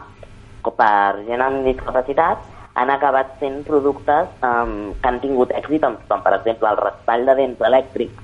per 0.64 1.22
gent 1.28 1.44
amb 1.44 1.62
discapacitat 1.68 2.42
han 2.74 2.90
acabat 2.90 3.36
sent 3.40 3.62
productes 3.66 4.30
um, 4.42 4.92
que 4.98 5.10
han 5.10 5.20
tingut 5.22 5.52
èxit 5.54 5.84
amb 5.86 6.00
tothom. 6.02 6.24
Per 6.26 6.34
exemple, 6.40 6.70
el 6.70 6.80
raspall 6.80 7.26
de 7.28 7.36
dents 7.38 7.66
elèctric 7.70 8.22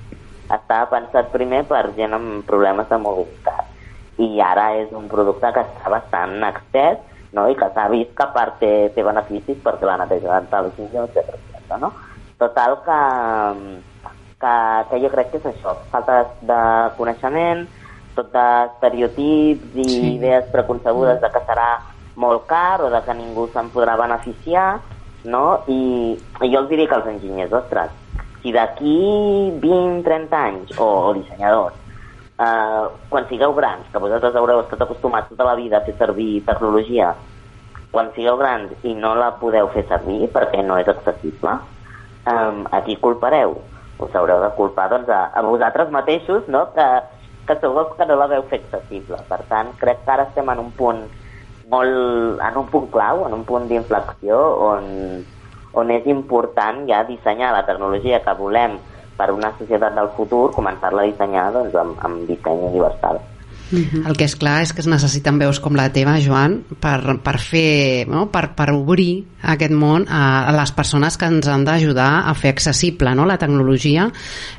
estava 0.51 0.89
pensat 0.91 1.31
primer 1.31 1.63
per 1.69 1.85
gent 1.95 2.15
amb 2.17 2.41
problemes 2.47 2.89
de 2.91 2.99
mobilitat 2.99 3.71
i 4.21 4.41
ara 4.43 4.71
és 4.81 4.91
un 4.95 5.07
producte 5.11 5.51
que 5.55 5.63
està 5.63 5.91
bastant 5.93 6.43
extès 6.45 6.99
no? 7.33 7.47
i 7.49 7.55
que 7.57 7.69
s'ha 7.73 7.87
vist 7.93 8.13
que 8.17 8.25
a 8.25 8.33
part 8.35 8.57
té, 8.59 8.91
té 8.95 9.05
beneficis 9.07 9.61
perquè 9.63 9.87
la 9.87 9.97
neteja 10.03 10.39
dental 10.39 10.69
és 10.69 10.79
millor, 10.81 11.07
etc. 11.15 11.77
No? 11.81 11.91
Total 12.41 12.75
que, 12.85 12.99
que, 14.41 14.55
que 14.89 14.99
jo 15.05 15.11
crec 15.13 15.31
que 15.31 15.39
és 15.39 15.47
això, 15.53 15.77
falta 15.93 16.23
de 16.47 16.59
coneixement, 16.97 17.63
tot 18.17 18.31
d'estereotips 18.33 19.77
i 19.79 19.87
sí. 19.87 20.01
idees 20.17 20.49
preconcebudes 20.51 21.21
de 21.23 21.29
que 21.31 21.43
serà 21.47 21.69
molt 22.15 22.47
car 22.47 22.81
o 22.81 22.89
de 22.91 23.01
que 23.05 23.15
ningú 23.15 23.47
se'n 23.53 23.71
podrà 23.73 23.97
beneficiar, 23.99 24.79
no? 25.23 25.61
I, 25.67 26.17
I 26.41 26.49
jo 26.51 26.63
els 26.63 26.69
diria 26.71 26.89
als 26.97 27.09
enginyers, 27.11 27.53
ostres, 27.53 27.93
si 28.41 28.51
d'aquí 28.51 28.97
20-30 29.61 30.33
anys, 30.33 30.73
o, 30.77 30.87
o 31.09 31.13
dissenyadors, 31.17 31.77
eh, 32.41 32.85
quan 33.09 33.27
sigueu 33.29 33.53
grans, 33.57 33.85
que 33.91 34.01
vosaltres 34.01 34.35
haureu 34.35 34.63
estat 34.63 34.81
acostumats 34.81 35.29
tota 35.29 35.45
la 35.47 35.57
vida 35.59 35.77
a 35.77 35.85
fer 35.85 35.95
servir 35.99 36.41
tecnologia, 36.47 37.13
quan 37.91 38.09
sigueu 38.15 38.37
grans 38.39 38.71
i 38.87 38.95
no 38.95 39.13
la 39.19 39.33
podeu 39.39 39.69
fer 39.75 39.83
servir 39.89 40.29
perquè 40.33 40.63
no 40.65 40.79
és 40.79 40.87
accessible, 40.87 41.57
um, 42.25 42.63
a 42.71 42.81
qui 42.85 42.95
culpareu? 42.95 43.57
Us 44.01 44.15
haureu 44.15 44.39
de 44.41 44.49
culpar 44.57 44.87
doncs, 44.89 45.09
a, 45.11 45.27
a 45.35 45.43
vosaltres 45.45 45.91
mateixos, 45.93 46.47
no? 46.47 46.65
que, 46.73 46.87
que 47.45 47.57
els 47.67 47.91
que 47.97 48.07
no 48.07 48.15
la 48.17 48.29
veu 48.31 48.45
fer 48.49 48.61
accessible. 48.63 49.19
Per 49.27 49.41
tant, 49.49 49.73
crec 49.81 50.05
que 50.05 50.13
ara 50.15 50.29
estem 50.29 50.49
en 50.49 50.63
un 50.63 50.71
punt 50.77 51.03
molt, 51.71 52.39
en 52.43 52.61
un 52.61 52.69
punt 52.71 52.87
clau, 52.93 53.25
en 53.27 53.35
un 53.39 53.43
punt 53.47 53.67
d'inflexió 53.69 54.39
on, 54.67 54.87
on 55.79 55.91
és 55.95 56.07
important 56.11 56.85
ja 56.89 57.03
dissenyar 57.07 57.53
la 57.55 57.65
tecnologia 57.67 58.21
que 58.25 58.37
volem 58.39 58.77
per 59.17 59.31
una 59.31 59.51
societat 59.57 59.95
del 59.95 60.09
futur, 60.17 60.49
començar-la 60.55 61.05
a 61.05 61.11
dissenyar 61.11 61.51
doncs, 61.55 61.75
amb, 61.77 61.99
amb 62.05 62.25
disseny 62.29 62.65
universal. 62.71 63.21
-hmm. 63.71 64.07
El 64.07 64.17
que 64.17 64.25
és 64.27 64.35
clar 64.35 64.61
és 64.65 64.73
que 64.73 64.81
es 64.83 64.89
necessiten 64.89 65.39
veus 65.39 65.59
com 65.63 65.75
la 65.77 65.89
teva, 65.93 66.17
Joan, 66.23 66.59
per, 66.81 66.99
per 67.23 67.37
fer, 67.41 68.07
no? 68.11 68.27
per, 68.31 68.51
per 68.57 68.69
obrir 68.75 69.23
aquest 69.53 69.73
món 69.73 70.05
a, 70.09 70.23
a 70.49 70.55
les 70.55 70.73
persones 70.75 71.17
que 71.17 71.29
ens 71.31 71.47
han 71.51 71.65
d'ajudar 71.67 72.11
a 72.29 72.35
fer 72.37 72.53
accessible 72.55 73.15
no? 73.15 73.27
la 73.29 73.39
tecnologia, 73.41 74.09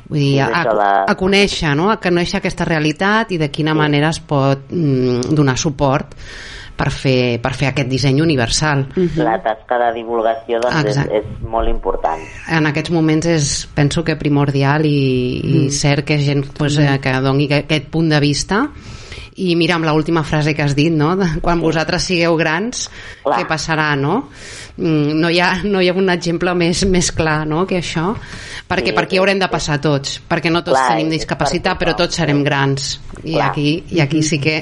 vull 0.09 0.19
dir, 0.19 0.41
a, 0.45 0.49
a, 0.63 0.89
a 1.13 1.17
conèixer, 1.19 1.75
no? 1.79 1.89
a 1.93 1.99
conèixer 2.01 2.41
aquesta 2.41 2.67
realitat 2.69 3.33
i 3.35 3.41
de 3.41 3.51
quina 3.53 3.75
manera 3.77 4.11
es 4.13 4.19
pot 4.19 4.71
mm, 4.71 5.33
donar 5.35 5.57
suport 5.61 6.17
per 6.75 6.89
fer, 6.91 7.39
per 7.41 7.53
fer 7.53 7.69
aquest 7.69 7.89
disseny 7.89 8.21
universal. 8.21 8.87
Uh 8.95 9.03
-huh. 9.03 9.23
La 9.23 9.37
tasca 9.41 9.77
de 9.77 9.93
divulgació 9.93 10.59
doncs, 10.59 10.85
és, 10.89 10.97
és 10.97 11.25
molt 11.41 11.69
important. 11.69 12.19
En 12.49 12.65
aquests 12.65 12.91
moments 12.91 13.25
és, 13.25 13.67
penso 13.73 14.03
que 14.03 14.15
primordial 14.15 14.85
i, 14.85 15.39
i 15.43 15.59
mm. 15.65 15.69
cert 15.69 16.05
que 16.05 16.17
gent 16.17 16.45
pues, 16.57 16.77
eh, 16.77 16.99
que 16.99 17.13
doni 17.21 17.51
aquest 17.51 17.87
punt 17.89 18.09
de 18.09 18.19
vista 18.19 18.69
i 19.35 19.55
mira, 19.57 19.77
amb 19.79 19.87
l'última 19.87 20.23
frase 20.23 20.53
que 20.53 20.61
has 20.61 20.75
dit, 20.77 20.93
no? 20.93 21.15
Quan 21.41 21.61
vosaltres 21.63 22.05
sigueu 22.09 22.35
grans, 22.37 22.89
clar. 23.23 23.39
què 23.39 23.47
passarà, 23.49 23.93
no? 23.99 24.23
Mm, 24.77 25.19
no 25.21 25.29
hi, 25.29 25.39
ha, 25.39 25.51
no 25.63 25.81
hi 25.81 25.89
ha 25.91 25.95
un 25.97 26.09
exemple 26.13 26.53
més, 26.57 26.83
més 26.89 27.11
clar 27.13 27.43
no, 27.49 27.63
que 27.69 27.77
això, 27.77 28.11
perquè 28.69 28.91
sí, 28.91 28.95
per 28.97 29.05
aquí 29.05 29.19
haurem 29.21 29.41
de 29.41 29.49
passar 29.51 29.79
tots, 29.81 30.19
perquè 30.29 30.51
no 30.53 30.63
tots 30.65 30.77
clar, 30.77 30.95
tenim 30.95 31.13
discapacitat, 31.13 31.79
però 31.79 31.95
tots 31.97 32.19
serem 32.21 32.43
grans. 32.45 32.99
I 33.23 33.37
clar. 33.37 33.49
aquí, 33.49 33.67
I 33.93 34.01
aquí 34.03 34.23
sí 34.25 34.39
que... 34.43 34.57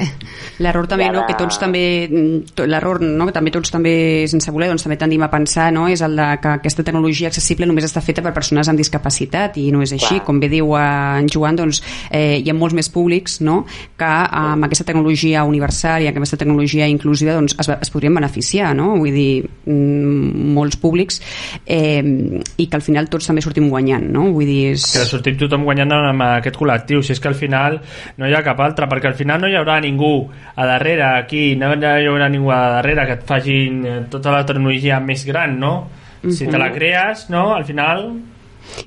L'error 0.62 0.86
també, 0.86 1.08
no? 1.10 1.24
que 1.26 1.34
tots 1.39 1.58
també, 1.58 1.84
mm, 2.06 2.65
l'error, 2.69 3.02
no? 3.02 3.26
que 3.30 3.34
també 3.34 3.54
tots 3.54 3.74
també, 3.74 3.93
sense 4.30 4.52
voler, 4.54 4.69
doncs 4.69 4.86
també 4.86 5.00
tendim 5.02 5.24
a 5.26 5.32
pensar, 5.32 5.71
no? 5.74 5.88
és 5.89 6.04
el 6.06 6.15
de 6.19 6.28
que 6.43 6.56
aquesta 6.60 6.86
tecnologia 6.86 7.32
accessible 7.32 7.65
només 7.69 7.88
està 7.88 8.04
feta 8.04 8.21
per 8.21 8.36
persones 8.36 8.69
amb 8.69 8.80
discapacitat, 8.80 9.58
i 9.58 9.71
no 9.74 9.82
és 9.82 9.95
així. 9.95 10.19
Clar. 10.19 10.26
Com 10.28 10.43
bé 10.43 10.52
diu 10.52 10.76
en 10.78 11.32
Joan, 11.32 11.58
doncs, 11.58 11.82
eh, 12.12 12.38
hi 12.43 12.52
ha 12.52 12.58
molts 12.58 12.76
més 12.78 12.91
públics 12.91 13.39
no? 13.41 13.62
que 13.97 14.12
amb 14.12 14.62
amb 14.62 14.69
aquesta 14.69 14.86
tecnologia 14.86 15.43
universal 15.47 16.04
i 16.04 16.08
amb 16.10 16.19
aquesta 16.19 16.38
tecnologia 16.38 16.88
inclusiva 16.89 17.34
doncs, 17.34 17.56
es, 17.60 17.69
es 17.82 17.91
podrien 17.93 18.13
beneficiar, 18.13 18.51
no? 18.78 18.96
Vull 19.00 19.16
dir, 19.16 19.44
mm, 19.66 20.52
molts 20.56 20.78
públics 20.82 21.22
eh, 21.66 22.02
i 22.02 22.68
que 22.68 22.80
al 22.80 22.84
final 22.86 23.08
tots 23.12 23.30
també 23.30 23.44
sortim 23.44 23.70
guanyant, 23.72 24.10
no? 24.12 24.28
Vull 24.36 24.50
dir... 24.50 24.74
És... 24.76 24.88
Que 24.96 25.06
sortim 25.08 25.38
tothom 25.40 25.64
guanyant 25.68 25.96
amb 25.96 26.26
aquest 26.28 26.60
col·lectiu, 26.60 27.04
si 27.06 27.16
és 27.16 27.24
que 27.24 27.32
al 27.32 27.38
final 27.40 27.80
no 28.18 28.28
hi 28.28 28.36
ha 28.36 28.44
cap 28.46 28.60
altre, 28.64 28.90
perquè 28.92 29.12
al 29.12 29.18
final 29.20 29.42
no 29.42 29.52
hi 29.52 29.58
haurà 29.60 29.80
ningú 29.84 30.14
a 30.56 30.68
darrere 30.68 31.08
aquí, 31.24 31.56
no 31.56 31.72
hi 31.76 32.10
haurà 32.12 32.30
ningú 32.32 32.52
a 32.52 32.62
darrere 32.78 33.08
que 33.08 33.20
et 33.20 33.26
facin 33.28 33.82
tota 34.12 34.36
la 34.36 34.46
tecnologia 34.46 35.00
més 35.04 35.26
gran, 35.28 35.58
no? 35.60 35.76
Si 36.22 36.46
te 36.46 36.58
la 36.58 36.68
mhm. 36.68 36.76
crees, 36.76 37.30
no? 37.34 37.56
Al 37.56 37.66
final 37.66 38.06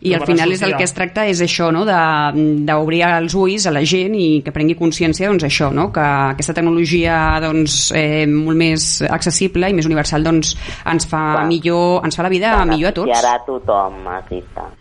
i 0.01 0.15
al 0.15 0.25
final 0.27 0.53
és 0.55 0.63
el 0.67 0.77
que 0.77 0.85
es 0.87 0.95
tracta 0.97 1.27
és 1.31 1.41
això, 1.45 1.71
no? 1.75 1.85
d'obrir 1.85 3.03
els 3.09 3.35
ulls 3.39 3.67
a 3.69 3.75
la 3.75 3.85
gent 3.87 4.15
i 4.19 4.43
que 4.45 4.53
prengui 4.55 4.77
consciència 4.79 5.31
doncs, 5.31 5.47
això, 5.49 5.71
no? 5.75 5.91
que 5.95 6.05
aquesta 6.05 6.57
tecnologia 6.57 7.19
doncs, 7.45 7.89
eh, 7.97 8.25
molt 8.31 8.61
més 8.61 8.89
accessible 9.09 9.71
i 9.71 9.77
més 9.77 9.89
universal 9.89 10.25
doncs, 10.27 10.55
ens, 10.91 11.09
fa 11.11 11.25
Clar. 11.39 11.49
millor, 11.51 12.05
ens 12.07 12.17
fa 12.17 12.27
la 12.27 12.33
vida 12.33 12.55
millor 12.69 12.93
a 12.93 12.97
tots. 13.01 13.13
I 13.13 13.19
ara 13.19 13.37
tothom. 13.47 14.05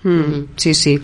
Mm, 0.03 0.45
sí, 0.57 0.73
sí. 0.73 0.97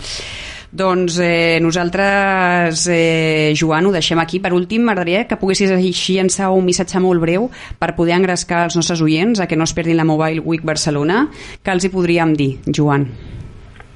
Doncs 0.71 1.17
eh, 1.23 1.58
nosaltres, 1.62 2.86
eh, 2.93 3.54
Joan, 3.58 3.88
ho 3.88 3.91
deixem 3.91 4.19
aquí. 4.21 4.39
Per 4.39 4.54
últim, 4.54 4.86
m'agradaria 4.86 5.25
que 5.25 5.39
poguessis 5.41 5.73
així 5.73 6.19
llançar 6.19 6.52
un 6.54 6.67
missatge 6.67 7.02
molt 7.02 7.23
breu 7.23 7.49
per 7.82 7.95
poder 7.97 8.19
engrescar 8.19 8.67
els 8.67 8.78
nostres 8.78 9.02
oients 9.02 9.41
a 9.41 9.49
que 9.49 9.58
no 9.58 9.65
es 9.65 9.73
perdin 9.73 9.97
la 9.97 10.06
Mobile 10.06 10.45
Week 10.45 10.63
Barcelona. 10.63 11.25
Que 11.63 11.73
els 11.73 11.86
hi 11.86 11.93
podríem 11.93 12.38
dir, 12.38 12.54
Joan? 12.69 13.10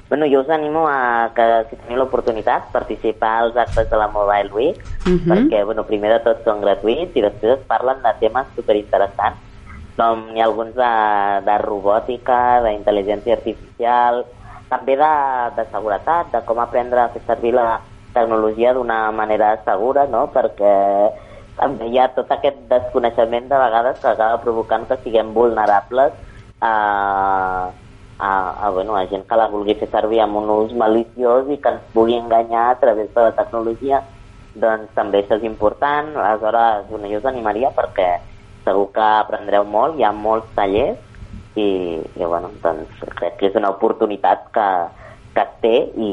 Bueno, 0.08 0.26
jo 0.30 0.40
us 0.40 0.50
animo 0.50 0.86
a 0.86 1.32
que, 1.34 1.44
si 1.70 1.76
teniu 1.80 1.98
l'oportunitat, 1.98 2.68
participar 2.72 3.32
als 3.40 3.56
actes 3.56 3.88
de 3.88 3.96
la 3.96 4.08
Mobile 4.08 4.52
Week, 4.52 4.76
uh 4.76 5.08
mhm. 5.08 5.18
-huh. 5.18 5.28
perquè, 5.32 5.64
bueno, 5.64 5.84
primer 5.84 6.12
de 6.12 6.20
tot 6.20 6.44
són 6.44 6.60
gratuïts 6.60 7.16
i 7.16 7.22
després 7.22 7.58
es 7.58 7.66
parlen 7.66 8.02
de 8.02 8.12
temes 8.20 8.46
superinteressants, 8.54 9.40
com 9.96 10.28
hi 10.34 10.40
ha 10.40 10.44
alguns 10.44 10.74
de, 10.74 10.94
de 11.46 11.58
robòtica, 11.58 12.60
d'intel·ligència 12.64 13.36
artificial, 13.38 14.24
també 14.68 14.96
de, 14.96 15.14
de 15.56 15.64
seguretat, 15.70 16.32
de 16.32 16.40
com 16.44 16.58
aprendre 16.58 17.00
a 17.00 17.08
fer 17.08 17.22
servir 17.26 17.54
la 17.54 17.80
tecnologia 18.12 18.74
d'una 18.74 19.10
manera 19.10 19.58
segura, 19.64 20.06
no?, 20.06 20.28
perquè 20.34 21.10
també 21.56 21.86
hi 21.86 21.98
ha 21.98 22.08
tot 22.14 22.30
aquest 22.30 22.56
desconeixement 22.68 23.48
de 23.48 23.58
vegades 23.58 24.00
que 24.00 24.08
acaba 24.08 24.42
provocant 24.42 24.86
que 24.88 24.98
siguem 25.04 25.32
vulnerables 25.34 26.12
a 26.60 27.70
a, 28.18 28.66
a, 28.66 28.70
bueno, 28.70 28.96
a 28.96 29.06
gent 29.10 29.26
que 29.28 29.38
la 29.38 29.48
vulgui 29.52 29.74
fer 29.78 29.88
servir 29.92 30.20
amb 30.22 30.38
un 30.40 30.50
ús 30.50 30.74
maliciós 30.78 31.50
i 31.50 31.58
que 31.62 31.72
ens 31.74 31.88
pugui 31.94 32.18
enganyar 32.18 32.68
a 32.70 32.78
través 32.80 33.10
de 33.14 33.26
la 33.26 33.34
tecnologia, 33.36 34.02
doncs 34.54 34.92
també 34.94 35.22
això 35.22 35.38
és 35.40 35.46
important. 35.48 36.14
Aleshores, 36.16 36.86
bueno, 36.90 37.10
jo 37.10 37.18
us 37.18 37.28
animaria 37.30 37.72
perquè 37.74 38.08
segur 38.64 38.88
que 38.94 39.04
aprendreu 39.04 39.66
molt, 39.68 39.98
hi 39.98 40.06
ha 40.06 40.12
molts 40.14 40.48
tallers 40.56 40.98
i, 41.58 41.68
i 42.00 42.24
bueno, 42.24 42.50
doncs 42.62 43.02
crec 43.18 43.38
que 43.40 43.50
és 43.50 43.58
una 43.58 43.72
oportunitat 43.74 44.48
que, 44.54 44.68
que 45.34 45.44
es 45.44 45.54
té 45.62 45.76
i, 45.98 46.10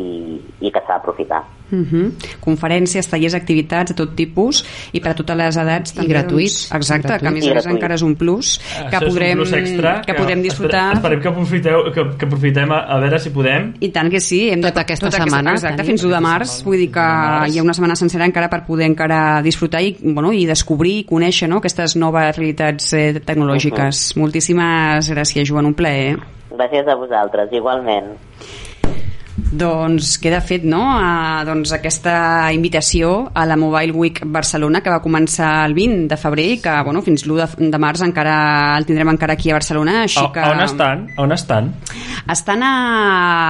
i 0.59 0.71
que 0.71 0.81
s'ha 0.81 0.97
d'aprofitar. 0.97 1.45
Uh 1.71 1.77
mhm. 1.77 1.87
-huh. 1.91 2.37
Conferències, 2.41 3.07
tallers, 3.07 3.33
activitats 3.33 3.91
de 3.91 3.95
tot 3.95 4.15
tipus 4.15 4.65
i 4.91 4.99
per 4.99 5.11
a 5.11 5.13
totes 5.15 5.37
les 5.37 5.57
edats 5.57 5.93
també, 5.93 6.09
I 6.09 6.13
gratuïts 6.13 6.69
doncs, 6.69 6.75
exacte, 6.75 7.07
gratuït. 7.07 7.21
que 7.21 7.27
a 7.27 7.31
més 7.31 7.47
a 7.47 7.53
més 7.53 7.65
encara 7.65 7.93
és 7.95 8.01
un 8.01 8.15
plus 8.15 8.59
que 8.59 8.97
Això 8.97 9.07
podrem, 9.07 9.37
plus 9.37 9.53
extra, 9.53 10.01
que, 10.01 10.11
que 10.11 10.19
podem 10.19 10.41
disfrutar 10.41 10.93
esperem 10.93 11.21
que, 11.21 11.27
aprofiteu, 11.27 11.77
que, 11.93 12.17
que 12.17 12.25
aprofitem 12.25 12.71
a, 12.71 12.79
a 12.95 12.99
veure 12.99 13.19
si 13.19 13.29
podem 13.29 13.73
i 13.79 13.89
tant 13.89 14.09
que 14.11 14.19
sí 14.19 14.49
hem 14.49 14.61
tota 14.61 14.81
aquesta 14.81 15.09
tota 15.09 15.23
setmana 15.23 15.51
exacte, 15.51 15.77
tenim. 15.77 15.91
fins 15.91 16.03
l'1 16.03 16.15
de 16.15 16.21
març 16.21 16.63
vull 16.65 16.77
dir 16.77 16.91
que 16.91 17.07
hi 17.47 17.57
ha 17.59 17.63
una 17.63 17.73
setmana 17.73 17.95
sencera 17.95 18.25
encara 18.25 18.49
per 18.49 18.63
poder 18.65 18.85
encara 18.85 19.41
disfrutar 19.41 19.81
i, 19.81 19.95
bueno, 20.01 20.33
i 20.33 20.45
descobrir 20.45 20.97
i 20.99 21.05
conèixer 21.07 21.49
no, 21.49 21.61
aquestes 21.63 21.95
noves 21.95 22.35
realitats 22.37 22.93
eh, 22.93 23.21
tecnològiques 23.25 23.95
uh 23.95 24.15
-huh. 24.15 24.19
moltíssimes 24.19 25.11
gràcies 25.11 25.47
Joan, 25.47 25.65
un 25.65 25.73
plaer 25.73 26.17
gràcies 26.51 26.87
a 26.87 26.95
vosaltres, 26.95 27.51
igualment 27.51 28.17
Doncs 29.51 30.15
queda 30.23 30.39
fet, 30.39 30.63
no?, 30.63 30.79
a, 30.95 31.43
doncs, 31.47 31.73
aquesta 31.75 32.13
invitació 32.55 33.31
a 33.35 33.43
la 33.45 33.57
Mobile 33.59 33.91
Week 33.91 34.21
Barcelona 34.23 34.79
que 34.79 34.91
va 34.93 35.01
començar 35.03 35.65
el 35.65 35.75
20 35.75 36.07
de 36.11 36.17
febrer 36.19 36.45
i 36.53 36.59
que, 36.63 36.75
bueno, 36.87 37.01
fins 37.03 37.25
l'1 37.25 37.39
de, 37.41 37.69
de 37.73 37.81
març 37.81 38.03
encara 38.05 38.35
el 38.77 38.87
tindrem 38.87 39.11
encara 39.11 39.35
aquí 39.35 39.51
a 39.51 39.57
Barcelona, 39.57 40.01
així 40.05 40.21
A, 40.21 40.29
que... 40.31 40.45
on 40.53 40.63
estan? 40.63 41.03
On 41.19 41.35
estan? 41.35 41.67
Estan 42.31 42.63
a 42.63 42.73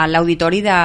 l'auditori 0.10 0.64
de, 0.66 0.78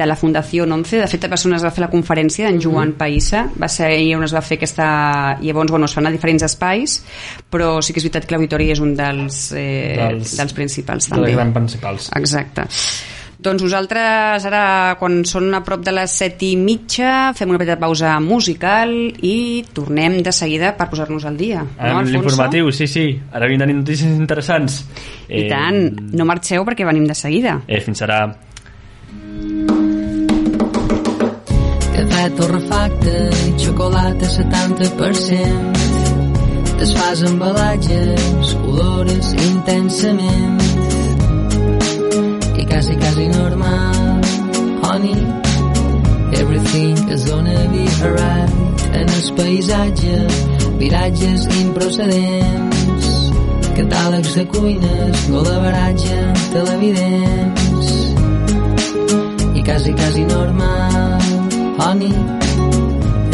de 0.00 0.08
la 0.10 0.16
Fundació 0.18 0.66
11, 0.66 1.04
de 1.04 1.10
fet 1.10 1.28
a 1.28 1.30
Barcelona 1.30 1.60
es 1.60 1.66
va 1.68 1.72
fer 1.74 1.84
la 1.84 1.90
conferència 1.92 2.48
d'en 2.48 2.58
Joan 2.62 2.96
Païssa, 2.98 3.44
va 3.54 3.70
ser 3.70 3.92
ahir 3.92 4.16
on 4.18 4.26
es 4.26 4.34
va 4.34 4.42
fer 4.42 4.58
aquesta... 4.58 4.88
Llavors, 5.38 5.70
bueno, 5.70 5.86
es 5.86 5.94
fan 5.94 6.08
a 6.08 6.12
diferents 6.14 6.42
espais, 6.42 6.98
però 7.52 7.76
sí 7.84 7.94
que 7.94 8.02
és 8.02 8.08
veritat 8.08 8.26
que 8.26 8.34
l'auditori 8.34 8.72
és 8.74 8.82
un 8.82 8.96
dels, 8.98 9.44
eh, 9.54 9.94
dels, 10.00 10.34
dels 10.40 10.56
principals 10.56 11.06
dels 11.06 11.14
també. 11.14 11.36
grans 11.36 11.54
principals. 11.54 12.10
Exacte. 12.18 12.66
Doncs 13.38 13.62
nosaltres 13.62 14.42
ara, 14.48 14.96
quan 14.98 15.20
són 15.22 15.52
a 15.54 15.60
prop 15.62 15.84
de 15.86 15.92
les 15.94 16.10
set 16.10 16.40
i 16.42 16.56
mitja, 16.58 17.30
fem 17.38 17.52
una 17.52 17.60
petita 17.60 17.76
pausa 17.78 18.16
musical 18.18 18.90
i 19.22 19.62
tornem 19.76 20.16
de 20.26 20.32
seguida 20.34 20.72
per 20.74 20.88
posar-nos 20.90 21.22
al 21.28 21.36
dia. 21.38 21.62
Ara 21.78 21.92
no, 21.94 22.02
l'informatiu, 22.02 22.72
sí, 22.74 22.88
sí. 22.90 23.04
Ara 23.30 23.46
vindran 23.46 23.70
notícies 23.78 24.10
interessants. 24.10 24.80
I 25.30 25.46
tant, 25.52 25.78
no 26.18 26.26
marxeu 26.26 26.66
perquè 26.66 26.82
venim 26.88 27.06
de 27.06 27.14
seguida. 27.14 27.60
Eh, 27.70 27.78
fins 27.84 28.02
ara. 28.08 28.26
Cafè 31.94 32.24
torrefacte 32.40 33.14
i 33.46 33.54
xocolata 33.62 34.26
70%. 34.34 35.86
Desfàs 36.82 37.22
embalatges, 37.30 38.56
olores 38.66 39.30
intensament. 39.46 40.67
Quasi, 42.78 42.94
quasi 42.94 43.26
normal, 43.26 44.22
honey. 44.84 45.18
Everything 46.32 46.94
is 47.08 47.24
gonna 47.28 47.68
be 47.74 47.88
alright. 48.04 48.50
En 48.94 49.08
el 49.08 49.34
paisatge, 49.34 50.28
viratges 50.78 51.48
improcedents. 51.58 53.32
Catàlegs 53.74 54.32
de 54.36 54.46
cuines, 54.46 55.28
golaveratge, 55.28 56.18
televidents. 56.52 58.14
I 59.58 59.62
quasi, 59.64 59.92
quasi 59.94 60.22
normal, 60.22 61.18
honey. 61.80 62.14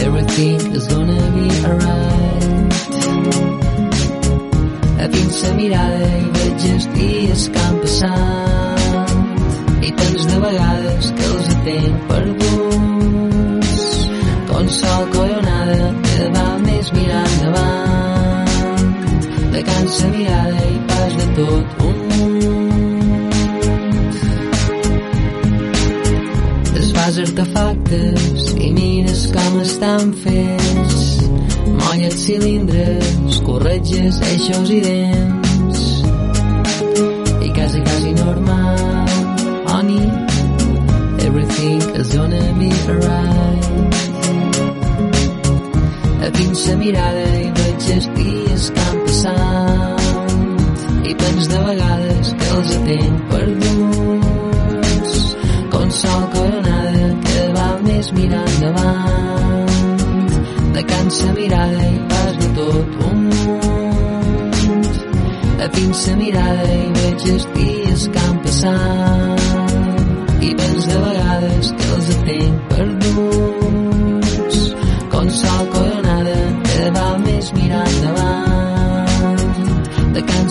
Everything 0.07 0.73
is 0.73 0.89
gonna 0.89 1.21
be 1.37 1.49
alright. 1.69 2.73
A 5.05 5.07
dins 5.07 5.43
la 5.43 5.53
mirada 5.53 6.13
i 6.17 6.29
veig 6.33 6.71
els 6.73 6.93
dies 6.97 7.51
que 7.53 7.61
han 7.69 7.81
passat 7.85 8.64
i 9.85 9.91
tants 9.99 10.25
de 10.31 10.39
vegades 10.41 11.11
que 11.17 11.25
els 11.31 11.49
tenc 11.67 12.05
perduts 12.09 13.73
com 14.49 14.69
sol 14.77 15.05
collonada 15.13 15.89
que 16.07 16.29
va 16.37 16.47
més 16.63 16.91
mirar 16.97 17.25
endavant. 17.33 18.49
De 19.55 19.63
cansa 19.69 20.09
mirada 20.15 20.65
i 20.71 20.79
pas 20.93 21.13
de 21.21 21.27
tot 21.39 21.67
un 21.91 21.99
desfas 26.73 27.23
artefactes 27.29 28.51
i 28.57 28.73
mires 28.81 29.29
com 29.37 29.63
estan 29.69 30.13
fets. 30.25 31.01
Mollets 31.79 32.21
cilindres 32.27 33.41
corretges, 33.47 34.23
eixos 34.33 34.69
i 34.73 34.85
dents 34.89 35.44
mirada 46.85 47.29
i 47.41 47.47
veig 47.57 47.85
els 47.95 48.07
dies 48.17 48.65
que 48.77 48.83
han 48.87 48.99
passat. 49.07 50.83
I 51.11 51.13
tants 51.21 51.47
de 51.53 51.61
vegades 51.69 52.33
que 52.41 52.49
els 52.57 52.73
tenc 52.89 53.17
perduts 53.31 55.15
com 55.73 55.87
sol 56.01 56.23
coronada 56.35 57.07
que 57.29 57.45
va 57.57 57.71
més 57.87 58.07
mirar 58.19 58.45
endavant. 58.53 59.73
De 60.77 60.83
cansa 60.93 61.29
mirada 61.39 61.83
i 61.89 61.99
pas 62.13 62.33
de 62.43 62.49
tot 62.61 62.89
un 63.09 63.19
munt. 63.31 64.93
A 65.65 65.67
dins 65.79 66.01
la 66.11 66.15
mirada 66.21 66.69
i 66.83 66.89
veig 67.01 67.21
els 67.37 67.45
dies 67.57 68.01
que 68.13 68.27
han 68.29 68.39
passat. 68.49 69.41
I 70.51 70.53
tants 70.61 70.85
de 70.93 70.97
vegades 71.09 71.65
que 71.81 71.87
els 71.97 72.09
tenc 72.29 72.57
perduts 72.69 72.84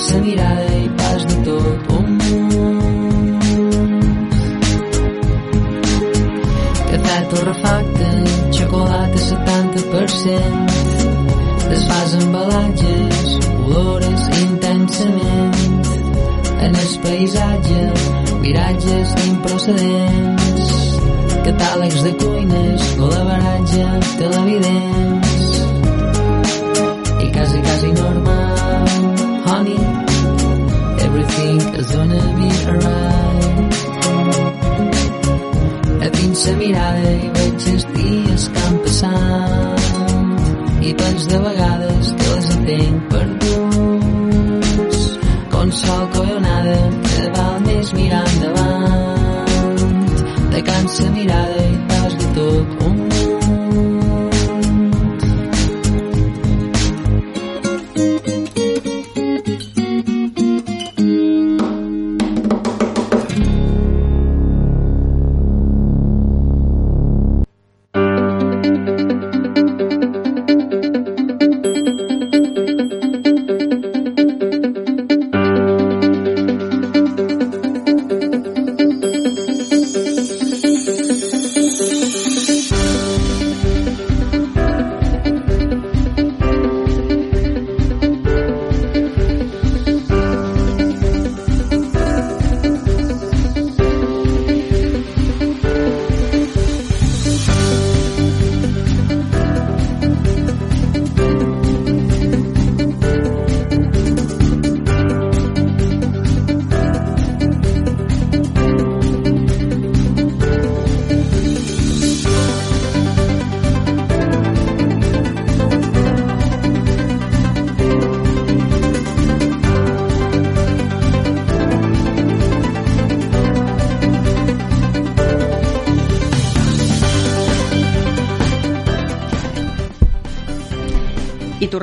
cansa 0.03 0.19
mirada 0.19 0.75
i 0.75 0.89
pas 0.97 1.25
de 1.25 1.35
tot 1.45 1.91
un 1.97 2.17
munt 2.19 3.41
cafè 6.89 7.17
torrefacte 7.31 8.09
xocolata 8.57 9.19
70% 9.27 10.71
desfas 11.69 12.11
embalatges 12.21 13.27
olores 13.65 14.23
intensament. 14.41 15.55
En 16.63 16.71
el 16.75 16.91
paisatge 17.03 17.81
miratges 18.41 19.09
improcedents. 19.27 20.65
Catàlegs 21.47 22.01
de 22.03 22.13
cuines 22.23 22.81
col·laboratge 22.99 23.87
televidents. 24.19 25.43
I 27.19 27.31
quasi 27.35 27.57
quasi 27.67 27.89
normal 27.99 28.52
is 31.79 31.91
gonna 31.91 32.21
be 32.39 32.49
alright 32.67 33.03
a 36.03 36.49
la 36.49 36.53
mirada 36.57 37.11
i 37.25 37.29
veig 37.35 37.65
els 37.71 37.85
dies 37.95 38.43
que 38.53 38.61
han 38.65 38.77
passat 38.85 39.81
i 40.81 40.93
tants 41.01 41.23
de 41.31 41.37
vegades 41.45 42.05
que 42.21 42.27
els 42.35 42.49
tenc 42.69 42.97
perduts. 43.13 44.99
Com 45.53 45.67
sol 45.83 46.03
collonada 46.15 46.79
que 47.09 47.23
val 47.37 47.55
més 47.67 47.87
mirar 47.99 48.25
endavant 48.33 50.03
de 50.55 50.59
cansa 50.71 51.05
mirada 51.19 51.42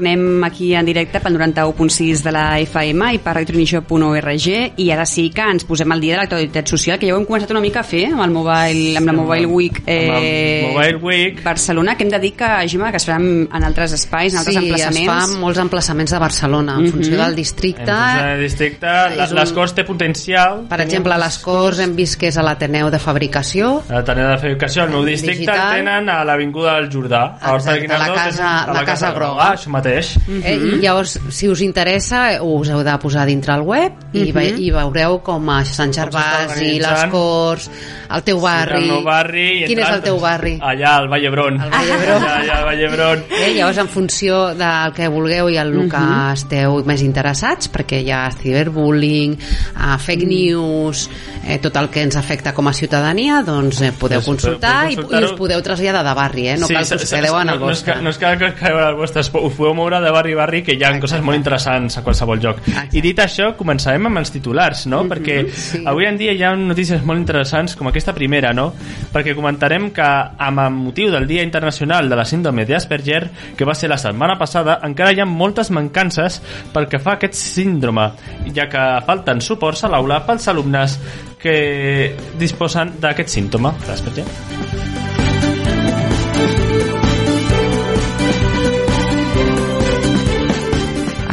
tornem 0.01 0.43
aquí 0.45 0.75
en 0.75 0.87
directe 0.87 1.21
pel 1.21 1.37
91.6 1.37 2.23
de 2.25 2.33
la 2.33 2.59
FM 2.59 3.11
i 3.15 3.19
per 3.21 3.35
retronisho.org 3.37 4.47
i 4.81 4.87
ara 4.95 5.05
sí 5.07 5.27
que 5.35 5.45
ens 5.45 5.67
posem 5.69 5.93
al 5.93 6.01
dia 6.01 6.15
de 6.15 6.23
l'actualitat 6.23 6.71
social 6.73 6.99
que 6.99 7.11
ja 7.11 7.15
ho 7.15 7.19
hem 7.21 7.27
començat 7.29 7.51
una 7.53 7.61
mica 7.61 7.83
a 7.83 7.85
fer 7.87 8.07
amb, 8.09 8.23
el 8.25 8.33
mobile, 8.33 8.95
amb 8.97 9.11
la 9.11 9.13
Mobile 9.13 9.47
Week 9.51 9.83
el 9.85 10.09
eh, 10.17 10.71
Mobile 10.73 10.97
Week. 11.05 11.43
Barcelona, 11.45 11.97
que 11.97 12.05
hem 12.07 12.11
de 12.15 12.19
dir 12.23 12.33
que, 12.39 12.49
Gemma, 12.69 12.91
que 12.91 12.97
es 12.97 13.07
farà 13.09 13.19
en 13.21 13.49
en 13.51 13.65
altres 13.67 13.93
espais, 13.93 14.33
en 14.33 14.39
altres 14.41 14.57
Sí, 14.57 14.71
es 14.71 14.71
emplaçaments. 14.87 15.11
fa 15.11 15.35
en 15.35 15.41
molts 15.43 15.59
emplaçaments 15.61 16.11
de 16.15 16.19
Barcelona, 16.23 16.77
en 16.79 16.89
funció 16.93 17.17
del 17.19 17.31
En 17.31 17.37
districte. 17.37 17.85
funció 17.85 18.25
del 18.31 18.41
districte, 18.41 18.87
la, 18.87 19.25
és 19.25 19.31
un- 19.33 19.39
les 19.41 19.53
Corts 19.53 19.75
té 19.75 19.85
potencial. 19.85 20.63
Per 20.69 20.81
exemple, 20.81 21.13
a 21.13 21.19
les 21.19 21.39
Corts 21.39 21.79
hem 21.81 21.95
vist 21.97 22.19
que 22.19 22.29
és 22.29 22.37
a 22.39 22.43
l'Ateneu 22.43 22.89
de 22.91 22.99
Fabricació, 22.99 23.83
A 23.89 23.95
l'Ateneu 24.01 24.29
de 24.31 24.39
Fabricació, 24.39 24.83
al 24.85 24.91
meu 24.91 25.05
districte, 25.05 25.41
Digital. 25.41 25.75
el 25.77 25.85
tenen 25.85 26.09
a 26.09 26.25
l'Avinguda 26.25 26.77
del 26.81 26.89
Jordà. 26.91 27.37
A 27.41 27.51
del 27.51 27.57
Exacte, 27.57 27.71
la 27.71 27.81
Guinardó 27.99 28.15
casa- 28.15 28.63
a 28.65 28.73
la 28.73 28.85
Casa 28.85 29.13
Groga. 29.13 29.53
Això 29.55 29.69
mateix. 29.69 29.90
Eh? 29.91 30.55
i 30.55 30.79
llavors, 30.83 31.17
si 31.35 31.49
us 31.51 31.61
interessa, 31.65 32.39
us 32.43 32.69
heu 32.71 32.83
de 32.87 32.95
posar 33.03 33.27
dintre 33.27 33.55
el 33.59 33.63
web 33.67 33.93
i, 34.13 34.31
ve, 34.33 34.47
i 34.59 34.71
veureu 34.75 35.19
com 35.27 35.49
a 35.51 35.61
Sant 35.65 35.93
Gervasi, 35.93 36.79
les 36.79 36.87
organitzant. 36.87 37.11
Corts, 37.11 37.71
el 38.11 38.23
teu 38.27 38.41
barri... 38.43 38.89
El 38.91 39.05
barri. 39.07 39.47
i 39.63 39.67
Quin 39.71 39.79
és 39.83 39.91
el 39.95 40.03
teu 40.03 40.19
barri? 40.23 40.57
Allà, 40.61 40.97
al 41.01 41.09
Vall 41.13 41.23
d'Hebron. 41.27 41.61
Al 41.61 41.71
Vall 41.71 41.91
d'Hebron. 41.93 42.23
Allà, 42.23 42.37
allà, 42.41 42.59
al 42.61 42.65
Vall 42.71 42.81
d'Hebron. 42.85 43.25
Eh, 43.41 43.53
llavors, 43.57 43.79
en 43.85 43.89
funció 43.89 44.41
del 44.59 44.93
que 44.97 45.09
vulgueu 45.13 45.51
i 45.51 45.59
el 45.63 45.75
que 45.91 46.05
esteu 46.35 46.81
més 46.87 47.03
interessats, 47.07 47.71
perquè 47.73 48.01
hi 48.05 48.11
ha 48.15 48.25
ciberbullying, 48.35 49.37
uh, 49.77 49.97
fake 49.99 50.27
news, 50.27 51.09
eh, 51.47 51.59
tot 51.63 51.77
el 51.81 51.89
que 51.91 52.03
ens 52.03 52.17
afecta 52.17 52.53
com 52.55 52.69
a 52.69 52.73
ciutadania, 52.75 53.43
doncs 53.47 53.81
eh, 53.83 53.93
podeu 53.99 54.23
consultar 54.25 54.85
podeu 54.87 54.93
i, 54.93 54.97
consultar-ho. 54.97 55.23
i 55.23 55.31
us 55.31 55.37
podeu 55.39 55.63
traslladar 55.65 56.03
de 56.07 56.15
barri, 56.19 56.49
eh? 56.53 56.57
no 56.61 56.69
cal 56.69 56.87
que 56.87 56.99
us 57.01 57.11
quedeu 57.11 57.39
en 57.41 57.47
no, 57.47 57.55
el 57.55 57.61
no 57.61 57.71
és 57.71 57.79
vostre. 57.79 57.95
que- 57.95 58.03
No 58.03 58.11
és 58.11 58.19
que, 58.19 58.33
que 58.39 58.49
us 58.51 58.55
quedeu 58.59 58.79
en 58.81 58.89
el 58.89 58.99
vostre, 58.99 59.21
us 59.21 59.31
podeu 59.31 59.75
moure 59.81 60.01
de 60.05 60.13
barri 60.13 60.37
a 60.37 60.41
barri 60.43 60.63
que 60.67 60.77
hi 60.77 60.85
ha 60.85 60.93
coses 61.01 61.23
molt 61.25 61.39
interessants 61.41 61.99
a 61.99 62.05
qualsevol 62.07 62.41
lloc. 62.43 62.61
I 62.93 63.03
dit 63.05 63.19
això, 63.23 63.51
començarem 63.59 64.07
amb 64.11 64.21
els 64.21 64.33
titulars, 64.35 64.85
no? 64.91 65.03
Perquè 65.11 65.41
sí. 65.49 65.83
avui 65.89 66.07
en 66.09 66.19
dia 66.21 66.35
hi 66.37 66.45
ha 66.45 66.53
notícies 66.59 67.05
molt 67.07 67.23
interessants 67.23 67.77
com 67.79 67.91
aquesta 67.91 68.15
primera, 68.17 68.53
no? 68.57 68.71
Perquè 69.13 69.35
comentarem 69.39 69.91
que 69.97 70.09
amb 70.51 70.65
el 70.67 70.77
motiu 70.77 71.11
del 71.15 71.27
Dia 71.31 71.45
Internacional 71.47 72.09
de 72.11 72.19
la 72.19 72.27
Síndrome 72.29 72.67
d'Asperger, 72.69 73.23
que 73.57 73.69
va 73.69 73.75
ser 73.75 73.91
la 73.91 73.99
setmana 74.01 74.37
passada, 74.39 74.81
encara 74.87 75.15
hi 75.15 75.23
ha 75.23 75.29
moltes 75.29 75.73
mancances 75.75 76.41
pel 76.75 76.89
que 76.91 77.01
fa 77.03 77.17
a 77.17 77.21
aquest 77.21 77.39
síndrome, 77.39 78.11
ja 78.55 78.69
que 78.71 78.87
falten 79.07 79.43
suports 79.45 79.85
a 79.85 79.93
l'aula 79.93 80.23
pels 80.27 80.49
alumnes 80.53 80.99
que 81.41 82.15
disposen 82.39 82.99
d'aquest 83.01 83.39
símptoma 83.39 83.75
d'Asperger. 83.87 84.70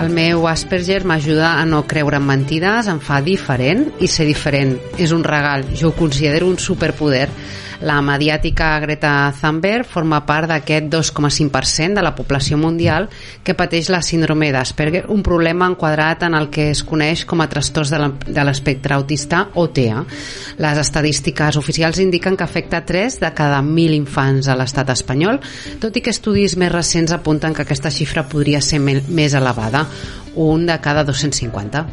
El 0.08 0.14
meu 0.16 0.46
Asperger 0.48 1.02
m'ajuda 1.04 1.50
a 1.60 1.66
no 1.68 1.82
creure 1.84 2.16
en 2.16 2.24
mentides, 2.24 2.88
em 2.88 3.02
fa 3.04 3.18
diferent 3.26 3.82
i 4.00 4.08
ser 4.08 4.24
diferent. 4.30 4.78
És 5.04 5.12
un 5.12 5.26
regal, 5.28 5.66
jo 5.76 5.90
ho 5.90 5.96
considero 5.98 6.48
un 6.48 6.56
superpoder. 6.64 7.26
La 7.82 8.00
mediàtica 8.02 8.72
Greta 8.82 9.32
Thunberg 9.38 9.86
forma 9.86 10.24
part 10.26 10.50
d'aquest 10.50 10.88
2,5% 10.90 11.94
de 11.94 12.04
la 12.04 12.14
població 12.18 12.58
mundial 12.58 13.06
que 13.46 13.54
pateix 13.58 13.92
la 13.94 14.02
síndrome 14.02 14.50
d'Asperger, 14.54 15.04
un 15.14 15.22
problema 15.24 15.68
enquadrat 15.70 16.26
en 16.26 16.34
el 16.38 16.50
que 16.50 16.72
es 16.72 16.82
coneix 16.88 17.26
com 17.30 17.42
a 17.42 17.50
trastorns 17.52 17.94
de 17.94 18.46
l'espectre 18.48 18.98
autista 18.98 19.46
o 19.54 19.68
TEA. 19.70 20.04
Les 20.58 20.82
estadístiques 20.82 21.58
oficials 21.62 22.02
indiquen 22.02 22.38
que 22.38 22.48
afecta 22.48 22.82
3 22.86 23.20
de 23.22 23.34
cada 23.38 23.62
1.000 23.62 23.98
infants 23.98 24.50
a 24.50 24.58
l'estat 24.58 24.90
espanyol, 24.96 25.42
tot 25.82 25.96
i 25.96 26.02
que 26.02 26.14
estudis 26.16 26.58
més 26.58 26.74
recents 26.74 27.14
apunten 27.14 27.54
que 27.54 27.68
aquesta 27.68 27.94
xifra 27.94 28.26
podria 28.26 28.62
ser 28.62 28.82
més 28.82 29.38
elevada, 29.38 29.86
un 30.46 30.66
de 30.70 30.78
cada 30.80 31.04
250. 31.04 31.84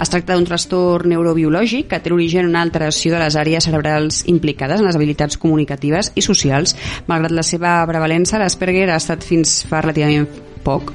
Es 0.00 0.12
tracta 0.12 0.36
d'un 0.36 0.46
trastorn 0.46 1.10
neurobiològic 1.12 1.88
que 1.90 2.00
té 2.00 2.12
l'origen 2.12 2.46
en 2.46 2.54
una 2.54 2.62
alteració 2.62 3.14
de 3.14 3.22
les 3.24 3.36
àrees 3.36 3.66
cerebrals 3.66 4.22
implicades 4.30 4.80
en 4.80 4.86
les 4.86 4.96
habilitats 4.96 5.38
comunicatives 5.38 6.12
i 6.14 6.22
socials. 6.22 6.76
Malgrat 7.10 7.34
la 7.34 7.46
seva 7.46 7.78
prevalença, 7.90 8.38
l'Asperger 8.38 8.88
ha 8.90 9.00
estat 9.02 9.26
fins 9.26 9.62
fa 9.68 9.82
relativament 9.82 10.28
poc 10.64 10.94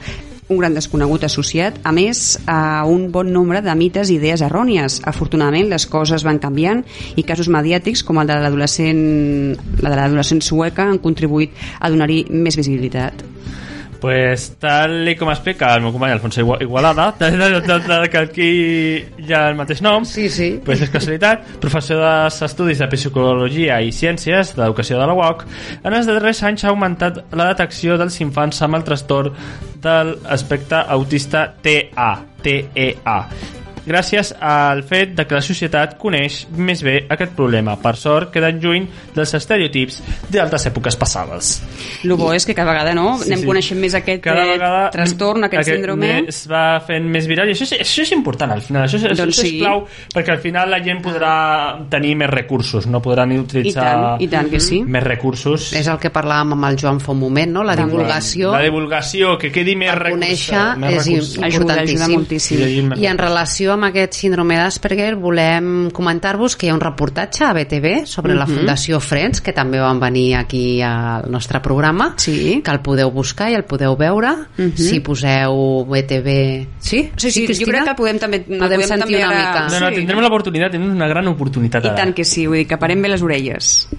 un 0.54 0.60
gran 0.60 0.74
desconegut 0.76 1.24
associat, 1.24 1.80
a 1.84 1.92
més, 1.96 2.38
a 2.48 2.84
un 2.90 3.08
bon 3.12 3.32
nombre 3.34 3.62
de 3.64 3.74
mites 3.80 4.12
i 4.12 4.18
idees 4.20 4.44
errònies. 4.46 5.00
Afortunadament, 5.10 5.70
les 5.72 5.88
coses 5.90 6.26
van 6.28 6.40
canviant 6.44 6.84
i 7.16 7.26
casos 7.28 7.50
mediàtics 7.52 8.04
com 8.04 8.20
el 8.22 8.30
de 8.30 8.40
l'adolescent 8.44 9.04
la 9.82 9.90
de 9.90 9.96
l'adolescent 9.98 10.44
sueca 10.44 10.88
han 10.90 11.02
contribuït 11.04 11.56
a 11.80 11.92
donar-hi 11.94 12.26
més 12.30 12.60
visibilitat. 12.60 13.24
Pues 14.04 14.50
tal 14.60 15.08
i 15.08 15.14
com 15.16 15.30
explica 15.32 15.70
el 15.78 15.82
meu 15.86 15.94
company 15.96 16.12
Alfonso 16.12 16.42
Igua- 16.44 16.58
Igualada, 16.60 17.06
de, 17.22 17.30
de, 17.40 17.62
de, 17.64 17.78
de, 17.88 18.10
que 18.12 18.18
aquí 18.20 18.48
hi 19.24 19.32
ha 19.32 19.46
el 19.48 19.56
mateix 19.56 19.80
nom, 19.86 20.04
Sí, 20.04 20.26
sí. 20.28 20.50
pues 20.66 20.82
és 20.84 20.92
casualitat, 20.92 21.46
professor 21.64 22.04
d'estudis 22.04 22.82
de 22.84 22.90
psicologia 22.92 23.80
i 23.80 23.94
ciències 23.96 24.52
d'educació 24.58 25.00
de 25.00 25.08
la 25.08 25.16
UOC, 25.16 25.46
en 25.88 25.96
els 25.96 26.10
darrers 26.12 26.44
anys 26.44 26.66
ha 26.68 26.74
augmentat 26.74 27.22
la 27.32 27.48
detecció 27.54 27.96
dels 27.98 28.20
infants 28.20 28.60
amb 28.68 28.76
el 28.82 28.84
trastorn 28.84 29.32
de 29.84 29.96
l'aspecte 30.12 30.84
autista 31.00 31.48
TEA, 31.64 32.12
TEA 32.44 33.18
gràcies 33.86 34.34
al 34.40 34.84
fet 34.88 35.14
de 35.18 35.26
que 35.28 35.36
la 35.36 35.42
societat 35.44 35.98
coneix 36.00 36.44
més 36.56 36.82
bé 36.84 37.06
aquest 37.12 37.34
problema. 37.36 37.76
Per 37.82 37.96
sort, 38.00 38.32
queden 38.34 38.60
lluny 38.64 38.88
dels 39.16 39.34
estereotips 39.34 40.02
d'altres 40.32 40.66
èpoques 40.70 40.96
passades. 41.00 41.62
El 42.04 42.14
bo 42.20 42.32
és 42.34 42.46
que 42.46 42.56
cada 42.56 42.72
vegada 42.72 42.94
no, 42.96 43.18
Sí, 43.20 43.28
anem 43.30 43.42
sí. 43.44 43.46
coneixent 43.48 43.80
més 43.82 43.94
aquest 43.96 44.22
cada 44.24 44.46
eh, 44.46 44.52
vegada 44.56 44.90
trastorn, 44.94 45.44
aquest, 45.48 45.70
síndrome. 45.70 46.12
Es 46.28 46.44
va 46.50 46.80
fent 46.86 47.06
més 47.12 47.28
viral 47.28 47.50
i 47.50 47.56
això 47.56 47.68
és, 47.68 47.74
això 47.84 48.02
és 48.06 48.12
important 48.16 48.52
al 48.56 48.62
final, 48.62 48.88
això, 48.88 48.98
és, 48.98 49.04
Doncs 49.18 49.22
això 49.38 49.42
sí. 49.46 49.56
és 49.58 49.64
clau 49.64 49.86
perquè 50.14 50.32
al 50.36 50.40
final 50.44 50.70
la 50.72 50.80
gent 50.84 51.02
podrà 51.04 51.34
tenir 51.90 52.16
més 52.20 52.30
recursos, 52.30 52.88
no 52.88 53.02
podran 53.04 53.32
I 53.32 53.40
utilitzar 53.40 53.84
tant, 53.84 54.22
i 54.24 54.28
tant 54.32 54.50
que 54.50 54.60
sí. 54.60 54.82
més 54.84 55.04
recursos. 55.04 55.72
És 55.78 55.88
el 55.88 56.00
que 56.00 56.12
parlàvem 56.14 56.54
amb 56.58 56.66
el 56.72 56.78
Joan 56.80 57.00
fa 57.04 57.12
un 57.14 57.20
moment, 57.20 57.52
no? 57.60 57.64
La 57.64 57.76
divulgació, 57.76 58.52
La 58.54 58.62
divulgació, 58.64 59.38
que 59.38 59.52
quedi 59.52 59.76
més 59.76 59.92
per 59.92 60.00
recursos. 60.04 60.24
conèixer, 60.24 60.78
més 60.80 60.94
és 60.94 61.06
recursos. 61.08 61.38
Ajuda, 61.38 61.46
ajuda 61.48 61.64
importantíssim. 61.64 62.14
moltíssim. 62.16 62.94
I 63.02 63.08
en 63.08 63.18
relació 63.18 63.73
amb 63.74 63.86
aquest 63.90 64.14
síndrome 64.14 64.56
d'Asperger 64.58 65.16
volem 65.20 65.90
comentar-vos 65.96 66.56
que 66.56 66.68
hi 66.68 66.70
ha 66.72 66.76
un 66.76 66.82
reportatge 66.82 67.44
a 67.46 67.54
BTV 67.54 68.06
sobre 68.10 68.36
la 68.38 68.46
Fundació 68.48 69.00
Friends, 69.04 69.42
que 69.42 69.54
també 69.54 69.80
van 69.82 70.00
venir 70.00 70.36
aquí 70.40 70.82
al 70.82 71.30
nostre 71.32 71.60
programa, 71.62 72.14
Sí. 72.18 72.62
que 72.64 72.72
el 72.72 72.80
podeu 72.82 73.12
buscar 73.12 73.50
i 73.52 73.56
el 73.56 73.66
podeu 73.66 73.96
veure 73.98 74.34
si 74.76 75.00
poseu 75.02 75.86
BTV... 75.90 76.68
Sí? 76.80 77.10
Sí, 77.16 77.32
sí, 77.32 77.42
jo 77.42 77.46
Cristina? 77.48 77.72
crec 77.80 77.90
que 77.92 77.96
podem 78.02 78.20
també... 78.20 78.40
Podem 78.48 78.60
podem 78.60 78.82
sentir 78.88 79.00
també 79.02 79.26
una 79.26 79.36
mica. 79.38 79.68
No, 79.70 79.80
no, 79.80 79.90
Sí. 79.90 79.96
tindrem 80.02 80.20
l'oportunitat, 80.22 80.72
tenim 80.72 80.92
una 80.92 81.08
gran 81.08 81.28
oportunitat 81.28 81.84
I 81.86 81.88
ara. 81.88 81.96
tant 81.96 82.14
que 82.14 82.24
sí, 82.26 82.48
vull 82.48 82.58
dir 82.64 82.68
que 82.68 82.78
parem 82.78 83.02
bé 83.02 83.10
les 83.10 83.22
orelles. 83.22 83.90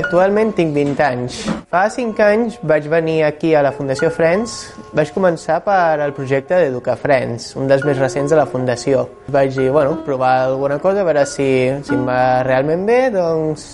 Actualment 0.00 0.54
tinc 0.56 0.72
20 0.72 1.02
anys. 1.04 1.38
Fa 1.68 1.82
5 1.92 2.22
anys 2.24 2.54
vaig 2.64 2.86
venir 2.88 3.18
aquí 3.26 3.50
a 3.54 3.60
la 3.60 3.72
Fundació 3.76 4.08
Friends. 4.14 4.54
Vaig 4.96 5.10
començar 5.12 5.58
per 5.66 6.00
al 6.00 6.14
projecte 6.16 6.56
d'Educar 6.56 6.94
Friends, 6.96 7.50
un 7.60 7.68
dels 7.68 7.84
més 7.84 7.98
recents 8.00 8.32
de 8.32 8.38
la 8.38 8.46
Fundació. 8.48 9.02
Vaig 9.28 9.52
dir, 9.58 9.68
bueno, 9.74 9.98
provar 10.06 10.46
alguna 10.46 10.78
cosa, 10.80 11.02
a 11.02 11.08
veure 11.08 11.26
si, 11.28 11.48
si 11.84 11.92
em 11.96 12.06
va 12.08 12.40
realment 12.46 12.86
bé, 12.88 13.00
doncs 13.12 13.66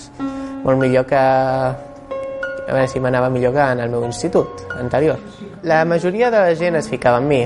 molt 0.65 0.81
millor 0.83 1.07
que... 1.07 1.21
A 2.67 2.73
veure 2.75 2.89
si 2.91 2.99
m'anava 2.99 3.29
millor 3.31 3.55
que 3.55 3.63
en 3.77 3.85
el 3.85 3.93
meu 3.93 4.03
institut 4.09 4.65
anterior. 4.81 5.21
La 5.63 5.85
majoria 5.87 6.33
de 6.35 6.41
la 6.43 6.57
gent 6.59 6.81
es 6.81 6.91
ficava 6.91 7.21
en 7.23 7.29
mi. 7.31 7.45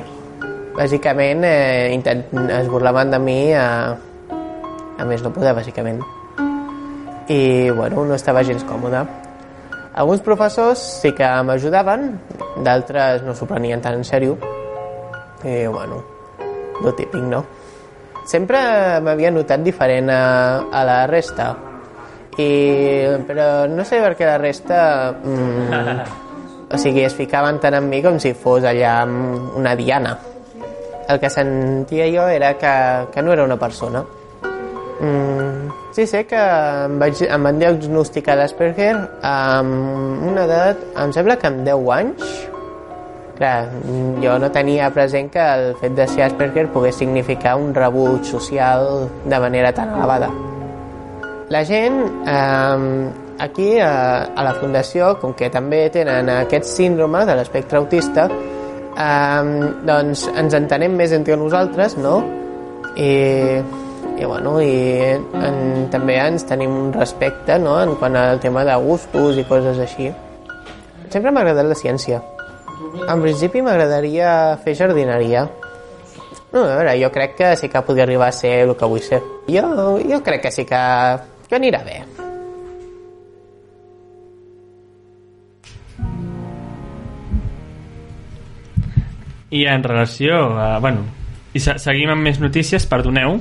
Bàsicament, 0.78 1.44
eh, 1.44 1.90
intent, 1.92 2.24
es 2.48 2.72
burlaven 2.72 3.12
de 3.12 3.20
mi 3.20 3.36
a, 3.52 3.66
a 4.96 5.10
més 5.10 5.20
no 5.20 5.34
poder, 5.36 5.52
bàsicament 5.58 6.00
i 7.30 7.70
bueno, 7.70 8.04
no 8.04 8.16
estava 8.18 8.42
gens 8.42 8.64
còmode. 8.66 9.04
Alguns 9.94 10.22
professors 10.26 10.82
sí 11.02 11.12
que 11.14 11.26
m'ajudaven, 11.46 12.08
d'altres 12.66 13.22
no 13.22 13.34
s'ho 13.38 13.46
prenien 13.46 13.82
tan 13.82 14.00
en 14.00 14.06
sèrio. 14.06 14.36
I 15.46 15.66
bueno, 15.70 16.02
lo 16.82 16.92
típic, 16.94 17.22
no? 17.22 17.44
Sempre 18.26 18.58
m'havia 19.02 19.30
notat 19.30 19.62
diferent 19.62 20.10
a, 20.10 20.22
a 20.70 20.82
la 20.86 20.98
resta. 21.10 21.52
I, 22.38 22.50
però 23.26 23.66
no 23.70 23.86
sé 23.86 24.02
per 24.02 24.16
què 24.18 24.26
la 24.26 24.38
resta... 24.38 24.80
Mm, 25.22 26.18
o 26.74 26.78
sigui, 26.78 27.02
es 27.06 27.14
ficaven 27.18 27.58
tant 27.62 27.78
en 27.78 27.88
mi 27.90 28.02
com 28.02 28.18
si 28.22 28.34
fos 28.34 28.66
allà 28.66 29.00
amb 29.04 29.56
una 29.58 29.74
diana. 29.78 30.16
El 31.10 31.18
que 31.18 31.30
sentia 31.30 32.06
jo 32.10 32.28
era 32.30 32.56
que, 32.58 32.74
que 33.14 33.22
no 33.22 33.32
era 33.34 33.46
una 33.46 33.58
persona. 33.58 34.04
Mm, 35.00 35.89
sí, 36.00 36.06
sé 36.06 36.24
que 36.24 36.38
em, 36.40 36.96
vaig, 37.00 37.20
em 37.26 37.44
van 37.44 37.58
diagnosticar 37.60 38.36
l'Asperger 38.38 38.92
amb 39.26 40.22
una 40.30 40.46
edat, 40.46 40.84
em 41.02 41.12
sembla 41.12 41.36
que 41.40 41.48
amb 41.50 41.64
10 41.66 41.90
anys. 41.96 42.30
Clar, 43.40 43.70
jo 44.20 44.36
no 44.40 44.50
tenia 44.52 44.90
present 44.92 45.30
que 45.32 45.40
el 45.40 45.74
fet 45.80 45.96
de 45.96 46.06
ser 46.08 46.26
Asperger 46.26 46.66
pogués 46.72 46.96
significar 47.00 47.56
un 47.60 47.74
rebuig 47.76 48.24
social 48.28 49.08
de 49.24 49.40
manera 49.40 49.72
tan 49.76 49.92
elevada. 49.96 50.30
La 51.50 51.64
gent 51.64 52.00
eh, 52.28 53.10
aquí 53.40 53.78
a, 53.80 53.92
a 54.24 54.46
la 54.46 54.54
Fundació, 54.60 55.14
com 55.20 55.34
que 55.36 55.50
també 55.52 55.86
tenen 55.92 56.28
aquest 56.32 56.68
síndrome 56.68 57.24
de 57.26 57.36
l'espectre 57.40 57.80
autista, 57.80 58.28
eh, 58.28 59.70
doncs 59.88 60.28
ens 60.32 60.56
entenem 60.62 60.96
més 60.96 61.12
entre 61.16 61.36
nosaltres, 61.40 61.96
no? 62.00 62.20
I, 62.96 63.10
i 64.20 64.24
bueno, 64.28 64.58
i 64.60 64.72
en, 65.16 65.88
també 65.92 66.18
ens 66.20 66.44
tenim 66.44 66.74
un 66.76 66.92
respecte 66.92 67.56
no? 67.58 67.78
en 67.80 67.94
quant 67.96 68.18
al 68.20 68.40
tema 68.42 68.66
de 68.68 68.74
gustos 68.84 69.38
i 69.40 69.46
coses 69.48 69.80
així. 69.80 70.10
Sempre 71.08 71.32
m'ha 71.32 71.40
agradat 71.40 71.70
la 71.70 71.78
ciència. 71.78 72.20
En 73.08 73.22
principi 73.24 73.62
m'agradaria 73.64 74.58
fer 74.64 74.76
jardineria. 74.76 75.46
No, 76.52 76.64
a 76.66 76.76
veure, 76.76 76.96
jo 77.00 77.08
crec 77.14 77.36
que 77.38 77.54
sí 77.56 77.70
que 77.72 77.82
podria 77.86 78.04
arribar 78.04 78.28
a 78.28 78.36
ser 78.36 78.52
el 78.66 78.74
que 78.76 78.88
vull 78.92 79.00
ser. 79.00 79.22
Jo, 79.48 79.96
jo 80.04 80.18
crec 80.26 80.44
que 80.44 80.52
sí 80.52 80.66
que, 80.68 80.82
que 81.48 81.56
anirà 81.56 81.80
bé. 81.86 82.02
I 89.50 89.64
en 89.66 89.82
relació 89.82 90.44
a... 90.60 90.78
Bueno, 90.78 91.08
i 91.52 91.58
se 91.58 91.72
seguim 91.82 92.10
amb 92.12 92.22
més 92.22 92.36
notícies, 92.38 92.84
perdoneu, 92.86 93.40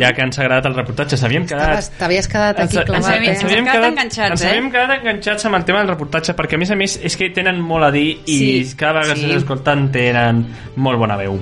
ja 0.00 0.08
que 0.16 0.24
ens 0.24 0.38
ha 0.38 0.42
agradat 0.42 0.66
el 0.66 0.74
reportatge. 0.74 1.16
S'havíem 1.20 1.44
quedat... 1.46 1.92
T'havies 2.00 2.26
quedat 2.28 2.58
aquí 2.64 2.80
Ens- 2.80 2.86
clavat, 2.88 3.14
ens- 3.14 3.28
eh? 3.28 3.30
ens 3.30 3.44
havíem 3.44 3.64
quedat 3.68 3.76
quedat 3.76 3.92
enganxats, 3.92 4.30
ens 4.34 4.42
eh? 4.42 4.48
havíem 4.50 4.70
quedat 4.74 4.94
enganxats 4.98 5.46
amb 5.46 5.58
el 5.60 5.64
tema 5.68 5.84
del 5.84 5.92
reportatge 5.94 6.34
perquè 6.34 6.58
a 6.58 6.62
més 6.64 6.72
a 6.74 6.78
més 6.80 6.96
és 7.06 7.16
que 7.20 7.28
tenen 7.36 7.60
molt 7.62 7.86
a 7.86 7.92
dir 7.94 8.08
i 8.26 8.38
Sí, 8.40 8.74
cada 8.76 9.00
vegada 9.04 9.14
que 9.14 9.20
sí. 9.20 9.26
s'està 9.28 9.38
escoltant 9.44 9.86
tenen 9.94 10.42
molt 10.82 10.98
bona 10.98 11.16
veu 11.20 11.38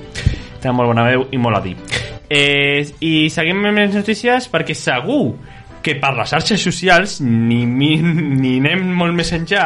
tenen 0.61 0.77
molt 0.77 0.93
bona 0.93 1.07
veu 1.09 1.25
i 1.33 1.41
molt 1.41 1.57
a 1.59 1.65
dir 1.65 1.75
eh, 2.29 2.85
i 3.01 3.15
seguim 3.33 3.65
amb 3.65 3.81
més 3.81 3.97
notícies 3.97 4.51
perquè 4.53 4.77
segur 4.77 5.35
que 5.83 5.97
per 5.99 6.13
les 6.15 6.31
xarxes 6.31 6.63
socials 6.63 7.17
ni, 7.25 7.65
ni, 7.67 7.97
ni 8.05 8.59
anem 8.61 8.85
molt 8.95 9.17
més 9.19 9.33
enllà 9.35 9.65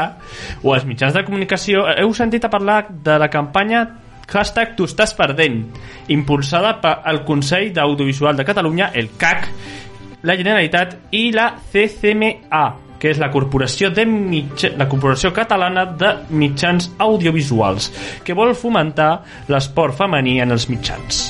o 0.63 0.73
als 0.73 0.87
mitjans 0.89 1.13
de 1.13 1.27
comunicació 1.27 1.85
heu 1.93 2.15
sentit 2.17 2.47
a 2.47 2.51
parlar 2.55 2.87
de 2.89 3.19
la 3.21 3.29
campanya 3.29 3.83
hashtag 4.33 4.75
tu 4.77 4.87
estàs 4.89 5.15
perdent 5.17 5.63
impulsada 6.13 6.77
pel 6.83 7.23
Consell 7.29 7.73
d'Audiovisual 7.75 8.37
de 8.37 8.47
Catalunya 8.49 8.91
el 8.95 9.13
CAC 9.19 9.49
la 10.27 10.37
Generalitat 10.37 10.99
i 11.15 11.31
la 11.35 11.53
CCMA 11.73 12.65
que 12.99 13.13
és 13.13 13.21
la 13.21 13.31
Corporació, 13.31 13.91
de 13.93 14.07
Mitja... 14.09 14.73
la 14.77 14.89
Corporació 14.89 15.33
Catalana 15.37 15.85
de 16.01 16.15
Mitjans 16.33 16.91
Audiovisuals, 16.99 17.91
que 18.25 18.37
vol 18.37 18.57
fomentar 18.57 19.11
l'esport 19.53 20.01
femení 20.01 20.41
en 20.41 20.57
els 20.57 20.71
mitjans. 20.73 21.27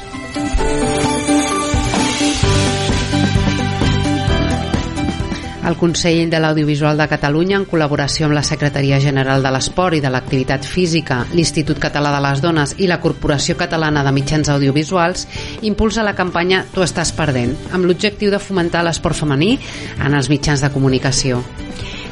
El 5.66 5.74
Consell 5.74 6.30
de 6.30 6.38
l'Audiovisual 6.38 7.00
de 7.00 7.08
Catalunya, 7.10 7.56
en 7.58 7.64
col·laboració 7.66 8.28
amb 8.28 8.36
la 8.36 8.44
Secretaria 8.46 9.00
General 9.02 9.42
de 9.42 9.50
l'Esport 9.50 9.96
i 9.98 10.02
de 10.04 10.12
l'Activitat 10.14 10.62
Física, 10.62 11.24
l'Institut 11.34 11.80
Català 11.82 12.12
de 12.14 12.20
les 12.22 12.42
Dones 12.44 12.76
i 12.78 12.86
la 12.86 13.00
Corporació 13.02 13.58
Catalana 13.58 14.04
de 14.06 14.14
Mitjans 14.14 14.52
Audiovisuals, 14.54 15.26
impulsa 15.66 16.06
la 16.06 16.14
campanya 16.14 16.62
Tu 16.70 16.86
estàs 16.86 17.10
perdent, 17.18 17.56
amb 17.74 17.90
l'objectiu 17.90 18.30
de 18.30 18.38
fomentar 18.38 18.86
l'esport 18.86 19.18
femení 19.18 19.56
en 19.98 20.14
els 20.14 20.30
mitjans 20.30 20.62
de 20.62 20.70
comunicació. 20.70 21.42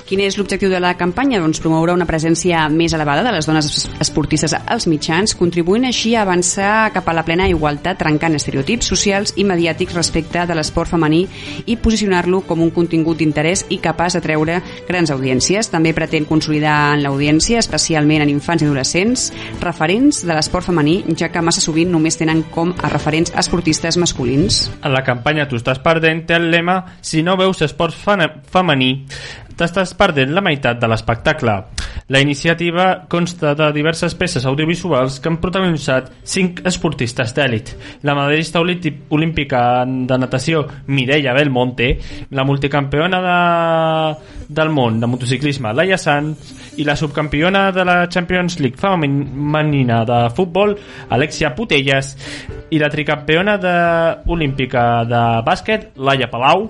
Quin 0.05 0.21
és 0.21 0.35
l'objectiu 0.37 0.69
de 0.69 0.77
la 0.85 0.91
campanya? 1.01 1.39
Doncs 1.41 1.63
promoure 1.65 1.95
una 1.97 2.05
presència 2.05 2.67
més 2.69 2.93
elevada 2.93 3.23
de 3.25 3.31
les 3.33 3.47
dones 3.49 3.87
esportistes 4.05 4.53
als 4.53 4.85
mitjans, 4.85 5.33
contribuint 5.33 5.87
així 5.89 6.11
a 6.13 6.27
avançar 6.27 6.91
cap 6.93 7.07
a 7.09 7.15
la 7.17 7.23
plena 7.25 7.47
igualtat, 7.49 7.97
trencant 8.03 8.37
estereotips 8.37 8.91
socials 8.93 9.33
i 9.41 9.47
mediàtics 9.49 9.97
respecte 9.97 10.43
de 10.45 10.57
l'esport 10.59 10.93
femení 10.93 11.23
i 11.65 11.79
posicionar-lo 11.81 12.43
com 12.45 12.61
un 12.61 12.73
contingut 12.77 13.17
d'interès 13.17 13.65
i 13.73 13.79
capaç 13.81 14.19
d'atreure 14.19 14.59
grans 14.85 15.15
audiències. 15.15 15.73
També 15.73 15.95
pretén 15.97 16.29
consolidar 16.29 16.99
en 16.99 17.07
l'audiència, 17.07 17.65
especialment 17.65 18.27
en 18.27 18.35
infants 18.35 18.61
i 18.61 18.69
adolescents, 18.69 19.31
referents 19.65 20.21
de 20.21 20.37
l'esport 20.37 20.69
femení, 20.69 20.99
ja 21.17 21.31
que 21.33 21.41
massa 21.41 21.65
sovint 21.65 21.89
només 21.89 22.21
tenen 22.21 22.45
com 22.53 22.77
a 22.77 22.93
referents 22.93 23.33
esportistes 23.41 23.97
masculins. 23.97 24.67
En 24.85 24.93
la 24.93 25.01
campanya 25.07 25.49
Tu 25.49 25.57
estàs 25.57 25.81
perdent 25.81 26.27
té 26.29 26.37
el 26.37 26.51
lema 26.53 26.83
Si 27.01 27.23
no 27.25 27.39
veus 27.41 27.65
esport 27.65 27.97
femení, 27.97 28.93
t'estàs 29.59 29.95
perdent 29.95 30.33
la 30.35 30.43
meitat 30.45 30.81
de 30.81 30.89
l'espectacle. 30.91 31.55
La 32.09 32.21
iniciativa 32.21 33.07
consta 33.09 33.55
de 33.55 33.71
diverses 33.73 34.15
peces 34.19 34.45
audiovisuals 34.45 35.21
que 35.21 35.31
han 35.31 35.39
protagonitzat 35.41 36.11
cinc 36.25 36.61
esportistes 36.67 37.33
d'èlit. 37.37 37.71
La 38.03 38.15
medallista 38.15 38.61
olímpi- 38.61 38.93
olímpica 39.09 39.85
de 39.87 40.19
natació 40.19 40.67
Mireia 40.87 41.33
Belmonte, 41.33 41.99
la 42.31 42.45
multicampiona 42.45 43.23
de, 43.25 43.39
del 44.49 44.69
món 44.71 45.01
de 45.01 45.07
motociclisme 45.09 45.73
Laia 45.73 45.97
Sanz 45.99 46.53
i 46.77 46.85
la 46.85 46.97
subcampiona 46.97 47.71
de 47.73 47.85
la 47.85 48.09
Champions 48.09 48.59
League 48.61 48.77
femenina 48.77 50.05
de 50.05 50.21
futbol 50.35 50.77
Alexia 51.11 51.55
Putellas 51.55 52.17
i 52.71 52.79
la 52.83 52.91
tricampiona 52.91 53.57
de, 53.59 53.75
olímpica 54.27 55.05
de 55.09 55.23
bàsquet 55.47 55.93
Laia 55.97 56.29
Palau 56.31 56.69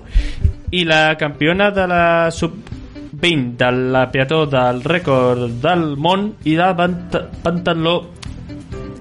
i 0.71 0.83
la 0.85 1.15
campiona 1.17 1.71
de 1.71 1.87
la 1.87 2.03
sub-20 3.25 3.57
de 3.57 3.71
la 3.91 4.11
peató 4.11 4.45
del 4.45 4.81
rècord 4.83 5.49
del 5.63 5.95
món 5.97 6.35
i 6.45 6.55
del 6.55 6.75
pant 6.77 6.97
pantaló 7.43 7.95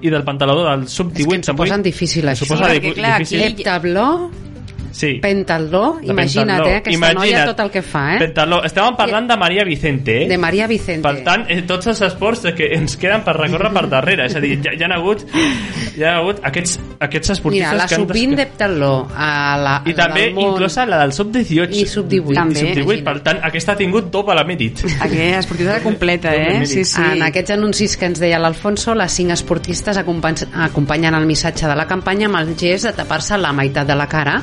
i 0.05 0.11
del 0.13 0.23
pantaló 0.25 0.59
del 0.65 0.87
sub-18 0.89 1.39
És 1.41 1.47
que 1.49 1.55
posen 1.57 1.83
difícil, 1.83 2.27
això. 2.29 2.45
Suposa 2.45 2.67
perquè, 2.69 2.93
clar, 2.95 3.19
difícil. 3.19 3.43
aquí- 3.43 3.63
Heptabló, 3.63 4.31
sí. 4.95 5.19
pentatló, 5.21 5.99
De 6.01 6.07
imagina't, 6.13 6.47
pentatló. 6.63 6.69
eh, 6.71 6.77
aquesta 6.79 6.95
Imagina't. 6.95 7.19
noia 7.19 7.45
tot 7.51 7.61
el 7.65 7.71
que 7.75 7.83
fa, 7.83 8.05
eh? 8.15 8.19
Pentaló. 8.23 8.61
Estàvem 8.65 8.97
parlant 8.97 9.27
de 9.29 9.37
Maria 9.37 9.65
Vicente, 9.67 10.15
eh? 10.25 10.29
De 10.31 10.39
Maria 10.39 10.69
Vicente. 10.71 11.03
Per 11.03 11.25
tant, 11.27 11.45
eh, 11.51 11.63
tots 11.67 11.89
els 11.91 12.01
esports 12.07 12.47
que 12.57 12.71
ens 12.77 12.97
queden 12.97 13.25
per 13.27 13.35
recórrer 13.37 13.73
per 13.75 13.89
darrere. 13.91 14.27
És 14.31 14.37
a 14.39 14.41
dir, 14.41 14.61
ja, 14.63 14.73
ja 14.79 14.87
han 14.87 14.93
hagut, 14.97 15.25
ja 15.99 16.13
han 16.13 16.19
hagut 16.23 16.41
aquests, 16.45 16.79
aquests 17.01 17.31
esportistes 17.37 17.73
Mira, 17.73 17.83
la 17.83 17.89
que 17.89 17.95
han... 17.99 18.07
sub-20 18.07 18.37
d'heptatló, 18.37 18.93
a 19.17 19.31
la, 19.59 19.75
I 19.85 19.93
la 19.93 20.07
també 20.07 20.29
món, 20.33 20.53
inclosa 20.55 20.87
la 20.87 21.01
del 21.03 21.13
sub-18. 21.13 21.75
I 21.75 21.87
sub-18. 21.91 22.35
També. 22.35 22.61
Sub-18, 22.61 22.81
Imagina't. 22.85 23.05
per 23.05 23.17
tant, 23.27 23.41
aquesta 23.51 23.73
ha 23.73 23.77
tingut 23.77 24.11
doble 24.15 24.45
mèrit. 24.47 24.85
Aquesta 25.01 25.39
esportista 25.41 25.81
completa, 25.83 26.35
eh? 26.35 26.65
Sí, 26.67 26.85
sí. 26.85 27.03
En 27.03 27.23
aquests 27.27 27.51
anuncis 27.57 27.97
que 27.99 28.07
ens 28.07 28.21
deia 28.23 28.39
l'Alfonso, 28.39 28.95
les 28.95 29.11
cinc 29.13 29.31
esportistes 29.35 29.97
acompanyen 29.99 31.15
el 31.15 31.27
missatge 31.27 31.67
de 31.67 31.75
la 31.77 31.87
campanya 31.87 32.27
amb 32.31 32.37
el 32.41 32.55
gest 32.57 32.85
de 32.87 32.93
tapar-se 32.93 33.39
la 33.39 33.53
meitat 33.53 33.87
de 33.89 33.95
la 33.97 34.07
cara, 34.09 34.37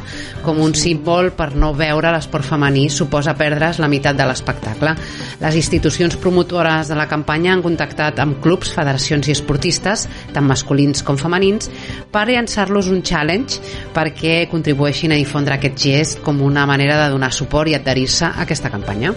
com 0.44 0.60
un 0.62 0.74
símbol 0.78 1.32
per 1.38 1.52
no 1.56 1.72
veure 1.78 2.12
l'esport 2.14 2.46
femení 2.48 2.88
suposa 2.90 3.36
perdre's 3.38 3.80
la 3.82 3.90
meitat 3.92 4.18
de 4.18 4.28
l'espectacle. 4.28 4.94
Les 5.42 5.58
institucions 5.60 6.18
promotores 6.22 6.92
de 6.92 6.98
la 7.00 7.08
campanya 7.12 7.54
han 7.56 7.64
contactat 7.66 8.20
amb 8.24 8.42
clubs, 8.44 8.74
federacions 8.76 9.30
i 9.30 9.36
esportistes, 9.36 10.08
tant 10.34 10.48
masculins 10.48 11.06
com 11.08 11.20
femenins, 11.20 11.72
per 12.12 12.28
llançar-los 12.30 12.92
un 12.92 13.04
challenge 13.04 13.62
perquè 13.96 14.48
contribueixin 14.52 15.16
a 15.16 15.22
difondre 15.22 15.58
aquest 15.58 15.80
gest 15.82 16.26
com 16.26 16.42
una 16.42 16.66
manera 16.70 17.00
de 17.04 17.12
donar 17.14 17.34
suport 17.34 17.72
i 17.72 17.78
adherir-se 17.78 18.28
a 18.30 18.36
aquesta 18.46 18.74
campanya. 18.74 19.16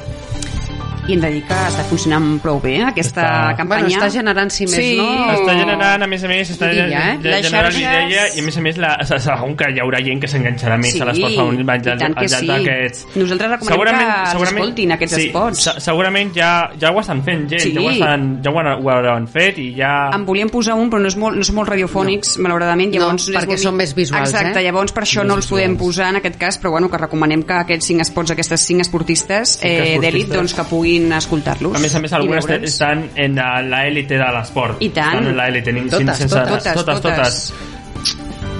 I 1.06 1.12
hem 1.12 1.20
de 1.20 1.28
dir 1.34 1.42
que 1.44 1.52
està 1.52 1.82
funcionant 1.84 2.38
prou 2.40 2.56
bé, 2.62 2.78
aquesta 2.82 3.20
Està- 3.20 3.56
campanya. 3.58 3.82
Bueno, 3.84 3.98
està 3.98 4.06
generant, 4.10 4.48
si 4.50 4.64
més 4.64 4.72
sí. 4.74 4.94
no, 4.96 5.04
Està 5.34 5.52
generant, 5.58 6.02
a 6.02 6.06
més 6.08 6.22
a 6.24 6.28
més, 6.30 6.48
està 6.54 6.70
Idea, 6.72 6.86
eh? 6.86 7.18
generant 7.20 7.44
xarxes- 7.44 8.08
idea 8.08 8.22
i 8.34 8.40
a 8.40 8.42
més 8.46 8.56
a 8.56 8.60
més 8.64 8.78
la, 8.80 8.92
segur 9.04 9.50
que 9.60 9.68
hi 9.74 9.80
haurà 9.84 10.00
gent 10.02 10.22
que 10.22 10.30
s'enganxarà 10.32 10.78
més 10.80 10.92
Sí, 10.94 11.00
a 11.00 11.04
l'esport 11.10 11.34
femení 11.34 12.04
al 12.06 12.14
que 12.16 12.28
sí. 12.32 12.46
d'aquests. 12.46 13.04
Nosaltres 13.20 13.50
recomanem 13.50 13.98
que 14.00 14.46
s'escoltin 14.46 14.92
aquests 14.96 15.14
sí, 15.18 15.26
esports. 15.26 15.62
se- 15.66 15.80
segurament 15.80 16.32
ja, 16.34 16.70
ja 16.80 16.90
ho 16.90 17.00
estan 17.00 17.22
fent 17.22 17.44
gent, 17.50 17.60
Sí. 17.60 17.74
ja, 17.74 17.80
ho, 17.82 17.90
estan, 17.90 18.24
ja 18.42 18.50
ho, 18.50 18.58
han, 18.60 18.66
ho 18.82 18.90
hauran 18.90 19.28
fet 19.28 19.58
i 19.58 19.74
ja... 19.76 20.08
En 20.14 20.24
volíem 20.24 20.48
posar 20.48 20.72
un, 20.74 20.88
però 20.88 21.00
no, 21.04 21.08
és 21.12 21.16
molt, 21.20 21.36
no 21.36 21.44
són 21.44 21.56
molt 21.60 21.68
radiofònics, 21.68 22.38
no. 22.38 22.44
malauradament. 22.48 22.94
No, 22.94 23.00
Llavors, 23.02 23.28
les 23.28 23.44
perquè 23.44 23.58
són 23.60 23.76
més 23.76 23.92
visuals, 23.94 24.30
Exacte, 24.32 24.58
eh? 24.58 24.64
llavors 24.64 24.92
per 24.96 25.04
això 25.04 25.22
no 25.22 25.34
els 25.36 25.46
podem 25.52 25.76
posar 25.76 26.08
en 26.14 26.16
aquest 26.22 26.38
cas, 26.40 26.58
però 26.58 26.70
bueno, 26.70 26.88
que 26.88 26.96
recomanem 26.96 27.42
que 27.44 27.52
aquests 27.60 27.84
cinc 27.92 28.00
esports, 28.00 28.30
aquestes 28.30 28.60
cinc 28.64 28.80
esportistes 28.80 29.58
eh, 29.62 29.98
d'èlit, 30.00 30.32
doncs 30.32 30.54
que 30.54 30.64
puguin 30.64 30.93
escoltar-los. 31.12 31.76
A 31.76 31.78
més 31.82 31.94
a 31.94 32.00
més, 32.00 32.12
algunes 32.12 32.46
estan 32.62 33.10
en 33.16 33.34
la- 33.36 33.60
l'élite 33.62 34.14
de 34.18 34.32
l'esport. 34.38 34.76
I 34.82 34.88
tant. 34.90 35.14
Estan 35.14 35.26
en 35.28 35.36
l'élite. 35.36 35.72
nin- 35.72 35.88
Totes, 35.90 36.16
sense- 36.18 36.34
totes, 36.34 36.64
totes, 36.74 37.00
totes. 37.00 37.00
totes. 37.02 38.54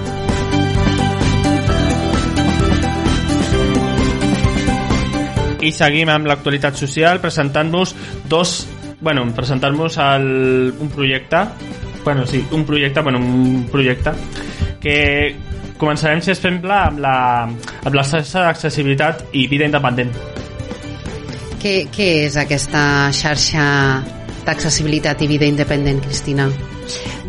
I 5.65 5.71
seguim 5.73 6.09
amb 6.13 6.27
l'actualitat 6.29 6.75
social 6.77 7.19
presentant-nos 7.23 7.95
dos... 8.29 8.67
Bueno, 9.01 9.25
presentant-nos 9.35 9.97
el- 9.97 10.73
un 10.79 10.89
projecte 10.89 11.37
bueno, 12.05 12.25
sí, 12.27 12.45
un 12.51 12.63
projecte, 12.65 13.01
bueno, 13.01 13.17
un 13.17 13.67
projecte 13.71 14.11
que 14.79 15.35
començarem, 15.77 16.21
si 16.21 16.31
es 16.31 16.37
sembla, 16.39 16.83
amb 16.91 16.99
la, 17.01 17.15
amb 17.49 17.95
la 17.97 18.03
xarxa 18.05 18.43
d'accessibilitat 18.45 19.23
i 19.33 19.47
vida 19.49 19.65
independent. 19.65 20.11
Què, 21.65 21.87
què 21.89 22.05
és 22.27 22.35
aquesta 22.37 23.09
xarxa 23.09 23.63
d'accessibilitat 24.45 25.23
i 25.25 25.27
vida 25.31 25.47
independent, 25.49 25.97
Cristina? 26.03 26.45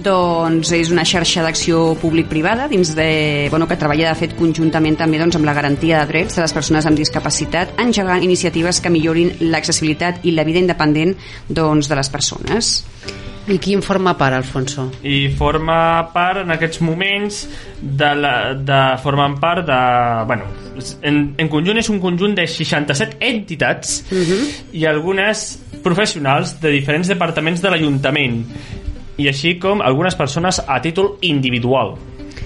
doncs 0.04 0.68
és 0.76 0.90
una 0.92 1.06
xarxa 1.08 1.40
d'acció 1.42 1.94
públic-privada 1.98 2.68
dins 2.68 2.92
de, 2.94 3.48
bueno, 3.50 3.66
que 3.66 3.78
treballa 3.80 4.12
de 4.12 4.18
fet 4.20 4.36
conjuntament 4.36 5.00
també 5.00 5.18
doncs, 5.18 5.38
amb 5.40 5.48
la 5.48 5.56
garantia 5.56 6.02
de 6.02 6.12
drets 6.12 6.36
de 6.36 6.44
les 6.44 6.54
persones 6.54 6.86
amb 6.86 7.00
discapacitat 7.00 7.80
engegant 7.80 8.22
iniciatives 8.28 8.82
que 8.84 8.92
millorin 8.92 9.32
l'accessibilitat 9.40 10.20
i 10.28 10.36
la 10.36 10.44
vida 10.44 10.60
independent 10.60 11.16
doncs, 11.48 11.88
de 11.88 11.98
les 11.98 12.12
persones. 12.12 12.76
I 13.46 13.58
qui 13.62 13.76
en 13.76 13.82
forma 13.82 14.16
part, 14.18 14.34
Alfonso? 14.34 14.88
i 15.06 15.28
forma 15.38 15.76
part 16.14 16.42
en 16.42 16.50
aquests 16.50 16.80
moments 16.82 17.44
de, 17.80 18.08
la, 18.18 18.32
de 18.58 18.80
formen 19.02 19.36
part 19.38 19.66
de 19.68 19.78
bueno, 20.26 20.48
en, 21.06 21.20
en 21.38 21.52
conjunt 21.52 21.78
és 21.78 21.90
un 21.92 22.00
conjunt 22.02 22.34
de 22.34 22.46
67 22.50 23.20
entitats 23.22 24.00
i 24.74 24.82
algunes 24.90 25.46
professionals 25.84 26.56
de 26.62 26.74
diferents 26.74 27.08
departaments 27.12 27.62
de 27.62 27.70
l'Ajuntament. 27.70 28.42
I 29.16 29.30
així 29.30 29.54
com 29.62 29.80
algunes 29.80 30.18
persones 30.18 30.58
a 30.66 30.80
títol 30.84 31.14
individual 31.24 31.94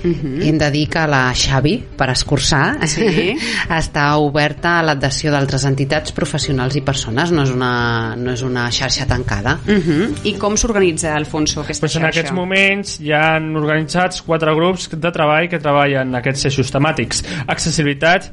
I 0.05 0.49
hem 0.49 0.59
de 0.59 0.71
dir 0.71 0.87
que 0.89 1.07
la 1.07 1.33
Xavi, 1.35 1.77
per 1.97 2.11
escurçar, 2.11 2.79
Sí. 2.87 3.35
està 3.71 4.17
oberta 4.19 4.79
a 4.79 4.83
l'adhesió 4.83 5.31
d'altres 5.33 5.65
entitats 5.69 6.13
professionals 6.17 6.77
i 6.77 6.81
persones, 6.83 7.31
no 7.33 7.43
és 7.43 7.51
una, 7.55 8.15
no 8.17 8.33
és 8.33 8.43
una 8.43 8.69
xarxa 8.71 9.07
tancada. 9.07 9.59
Uh 9.67 9.79
-huh. 9.79 10.09
I 10.25 10.35
com 10.39 10.57
s'organitza, 10.57 11.15
Alfonso, 11.15 11.61
aquesta 11.61 11.83
pues 11.87 11.97
en 11.97 12.03
xarxa? 12.03 12.21
aquests 12.21 12.33
moments 12.35 13.01
hi 13.01 13.13
han 13.13 13.55
organitzats 13.57 14.23
quatre 14.23 14.55
grups 14.55 14.89
de 14.91 15.11
treball 15.13 15.49
que 15.49 15.59
treballen 15.59 16.15
aquests 16.15 16.45
eixos 16.47 16.71
temàtics 16.73 17.23
accessibilitat, 17.47 18.31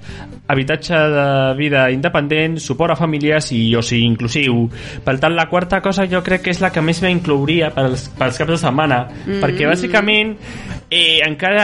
habitatge 0.47 0.93
de 0.95 1.53
vida 1.57 1.89
independent, 1.91 2.57
suport 2.63 2.93
a 2.93 2.95
famílies 2.95 3.51
i 3.51 3.76
oci 3.76 3.99
inclusiu. 4.05 4.70
Per 5.03 5.18
tant, 5.20 5.36
la 5.36 5.47
quarta 5.51 5.82
cosa 5.82 6.05
jo 6.07 6.22
crec 6.24 6.41
que 6.47 6.51
és 6.51 6.61
la 6.63 6.72
que 6.72 6.82
més 6.82 7.01
m'inclouria 7.03 7.72
pels, 7.76 8.07
pels 8.18 8.38
caps 8.38 8.51
de 8.55 8.57
setmana, 8.57 9.07
Mm. 9.28 9.41
perquè 9.43 9.68
bàsicament 9.68 10.36
eh, 10.89 11.20
encara, 11.28 11.56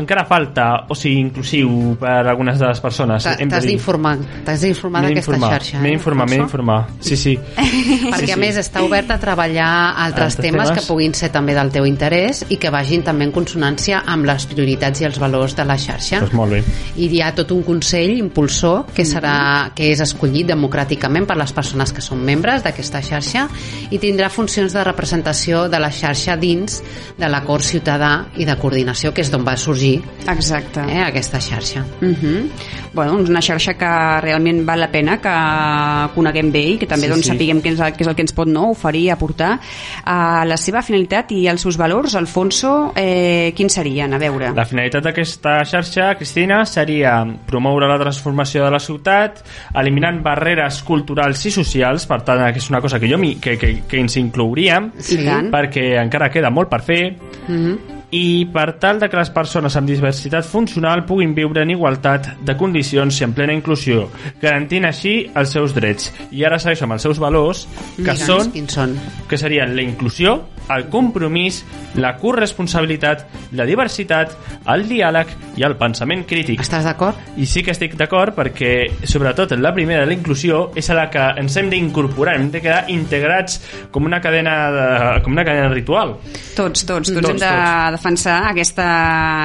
encara 0.00 0.24
falta 0.28 0.66
oci 0.92 1.14
inclusiu 1.20 1.94
per 2.00 2.20
algunes 2.26 2.58
de 2.58 2.68
les 2.68 2.80
persones. 2.82 3.24
T'has 3.24 3.66
d'informar, 3.66 4.16
t'has 4.44 4.66
d'informar 4.66 5.04
M'he 5.04 5.14
d'aquesta 5.14 5.40
xarxa. 5.40 5.80
M'he 5.80 5.88
eh, 5.88 5.96
d'informar, 5.96 6.28
m'he 6.28 6.40
d'informar. 6.42 6.80
Sí, 7.00 7.16
sí. 7.16 7.34
Perquè 8.12 8.26
sí, 8.26 8.34
a 8.34 8.40
més 8.40 8.58
està 8.60 8.82
obert 8.84 9.10
a 9.14 9.18
treballar 9.20 9.70
altres 10.04 10.24
Altres 10.24 10.36
temes, 10.40 10.68
temes. 10.68 10.80
que 10.80 10.88
puguin 10.88 11.14
ser 11.14 11.30
també 11.34 11.54
del 11.56 11.70
teu 11.74 11.86
interès 11.88 12.44
i 12.48 12.58
que 12.60 12.70
vagin 12.72 13.04
també 13.06 13.26
en 13.28 13.32
consonància 13.34 14.02
amb 14.10 14.26
les 14.28 14.46
prioritats 14.50 15.02
i 15.02 15.08
els 15.08 15.18
valors 15.20 15.56
de 15.56 15.66
la 15.66 15.76
xarxa. 15.80 16.20
Pues 16.24 16.34
molt 16.36 16.56
bé. 16.56 16.62
I 16.96 17.08
hi 17.12 17.20
ha 17.22 17.32
tot 17.36 17.52
un 17.54 17.62
consell 17.66 18.16
impulsor 18.18 18.86
que, 18.94 19.04
serà, 19.08 19.70
que 19.76 19.90
és 19.92 20.00
escollit 20.04 20.48
democràticament 20.50 21.28
per 21.28 21.36
les 21.40 21.52
persones 21.54 21.92
que 21.92 22.04
són 22.04 22.22
membres 22.24 22.64
d'aquesta 22.64 23.02
xarxa 23.04 23.46
i 23.90 24.00
tindrà 24.02 24.30
funcions 24.32 24.74
de 24.74 24.84
representació 24.86 25.66
de 25.68 25.80
la 25.82 25.90
xarxa 25.94 26.36
dins 26.40 26.80
de 27.18 27.30
l'acord 27.30 27.64
ciutadà 27.64 28.12
i 28.40 28.46
de 28.48 28.56
coordinació, 28.60 29.12
que 29.14 29.22
és 29.24 29.30
d'on 29.34 29.44
va 29.46 29.56
sorgir 29.58 29.98
Exacte. 30.30 30.80
eh, 30.88 31.02
aquesta 31.02 31.40
xarxa. 31.42 31.84
Uh 32.00 32.06
-huh. 32.14 32.48
bueno, 32.94 33.12
doncs 33.16 33.28
una 33.30 33.40
xarxa 33.42 33.74
que 33.74 34.20
realment 34.22 34.64
val 34.64 34.78
la 34.80 34.88
pena 34.90 35.18
que 35.20 36.14
coneguem 36.14 36.52
bé 36.52 36.60
i 36.74 36.78
que 36.78 36.86
també 36.86 37.06
Sí, 37.06 37.10
doncs, 37.10 37.26
sí. 37.26 37.32
sapiguem 37.32 37.60
què 37.60 37.72
és, 37.72 37.80
el, 37.80 37.92
què 37.94 38.00
és 38.02 38.06
el 38.06 38.14
que 38.14 38.22
ens 38.22 38.32
pot 38.32 38.46
no, 38.48 38.70
oferir, 38.70 39.10
aportar 39.10 39.58
a 40.04 40.44
la 40.46 40.56
seva 40.56 40.80
finalitat 40.82 41.32
i 41.32 41.46
els 41.48 41.60
seus 41.60 41.76
valors, 41.76 42.14
Alfonso, 42.14 42.92
eh, 42.96 43.52
quins 43.56 43.72
serien? 43.72 44.12
A 44.14 44.18
veure. 44.18 44.52
La 44.54 44.64
finalitat 44.64 45.02
d'aquesta 45.04 45.64
xarxa, 45.64 46.14
Cristina, 46.16 46.64
seria 46.64 47.24
promoure 47.46 47.88
la 47.88 47.98
transformació 47.98 48.64
de 48.64 48.70
la 48.70 48.78
ciutat, 48.78 49.42
eliminant 49.74 50.22
barreres 50.22 50.82
culturals 50.82 51.44
i 51.46 51.50
socials, 51.50 52.06
per 52.06 52.22
tant, 52.22 52.52
que 52.52 52.58
és 52.58 52.70
una 52.70 52.80
cosa 52.80 53.00
que 53.00 53.08
jo 53.10 53.18
mi, 53.18 53.34
que, 53.36 53.58
que, 53.58 53.82
que 53.88 53.98
ens 54.00 54.16
inclouríem, 54.16 54.92
tant. 55.24 55.50
perquè 55.50 56.00
encara 56.02 56.30
queda 56.30 56.50
molt 56.50 56.68
per 56.68 56.82
fer, 56.82 57.16
Mhm. 57.48 57.93
I 58.14 58.46
per 58.52 58.76
tal 58.78 59.00
de 59.02 59.08
que 59.10 59.18
les 59.18 59.30
persones 59.34 59.74
amb 59.78 59.90
diversitat 59.90 60.46
funcional 60.46 61.02
puguin 61.08 61.34
viure 61.34 61.64
en 61.64 61.72
igualtat 61.74 62.28
de 62.46 62.54
condicions 62.58 63.18
i 63.20 63.26
en 63.26 63.34
plena 63.34 63.56
inclusió, 63.56 64.06
garantint 64.42 64.86
així 64.86 65.16
els 65.34 65.54
seus 65.56 65.74
drets. 65.74 66.12
I 66.30 66.46
ara 66.46 66.60
segueixo 66.62 66.86
amb 66.86 66.94
els 66.94 67.08
seus 67.08 67.18
valors, 67.22 67.64
que 67.96 68.04
Digue'ns 68.04 68.26
són 68.28 68.52
Quins 68.54 68.78
són? 68.78 68.94
que 69.28 69.38
serien 69.40 69.74
la 69.74 69.82
inclusió, 69.82 70.36
el 70.72 70.88
compromís, 70.88 71.64
la 72.00 72.14
corresponsabilitat, 72.16 73.26
la 73.52 73.66
diversitat, 73.68 74.32
el 74.72 74.86
diàleg 74.88 75.30
i 75.58 75.64
el 75.66 75.76
pensament 75.78 76.24
crític. 76.28 76.60
Estàs 76.64 76.86
d'acord? 76.86 77.18
I 77.36 77.46
sí 77.46 77.62
que 77.62 77.74
estic 77.74 77.96
d'acord 77.98 78.34
perquè, 78.36 78.72
sobretot 79.06 79.52
la 79.60 79.74
primera, 79.74 80.06
la 80.06 80.14
inclusió, 80.16 80.70
és 80.76 80.88
a 80.90 80.96
la 80.98 81.08
que 81.12 81.24
ens 81.40 81.56
hem 81.60 81.68
d'incorporar, 81.72 82.36
hem 82.38 82.50
de 82.50 82.62
quedar 82.64 82.84
integrats 82.92 83.60
com 83.92 84.08
una 84.08 84.20
cadena, 84.24 84.54
de, 84.74 84.86
com 85.24 85.32
una 85.36 85.44
cadena 85.46 85.68
ritual. 85.72 86.16
Tots, 86.54 86.84
tots, 86.86 87.10
tots, 87.10 87.12
Tots, 87.14 87.28
hem 87.30 87.38
de 87.42 87.50
tots. 87.50 87.92
defensar 87.98 88.38
aquesta 88.50 88.88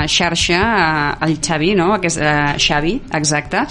xarxa, 0.07 0.59
eh, 0.59 1.25
el 1.27 1.37
Xavi, 1.41 1.73
no? 1.75 1.93
Aquest, 1.95 2.17
eh, 2.21 2.55
Xavi, 2.57 2.95
exacte. 3.19 3.65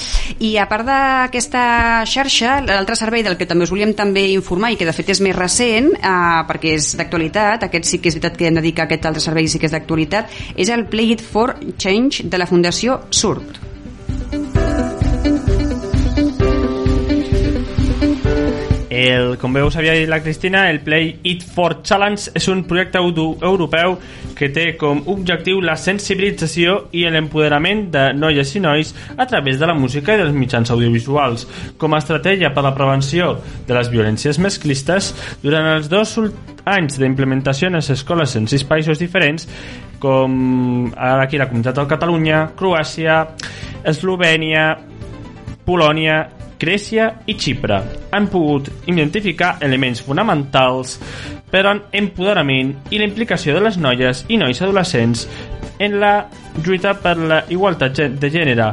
I 0.45 0.57
a 0.59 0.69
part 0.69 0.87
d'aquesta 0.89 2.05
xarxa, 2.07 2.61
l'altre 2.67 2.97
servei 2.99 3.23
del 3.23 3.37
que 3.39 3.47
també 3.47 3.65
us 3.65 3.73
volíem 3.75 3.95
també 3.95 4.27
informar 4.33 4.73
i 4.73 4.77
que 4.77 4.87
de 4.89 4.93
fet 4.93 5.15
és 5.15 5.21
més 5.25 5.37
recent, 5.37 5.91
eh, 5.97 6.43
perquè 6.49 6.75
és 6.77 6.93
d'actualitat, 6.99 7.38
aquest 7.39 7.89
sí 7.89 8.03
que 8.03 8.13
és 8.13 8.19
veritat 8.19 8.37
que 8.39 8.51
hem 8.51 8.59
de 8.59 8.65
dir 8.65 8.75
que 8.75 8.87
aquest 8.87 9.09
altre 9.09 9.23
servei 9.25 9.49
sí 9.49 9.61
que 9.61 9.71
és 9.71 9.77
d'actualitat, 9.77 10.35
és 10.57 10.69
el 10.75 10.87
Play 10.91 11.17
It 11.17 11.25
for 11.25 11.57
Change 11.77 12.29
de 12.29 12.39
la 12.39 12.51
Fundació 12.51 13.01
SURT. 13.11 13.68
El, 18.89 19.35
com 19.37 19.53
bé 19.53 19.61
us 19.61 19.75
havia 19.77 19.93
dit 19.93 20.09
la 20.09 20.23
Cristina, 20.25 20.71
el 20.71 20.79
Play 20.81 21.19
It 21.29 21.43
for 21.45 21.83
Challenge 21.85 22.31
és 22.35 22.47
un 22.49 22.63
projecte 22.65 22.97
euro- 22.97 23.37
europeu 23.45 23.99
que 24.39 24.49
té 24.49 24.71
com 24.81 25.03
objectiu 25.13 25.61
la 25.61 25.75
sensibilització 25.77 26.87
i 26.97 27.03
l'empoderament 27.11 27.91
de 27.93 28.05
noies 28.17 28.55
i 28.57 28.63
nois 28.65 28.95
a 29.19 29.27
través 29.29 29.59
de 29.61 29.67
la 29.69 29.75
música 29.77 30.15
i 30.15 30.23
dels 30.23 30.33
mitjans 30.33 30.71
audiovisuals. 30.73 31.45
Com 31.77 31.93
a 31.93 32.01
estratègia 32.01 32.55
per 32.55 32.63
a 32.65 32.69
la 32.71 32.75
prevenció 32.75 33.35
de 33.67 33.77
les 33.77 33.91
violències 33.93 34.39
masclistes, 34.41 35.13
durant 35.43 35.69
els 35.75 35.91
dos 35.93 36.17
anys 36.65 36.97
d'implementació 36.99 37.69
en 37.69 37.77
les 37.77 37.91
escoles 37.93 38.37
en 38.41 38.49
sis 38.49 38.65
països 38.65 38.99
diferents, 38.99 39.45
com 40.01 40.89
ara 40.97 41.25
aquí 41.27 41.37
la 41.37 41.49
Comunitat 41.51 41.77
de 41.77 41.87
Catalunya, 41.91 42.47
Croàcia, 42.57 43.21
Eslovènia, 43.85 44.79
Polònia, 45.67 46.23
Grècia 46.59 47.09
i 47.27 47.37
Xipre. 47.39 47.81
Han 48.13 48.29
pogut 48.33 48.71
identificar 48.91 49.57
elements 49.65 50.03
fonamentals 50.05 50.99
per 51.51 51.65
a 51.67 51.77
empoderament 52.01 52.75
i 52.91 53.01
la 53.01 53.09
implicació 53.09 53.55
de 53.57 53.65
les 53.65 53.79
noies 53.81 54.25
i 54.29 54.37
nois 54.41 54.61
adolescents 54.63 55.27
en 55.79 56.01
la 56.03 56.15
lluita 56.65 56.97
per 56.99 57.17
la 57.19 57.43
igualtat 57.55 58.03
de 58.19 58.31
gènere, 58.33 58.73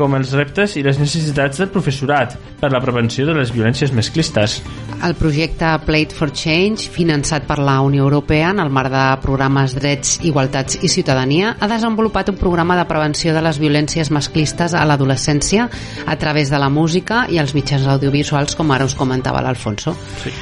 com 0.00 0.16
els 0.16 0.32
reptes 0.32 0.78
i 0.80 0.84
les 0.84 0.96
necessitats 1.00 1.60
del 1.60 1.68
professorat 1.72 2.36
per 2.60 2.70
la 2.72 2.80
prevenció 2.80 3.26
de 3.28 3.34
les 3.36 3.52
violències 3.52 3.92
masclistes. 3.92 4.60
El 5.04 5.14
projecte 5.16 5.68
Plate 5.84 6.16
for 6.16 6.32
Change, 6.32 6.88
finançat 6.92 7.46
per 7.48 7.58
la 7.60 7.78
Unió 7.84 8.04
Europea 8.04 8.50
en 8.54 8.60
el 8.60 8.72
marc 8.72 8.92
de 8.92 9.04
programes 9.20 9.74
Drets, 9.76 10.18
Igualtats 10.28 10.78
i 10.84 10.90
Ciutadania, 10.92 11.54
ha 11.60 11.68
desenvolupat 11.68 12.32
un 12.32 12.38
programa 12.40 12.76
de 12.76 12.86
prevenció 12.88 13.34
de 13.36 13.42
les 13.44 13.60
violències 13.60 14.10
masclistes 14.12 14.74
a 14.76 14.84
l'adolescència 14.88 15.68
a 16.06 16.16
través 16.20 16.52
de 16.52 16.60
la 16.60 16.68
música 16.72 17.22
i 17.32 17.40
els 17.40 17.54
mitjans 17.56 17.88
audiovisuals, 17.88 18.56
com 18.56 18.72
ara 18.72 18.88
us 18.88 18.96
comentava 18.96 19.44
l'Alfonso. 19.44 19.94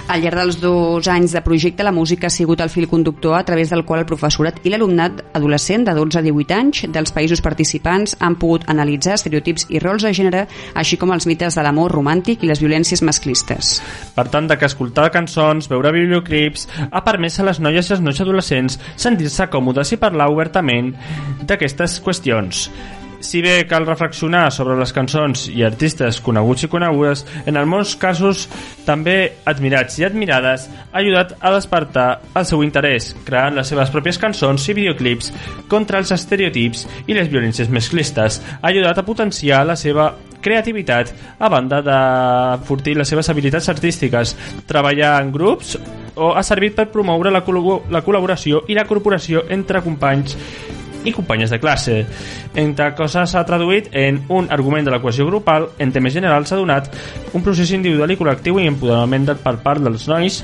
Al 0.08 0.22
llarg 0.22 0.42
dels 0.42 0.60
dos 0.62 1.10
anys 1.10 1.34
de 1.34 1.42
projecte, 1.46 1.86
la 1.86 1.94
música 1.94 2.26
ha 2.26 2.34
sigut 2.34 2.62
el 2.62 2.70
fil 2.70 2.88
conductor 2.90 3.38
a 3.38 3.44
través 3.46 3.70
del 3.70 3.84
qual 3.84 4.02
el 4.04 4.10
professorat 4.10 4.62
i 4.66 4.74
l'alumnat 4.74 5.22
adolescent 5.38 5.86
de 5.86 5.94
12 5.98 6.18
a 6.18 6.26
18 6.26 6.58
anys 6.58 6.84
dels 6.94 7.14
països 7.14 7.42
participants 7.42 8.18
han 8.18 8.38
pogut 8.38 8.66
analitzar 8.70 9.18
estereotips 9.18 9.47
i 9.68 9.80
rols 9.82 10.04
de 10.04 10.12
gènere, 10.12 10.44
així 10.74 10.98
com 11.00 11.12
els 11.14 11.28
mites 11.30 11.56
de 11.56 11.64
l'amor 11.64 11.94
romàntic 11.94 12.44
i 12.44 12.50
les 12.50 12.60
violències 12.60 13.02
masclistes. 13.06 13.78
Per 14.16 14.26
tant, 14.32 14.48
de 14.50 14.58
que 14.58 14.68
escoltar 14.68 15.08
cançons, 15.14 15.70
veure 15.70 15.94
videoclips, 15.94 16.68
ha 16.90 17.04
permès 17.06 17.38
a 17.38 17.48
les 17.48 17.62
noies 17.64 17.88
i 17.88 17.96
els 17.96 18.04
nois 18.04 18.20
adolescents 18.20 18.78
sentir-se 18.96 19.48
còmodes 19.52 19.94
i 19.94 20.00
parlar 20.00 20.30
obertament 20.32 20.94
d'aquestes 21.48 22.00
qüestions. 22.04 22.68
Si 23.20 23.40
bé 23.42 23.66
cal 23.66 23.84
reflexionar 23.84 24.52
sobre 24.54 24.76
les 24.78 24.92
cançons 24.94 25.48
i 25.50 25.64
artistes 25.66 26.20
coneguts 26.22 26.62
i 26.64 26.68
conegudes, 26.70 27.24
en 27.50 27.58
molts 27.66 27.96
casos 27.98 28.44
també 28.86 29.32
admirats 29.44 29.98
i 29.98 30.06
admirades, 30.06 30.68
ha 30.92 31.00
ajudat 31.02 31.34
a 31.40 31.50
despertar 31.56 32.06
el 32.38 32.46
seu 32.46 32.62
interès, 32.62 33.10
creant 33.26 33.58
les 33.58 33.68
seves 33.68 33.90
pròpies 33.90 34.20
cançons 34.22 34.68
i 34.70 34.76
videoclips 34.78 35.32
contra 35.68 35.98
els 35.98 36.14
estereotips 36.14 36.86
i 37.10 37.18
les 37.18 37.28
violències 37.28 37.68
masclistes. 37.74 38.38
Ha 38.62 38.70
ajudat 38.70 39.02
a 39.02 39.06
potenciar 39.06 39.64
la 39.66 39.76
seva 39.76 40.12
creativitat 40.40 41.10
a 41.42 41.50
banda 41.50 41.82
d'enfortir 41.82 42.94
les 42.96 43.10
seves 43.10 43.28
habilitats 43.28 43.68
artístiques, 43.68 44.36
treballar 44.70 45.16
en 45.24 45.34
grups 45.34 45.74
o 46.14 46.32
ha 46.38 46.42
servit 46.46 46.78
per 46.78 46.86
promoure 46.94 47.34
la, 47.34 47.42
col·lo- 47.46 47.82
la 47.90 48.04
col·laboració 48.06 48.62
i 48.70 48.78
la 48.78 48.86
corporació 48.86 49.42
entre 49.50 49.82
companys 49.82 50.38
i 51.08 51.12
companyes 51.16 51.50
de 51.50 51.58
classe. 51.58 51.98
Entre 52.54 52.90
coses 52.98 53.32
s'ha 53.32 53.44
traduït 53.48 53.88
en 53.96 54.22
un 54.28 54.48
argument 54.52 54.84
de 54.84 54.92
la 54.94 55.00
cohesió 55.02 55.26
grupal, 55.26 55.70
en 55.78 55.92
temes 55.92 56.14
generals 56.14 56.48
s'ha 56.52 56.60
donat 56.60 56.90
un 57.32 57.42
procés 57.42 57.72
individual 57.72 58.12
i 58.12 58.18
col·lectiu 58.20 58.60
i 58.60 58.68
empoderament 58.68 59.26
de- 59.28 59.38
per 59.40 59.56
part 59.64 59.82
dels 59.82 60.08
nois 60.08 60.42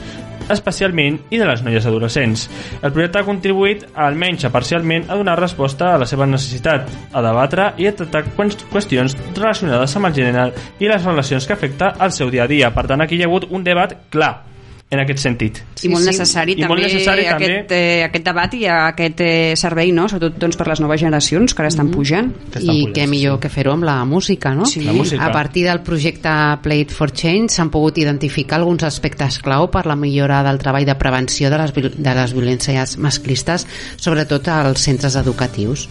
especialment, 0.51 1.19
i 1.31 1.39
de 1.39 1.47
les 1.49 1.63
noies 1.65 1.87
adolescents. 1.89 2.51
El 2.83 2.93
projecte 2.93 3.19
ha 3.19 3.25
contribuït, 3.25 3.87
almenys 3.95 4.45
parcialment, 4.53 5.07
a 5.09 5.17
donar 5.17 5.39
resposta 5.41 5.95
a 5.95 5.99
la 5.99 6.05
seva 6.05 6.27
necessitat, 6.29 6.89
a 7.13 7.23
debatre 7.25 7.73
i 7.81 7.87
a 7.89 7.95
tractar 7.97 8.27
qües- 8.37 8.67
qüestions 8.73 9.17
relacionades 9.35 9.97
amb 9.97 10.11
el 10.11 10.13
gènere 10.19 10.53
i 10.81 10.91
les 10.91 11.05
relacions 11.05 11.47
que 11.47 11.55
afecta 11.57 11.95
al 11.99 12.13
seu 12.13 12.29
dia 12.31 12.45
a 12.45 12.47
dia. 12.51 12.75
Per 12.75 12.87
tant, 12.87 13.01
aquí 13.01 13.17
hi 13.17 13.23
ha 13.23 13.27
hagut 13.31 13.49
un 13.51 13.65
debat 13.65 13.97
clar 14.11 14.54
en 14.91 15.01
aquest 15.03 15.23
sentit. 15.25 15.61
I 15.83 15.91
molt 15.91 16.07
necessari 16.07 16.55
I 16.55 16.59
també, 16.61 16.69
molt 16.71 16.85
necessari 16.85 17.25
aquest, 17.27 17.55
també. 17.69 17.79
Eh, 17.79 18.03
aquest 18.07 18.27
debat 18.29 18.57
i 18.57 18.63
aquest 18.71 19.23
eh, 19.25 19.55
servei, 19.59 19.93
no? 19.97 20.07
sobretot 20.11 20.37
doncs, 20.41 20.59
per 20.61 20.69
les 20.71 20.83
noves 20.85 21.01
generacions 21.03 21.55
que 21.55 21.65
ara 21.65 21.71
estan 21.73 21.91
pujant. 21.93 22.31
Que 22.53 22.61
estan 22.61 22.71
I 22.71 22.85
pujant, 22.85 22.95
què 22.99 23.07
millor 23.11 23.41
que 23.43 23.51
fer-ho 23.53 23.75
amb 23.75 23.89
la 23.89 23.97
música, 24.09 24.55
no? 24.55 24.69
Sí. 24.71 24.85
La 24.87 24.95
música. 24.97 25.25
A 25.27 25.33
partir 25.35 25.65
del 25.67 25.83
projecte 25.87 26.35
Play 26.63 26.85
It 26.87 26.95
for 26.95 27.13
Change 27.13 27.57
s'han 27.57 27.73
pogut 27.75 27.99
identificar 28.03 28.61
alguns 28.61 28.87
aspectes 28.87 29.41
clau 29.45 29.71
per 29.73 29.87
la 29.91 29.97
millora 29.99 30.43
del 30.47 30.61
treball 30.63 30.87
de 30.87 30.99
prevenció 31.01 31.51
de 31.51 31.59
les, 31.61 31.75
de 31.75 32.15
les 32.21 32.37
violències 32.37 32.99
masclistes, 33.03 33.67
sobretot 33.97 34.53
als 34.53 34.87
centres 34.87 35.19
educatius. 35.21 35.89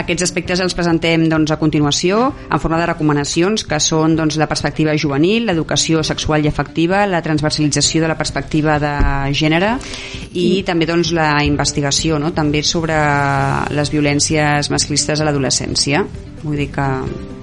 Aquests 0.00 0.26
aspectes 0.26 0.60
els 0.60 0.74
presentem 0.74 1.28
doncs, 1.30 1.52
a 1.54 1.58
continuació 1.60 2.32
en 2.48 2.60
forma 2.62 2.80
de 2.80 2.88
recomanacions 2.90 3.64
que 3.68 3.78
són 3.80 4.16
doncs, 4.18 4.38
la 4.40 4.48
perspectiva 4.50 4.96
juvenil, 4.98 5.46
l'educació 5.46 6.02
sexual 6.02 6.44
i 6.44 6.50
afectiva, 6.50 7.04
la 7.06 7.22
transversalització 7.22 8.02
de 8.02 8.10
la 8.10 8.18
perspectiva 8.18 8.78
de 8.82 8.94
gènere 9.36 9.76
i 10.34 10.62
també 10.66 10.88
doncs, 10.90 11.14
la 11.14 11.30
investigació 11.46 12.18
no? 12.18 12.34
també 12.34 12.64
sobre 12.66 12.98
les 13.70 13.94
violències 13.94 14.70
masclistes 14.74 15.20
a 15.20 15.28
l'adolescència. 15.28 16.02
Vull 16.44 16.56
dir 16.60 16.70
que... 16.74 16.88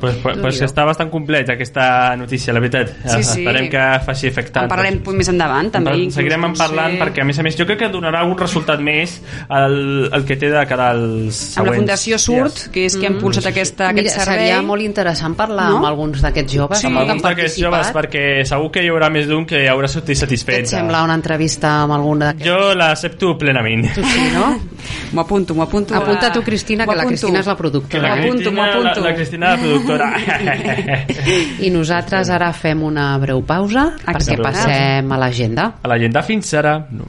Pues, 0.01 0.15
pues, 0.23 0.37
pues 0.41 0.59
està 0.65 0.81
bastant 0.87 1.11
completa 1.13 1.53
aquesta 1.53 2.15
notícia, 2.17 2.53
la 2.55 2.59
veritat. 2.63 2.89
Sí, 3.05 3.19
sí. 3.21 3.41
Esperem 3.43 3.67
que 3.69 3.81
faci 4.05 4.25
efecte. 4.31 4.63
En 4.63 4.69
parlarem 4.71 4.97
més 5.13 5.29
endavant 5.29 5.69
també. 5.69 5.91
En 6.07 6.13
seguirem 6.13 6.47
en 6.47 6.55
parlant 6.57 6.95
perquè 6.97 7.21
a 7.21 7.25
més 7.27 7.37
a 7.37 7.43
més 7.45 7.57
jo 7.59 7.67
crec 7.69 7.83
que 7.83 7.89
donarà 7.93 8.23
un 8.25 8.33
resultat 8.39 8.81
més 8.81 9.19
el, 9.49 10.09
el 10.11 10.25
que 10.25 10.37
té 10.41 10.49
de 10.49 10.63
cara 10.69 10.89
als 10.95 11.35
següents 11.35 11.59
Amb 11.61 11.69
la 11.69 11.75
Fundació 11.77 12.17
Surt, 12.21 12.55
dies. 12.55 12.69
que 12.73 12.85
és 12.89 12.97
qui 12.97 13.05
ha 13.05 13.11
impulsat 13.13 13.45
aquesta, 13.51 13.91
aquest 13.91 14.07
Mira, 14.09 14.15
servei. 14.23 14.39
seria 14.47 14.61
molt 14.65 14.81
interessant 14.85 15.37
parlar 15.37 15.69
No? 15.71 15.77
amb 15.81 15.89
alguns 15.91 16.21
d'aquests 16.25 16.53
joves 16.57 16.81
amb 16.83 16.95
que 16.97 17.01
han 17.03 17.09
alguns 17.11 17.27
d'aquests 17.27 17.59
joves 17.61 17.91
perquè 17.93 18.23
segur 18.49 18.71
que 18.73 18.81
hi 18.85 18.89
haurà 18.89 19.11
més 19.13 19.29
d'un 19.29 19.45
que 19.45 19.67
haurà 19.69 19.87
sortit 19.91 20.15
Què 20.15 20.23
satisfet 20.25 20.63
et 20.65 20.71
sembla 20.73 21.03
una 21.05 21.13
entrevista 21.19 21.75
amb 21.83 21.93
algun 21.99 22.25
d'aquests? 22.25 22.47
jo 22.49 22.73
l'accepto 22.73 23.35
plenament 23.37 23.85
Tu 23.93 24.01
sí, 24.03 24.27
no? 24.33 24.49
M'ho 25.13 25.21
apunto, 25.21 25.53
m'ho 25.53 25.63
apunto. 25.63 25.93
Apunta 25.93 26.31
tu, 26.31 26.41
Cristina, 26.41 26.85
m'ho 26.85 26.91
que 26.93 26.97
la 26.97 27.03
apunto. 27.03 27.19
Cristina 27.19 27.39
és 27.41 27.45
la 27.47 27.53
que 27.53 27.59
productora. 27.59 28.01
la 28.01 28.15
M'ho 28.15 28.23
apunto, 28.23 28.51
Cristina, 28.91 29.01
la, 29.01 29.09
la 29.09 29.15
Cristina 29.15 29.49
la 29.49 29.57
productora 29.57 30.09
I 31.59 31.69
nosaltres 31.73 32.29
ara 32.29 32.51
fem 32.53 32.83
una 32.83 33.17
breu 33.21 33.41
pausa 33.47 33.91
perquè 34.03 34.35
Exacte. 34.35 34.43
passem 34.43 35.11
a 35.11 35.17
l'agenda. 35.17 35.71
a 35.81 35.87
l'agenda 35.91 36.21
fins 36.21 36.53
ara 36.53 36.77
no. 36.91 37.07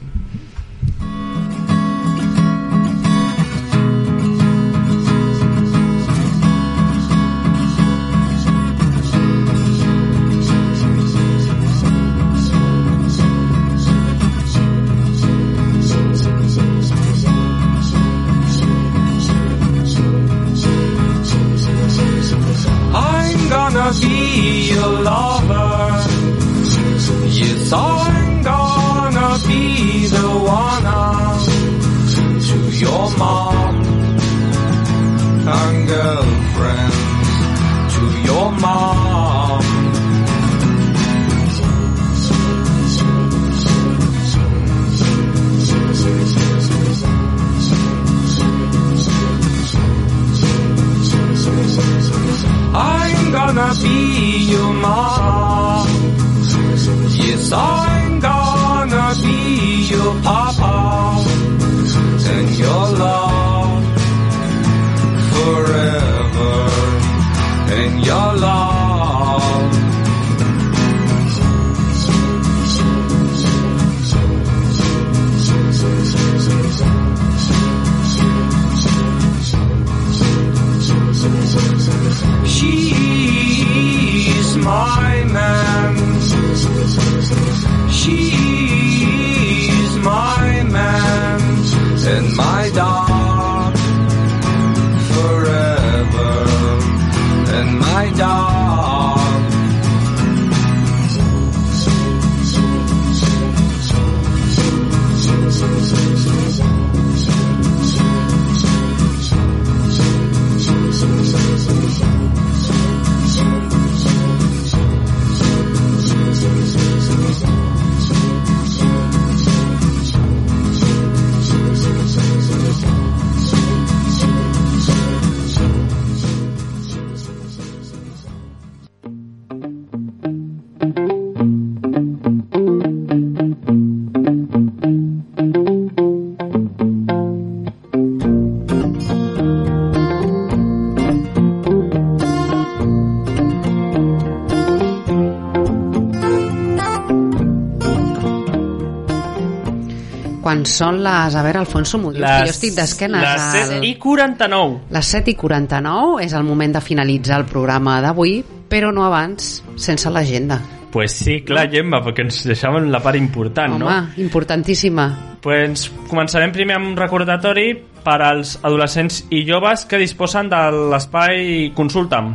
Són 150.73 150.99
les... 151.05 151.35
A 151.37 151.43
veure, 151.45 151.61
Alfonso, 151.63 151.97
m'ho 152.01 152.11
dius, 152.11 152.25
que 152.25 152.47
jo 152.49 152.53
estic 152.57 152.75
d'esquenes. 152.75 153.21
les 153.21 153.47
al- 153.47 153.73
7 153.79 153.85
i 153.87 153.93
49 154.01 154.79
Les 154.97 155.05
7 155.15 155.31
i 155.31 155.35
49 155.39 156.23
és 156.25 156.33
el 156.33 156.43
moment 156.43 156.73
de 156.75 156.81
finalitzar 156.81 157.39
el 157.39 157.45
programa 157.49 157.99
d'avui, 158.03 158.39
però 158.69 158.91
no 158.91 159.05
abans, 159.05 159.61
sense 159.75 160.09
l'agenda. 160.09 160.59
Pues 160.93 161.11
sí, 161.17 161.39
clar, 161.41 161.69
Gemma, 161.71 162.03
perquè 162.05 162.21
ens 162.21 162.43
deixaven 162.45 162.91
la 162.93 162.99
part 163.01 163.17
important, 163.17 163.73
Home, 163.79 163.85
no? 163.85 164.21
importantíssima. 164.21 165.07
Pues 165.41 165.87
començarem 166.09 166.51
primer 166.53 166.75
amb 166.77 166.91
un 166.91 166.97
recordatori 166.97 167.71
per 168.03 168.19
als 168.21 168.57
adolescents 168.61 169.23
i 169.31 169.41
joves 169.47 169.85
que 169.89 169.97
disposen 169.97 170.49
de 170.51 170.59
l'espai 170.91 171.71
Consulta'm. 171.75 172.33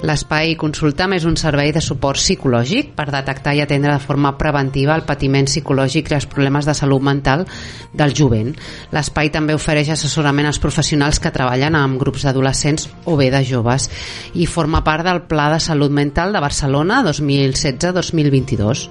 L'espai 0.00 0.54
Consultam 0.56 1.12
és 1.12 1.26
un 1.28 1.34
servei 1.36 1.74
de 1.76 1.80
suport 1.84 2.16
psicològic 2.16 2.94
per 2.96 3.10
detectar 3.12 3.52
i 3.52 3.60
atendre 3.60 3.92
de 3.92 4.00
forma 4.00 4.32
preventiva 4.40 4.94
el 4.96 5.04
patiment 5.04 5.44
psicològic 5.50 6.08
i 6.08 6.16
els 6.16 6.26
problemes 6.30 6.64
de 6.64 6.74
salut 6.78 7.04
mental 7.04 7.44
del 7.92 8.14
jovent. 8.16 8.54
L'espai 8.96 9.28
també 9.34 9.52
ofereix 9.58 9.92
assessorament 9.92 10.48
als 10.48 10.62
professionals 10.62 11.20
que 11.20 11.34
treballen 11.34 11.76
amb 11.76 12.00
grups 12.00 12.24
d'adolescents 12.24 12.88
o 13.04 13.18
bé 13.20 13.28
de 13.34 13.44
joves 13.44 13.90
i 14.32 14.48
forma 14.48 14.80
part 14.88 15.04
del 15.04 15.26
Pla 15.28 15.50
de 15.52 15.60
Salut 15.60 15.92
Mental 15.92 16.32
de 16.32 16.40
Barcelona 16.48 17.02
2016-2022. 17.04 18.88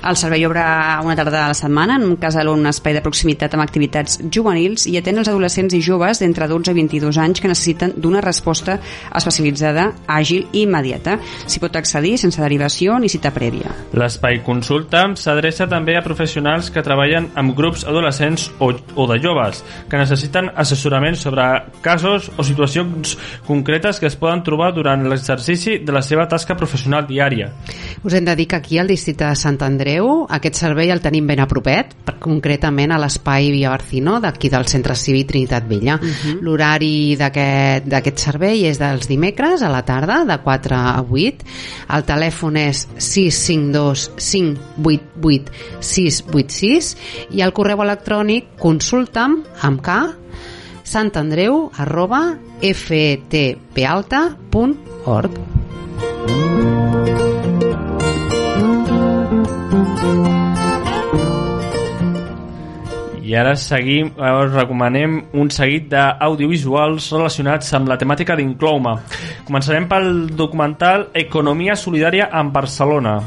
El 0.00 0.16
servei 0.16 0.46
obre 0.48 0.62
una 1.04 1.14
tarda 1.16 1.42
a 1.44 1.48
la 1.50 1.54
setmana 1.54 1.98
en 1.98 2.06
un 2.06 2.16
casal 2.16 2.48
o 2.48 2.54
un 2.56 2.64
espai 2.70 2.94
de 2.96 3.02
proximitat 3.04 3.52
amb 3.52 3.60
activitats 3.60 4.16
juvenils 4.32 4.86
i 4.88 4.94
atén 4.96 5.20
els 5.20 5.28
adolescents 5.28 5.74
i 5.76 5.80
joves 5.84 6.22
d'entre 6.22 6.48
12 6.48 6.72
i 6.72 6.76
22 6.78 7.18
anys 7.20 7.42
que 7.42 7.50
necessiten 7.50 7.92
d'una 8.00 8.22
resposta 8.24 8.78
especialitzada, 9.16 9.90
àgil 10.08 10.46
i 10.56 10.62
immediata. 10.64 11.18
S'hi 11.44 11.60
pot 11.60 11.76
accedir 11.76 12.14
sense 12.22 12.40
derivació 12.40 12.96
ni 12.96 13.10
cita 13.12 13.28
prèvia. 13.34 13.74
L'espai 13.92 14.40
consulta 14.46 15.02
s'adreça 15.20 15.68
també 15.68 15.98
a 15.98 16.04
professionals 16.06 16.72
que 16.72 16.84
treballen 16.86 17.28
amb 17.36 17.52
grups 17.58 17.84
adolescents 17.84 18.48
o, 18.58 18.72
o 18.72 19.08
de 19.10 19.20
joves 19.20 19.60
que 19.90 20.00
necessiten 20.00 20.48
assessorament 20.56 21.20
sobre 21.20 21.44
casos 21.84 22.30
o 22.38 22.46
situacions 22.46 23.18
concretes 23.44 24.00
que 24.00 24.08
es 24.08 24.16
poden 24.16 24.46
trobar 24.48 24.72
durant 24.72 25.04
l'exercici 25.12 25.76
de 25.84 25.92
la 25.92 26.00
seva 26.00 26.24
tasca 26.24 26.56
professional 26.56 27.04
diària. 27.04 27.52
Us 28.00 28.16
hem 28.16 28.24
de 28.24 28.38
dir 28.38 28.48
que 28.48 28.56
aquí 28.56 28.80
al 28.80 28.88
districte 28.88 29.28
de 29.28 29.36
Sant 29.36 29.60
Andreu 29.60 29.89
aquest 29.98 30.54
servei 30.60 30.90
el 30.90 31.00
tenim 31.02 31.26
ben 31.26 31.40
a 31.42 31.46
propet, 31.50 31.94
concretament 32.20 32.92
a 32.92 32.98
l'espai 33.00 33.50
Via 33.50 33.70
Barcino 33.72 34.20
d'aquí 34.20 34.48
del 34.52 34.66
Centre 34.70 34.94
Cívic 34.94 35.28
Trinitat 35.28 35.66
Vella. 35.68 35.96
Uh 35.96 36.06
-huh. 36.06 36.40
L'horari 36.40 37.16
d'aquest 37.16 38.18
servei 38.18 38.66
és 38.66 38.78
dels 38.78 39.08
dimecres 39.08 39.62
a 39.62 39.68
la 39.68 39.82
tarda, 39.82 40.24
de 40.24 40.38
4 40.38 40.76
a 40.76 41.02
8. 41.02 41.44
El 41.88 42.04
telèfon 42.04 42.56
és 42.56 42.88
652 42.96 44.10
588 44.16 45.50
686 45.80 46.96
i 47.30 47.40
el 47.42 47.52
correu 47.52 47.82
electrònic 47.82 48.44
consulta'm 48.58 49.44
amb 49.60 49.80
K 49.80 49.88
santandreu 50.90 51.70
arroba 51.76 52.38
ftpalta.org 52.60 53.70
I 63.30 63.34
ara 63.38 63.52
seguim, 63.54 64.08
ara 64.18 64.40
us 64.42 64.54
recomanem 64.56 65.12
un 65.38 65.52
seguit 65.54 65.84
d'audiovisuals 65.92 67.12
relacionats 67.14 67.68
amb 67.78 67.86
la 67.92 67.96
temàtica 68.00 68.34
d'Inclouma. 68.34 68.96
Començarem 69.46 69.86
pel 69.92 70.10
documental 70.40 71.06
Economia 71.22 71.78
Solidària 71.78 72.26
en 72.40 72.50
Barcelona. 72.50 73.20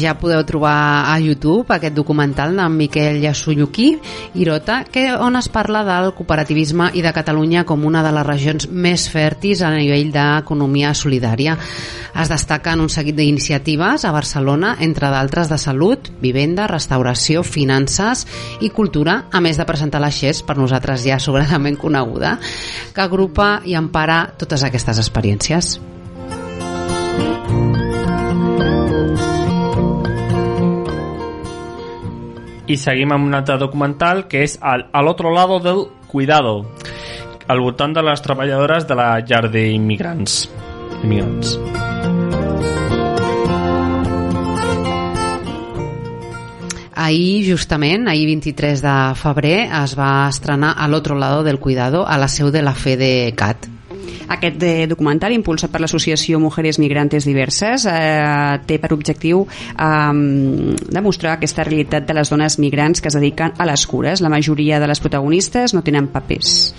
Ja 0.00 0.16
podeu 0.18 0.40
trobar 0.48 1.12
a 1.12 1.18
YouTube 1.20 1.74
aquest 1.74 1.94
documental 1.94 2.56
d'en 2.56 2.72
Miquel 2.76 3.20
Yasuyuki 3.22 3.90
Irota, 4.40 4.84
que, 4.88 5.10
on 5.12 5.36
es 5.36 5.50
parla 5.52 5.82
del 5.84 6.12
cooperativisme 6.16 6.90
i 6.96 7.04
de 7.04 7.12
Catalunya 7.12 7.66
com 7.68 7.84
una 7.84 8.02
de 8.02 8.12
les 8.14 8.26
regions 8.26 8.68
més 8.70 9.06
fèrtils 9.12 9.62
a 9.62 9.70
nivell 9.74 10.10
d'economia 10.14 10.94
solidària. 10.94 11.58
Es 12.20 12.32
destaquen 12.32 12.80
un 12.80 12.90
seguit 12.90 13.16
d'iniciatives 13.16 14.04
a 14.04 14.14
Barcelona, 14.16 14.74
entre 14.80 15.12
d'altres 15.12 15.52
de 15.52 15.60
salut, 15.60 16.10
vivenda, 16.20 16.66
restauració, 16.70 17.44
finances 17.44 18.26
i 18.60 18.72
cultura, 18.74 19.26
a 19.30 19.40
més 19.44 19.60
de 19.60 19.68
presentar 19.68 20.00
la 20.02 20.10
XES, 20.10 20.42
per 20.42 20.58
nosaltres 20.58 21.04
ja 21.06 21.20
sobradament 21.20 21.78
coneguda, 21.78 22.38
que 22.94 23.04
agrupa 23.04 23.60
i 23.64 23.78
empara 23.78 24.24
totes 24.40 24.64
aquestes 24.66 24.98
experiències. 24.98 25.78
I 32.70 32.76
seguim 32.78 33.10
amb 33.10 33.26
un 33.26 33.34
altre 33.34 33.56
documental 33.58 34.28
que 34.30 34.44
és 34.46 34.54
al, 34.62 34.84
al 34.94 35.08
otro 35.10 35.32
lado 35.34 35.58
del 35.58 35.88
cuidado, 36.06 36.70
al 37.50 37.58
voltant 37.58 37.96
de 37.96 38.04
les 38.06 38.22
treballadores 38.22 38.86
de 38.86 38.94
la 38.94 39.08
llar 39.26 39.48
d'immigrants. 39.50 40.44
Immigrants. 41.02 41.56
Ahir, 46.94 47.42
justament, 47.48 48.06
ahir 48.12 48.28
23 48.28 48.86
de 48.86 48.94
febrer, 49.18 49.58
es 49.82 49.96
va 49.98 50.28
estrenar 50.28 50.76
a 50.78 50.86
l'Otro 50.86 51.18
lado 51.18 51.42
del 51.42 51.58
cuidado 51.58 52.06
a 52.06 52.18
la 52.18 52.28
seu 52.28 52.52
de 52.54 52.62
la 52.62 52.74
FEDECAT. 52.76 53.79
Aquest 54.30 54.62
eh, 54.62 54.86
documental, 54.90 55.34
impulsat 55.34 55.72
per 55.72 55.80
l'associació 55.82 56.40
Mujeres 56.42 56.78
Migrantes 56.82 57.26
Diverses, 57.28 57.86
eh, 57.90 58.58
té 58.66 58.78
per 58.82 58.92
objectiu 58.94 59.44
eh, 59.46 60.12
demostrar 60.90 61.36
aquesta 61.36 61.64
realitat 61.66 62.06
de 62.08 62.16
les 62.16 62.30
dones 62.30 62.58
migrants 62.62 63.00
que 63.00 63.10
es 63.10 63.18
dediquen 63.18 63.54
a 63.58 63.68
les 63.68 63.86
cures. 63.86 64.20
La 64.20 64.32
majoria 64.32 64.80
de 64.80 64.90
les 64.90 65.00
protagonistes 65.00 65.74
no 65.74 65.82
tenen 65.86 66.10
papers. 66.12 66.74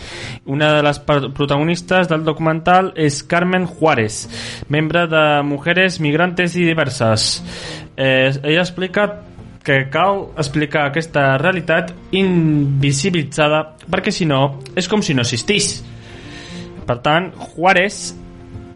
Una 0.46 0.74
de 0.76 0.84
les 0.84 1.00
protagonistes 1.00 2.10
del 2.10 2.24
documental 2.26 2.94
és 2.96 3.22
Carmen 3.24 3.68
Juárez, 3.68 4.24
membre 4.70 5.08
de 5.08 5.26
Mujeres 5.44 6.00
Migrantes 6.00 6.56
i 6.56 6.66
Diverses. 6.66 7.44
Eh, 7.98 8.32
ella 8.44 8.62
explica 8.62 9.10
que 9.64 9.90
cal 9.94 10.32
explicar 10.42 10.88
aquesta 10.90 11.38
realitat 11.38 11.92
invisibilitzada 12.18 13.62
perquè 13.92 14.14
si 14.14 14.26
no 14.26 14.60
és 14.76 14.90
com 14.90 15.04
si 15.06 15.14
no 15.14 15.22
existís. 15.26 15.76
Per 16.88 16.98
tant, 17.06 17.32
Juárez 17.54 18.16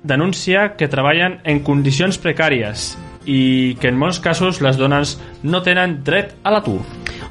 denuncia 0.05 0.75
que 0.77 0.89
treballen 0.91 1.39
en 1.43 1.63
condicions 1.65 2.19
precàries 2.21 2.93
i 3.25 3.75
que 3.81 3.89
en 3.89 3.97
molts 3.97 4.21
casos 4.21 4.61
les 4.61 4.77
dones 4.77 5.17
no 5.43 5.63
tenen 5.65 5.99
dret 6.05 6.35
a 6.43 6.53
l'atur. 6.53 6.81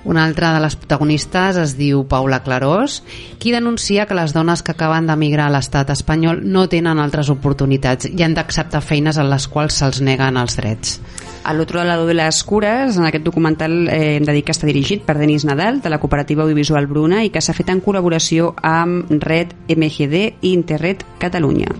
Una 0.04 0.24
altra 0.24 0.52
de 0.52 0.60
les 0.60 0.76
protagonistes 0.76 1.56
es 1.56 1.74
diu 1.78 2.02
Paula 2.04 2.42
Clarós, 2.44 3.00
qui 3.40 3.54
denuncia 3.54 4.04
que 4.04 4.16
les 4.16 4.34
dones 4.36 4.62
que 4.62 4.74
acaben 4.74 5.08
d'emigrar 5.08 5.48
a 5.48 5.54
l'estat 5.54 5.90
espanyol 5.94 6.42
no 6.44 6.66
tenen 6.68 7.00
altres 7.00 7.30
oportunitats 7.32 8.10
i 8.10 8.20
han 8.22 8.36
d'acceptar 8.36 8.84
feines 8.84 9.16
en 9.16 9.30
les 9.32 9.48
quals 9.48 9.80
se'ls 9.80 10.02
neguen 10.04 10.36
els 10.36 10.60
drets. 10.60 10.98
A 11.44 11.52
l'altre 11.52 11.84
lado 11.84 12.06
de 12.06 12.14
les 12.16 12.42
cures, 12.44 12.96
en 12.96 13.08
aquest 13.08 13.24
documental 13.24 13.88
eh, 13.88 14.16
hem 14.18 14.28
de 14.28 14.36
dir 14.36 14.44
que 14.44 14.52
està 14.52 14.68
dirigit 14.68 15.04
per 15.04 15.16
Denis 15.16 15.44
Nadal, 15.48 15.80
de 15.80 15.92
la 15.92 16.00
cooperativa 16.00 16.44
audiovisual 16.44 16.86
Bruna, 16.86 17.24
i 17.24 17.32
que 17.32 17.40
s'ha 17.40 17.56
fet 17.56 17.72
en 17.72 17.80
col·laboració 17.84 18.52
amb 18.60 19.12
Red 19.24 19.56
MGD 19.72 20.26
i 20.40 20.52
Interred 20.52 21.04
Catalunya. 21.20 21.72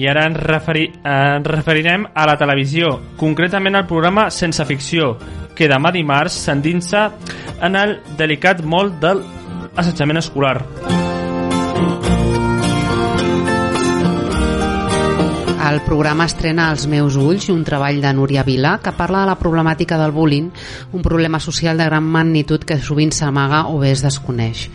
I 0.00 0.06
ara 0.08 0.22
ens, 0.30 0.38
referi 0.40 0.86
ens 1.04 1.44
referirem 1.44 2.06
a 2.16 2.24
la 2.24 2.38
televisió, 2.40 2.94
concretament 3.20 3.76
al 3.76 3.84
programa 3.90 4.30
Sense 4.32 4.64
Ficció, 4.64 5.10
que 5.52 5.68
demà 5.68 5.90
dimarts 5.92 6.38
s'endinsa 6.46 7.02
en 7.60 7.76
el 7.76 7.98
delicat 8.16 8.62
molt 8.64 8.96
del 9.02 9.20
assetjament 9.76 10.22
escolar. 10.22 10.56
El 15.70 15.82
programa 15.84 16.24
estrena 16.24 16.70
Els 16.72 16.88
meus 16.88 17.18
ulls, 17.20 17.50
un 17.52 17.60
treball 17.68 18.00
de 18.00 18.14
Núria 18.16 18.42
Vila 18.42 18.78
que 18.80 18.96
parla 18.96 19.20
de 19.20 19.28
la 19.28 19.36
problemàtica 19.38 20.00
del 20.00 20.16
bullying, 20.16 20.48
un 20.96 21.04
problema 21.04 21.38
social 21.44 21.76
de 21.76 21.84
gran 21.92 22.08
magnitud 22.08 22.64
que 22.64 22.80
sovint 22.80 23.12
s'amaga 23.12 23.66
o 23.68 23.76
bé 23.84 23.92
es 23.92 24.00
desconeix. 24.02 24.70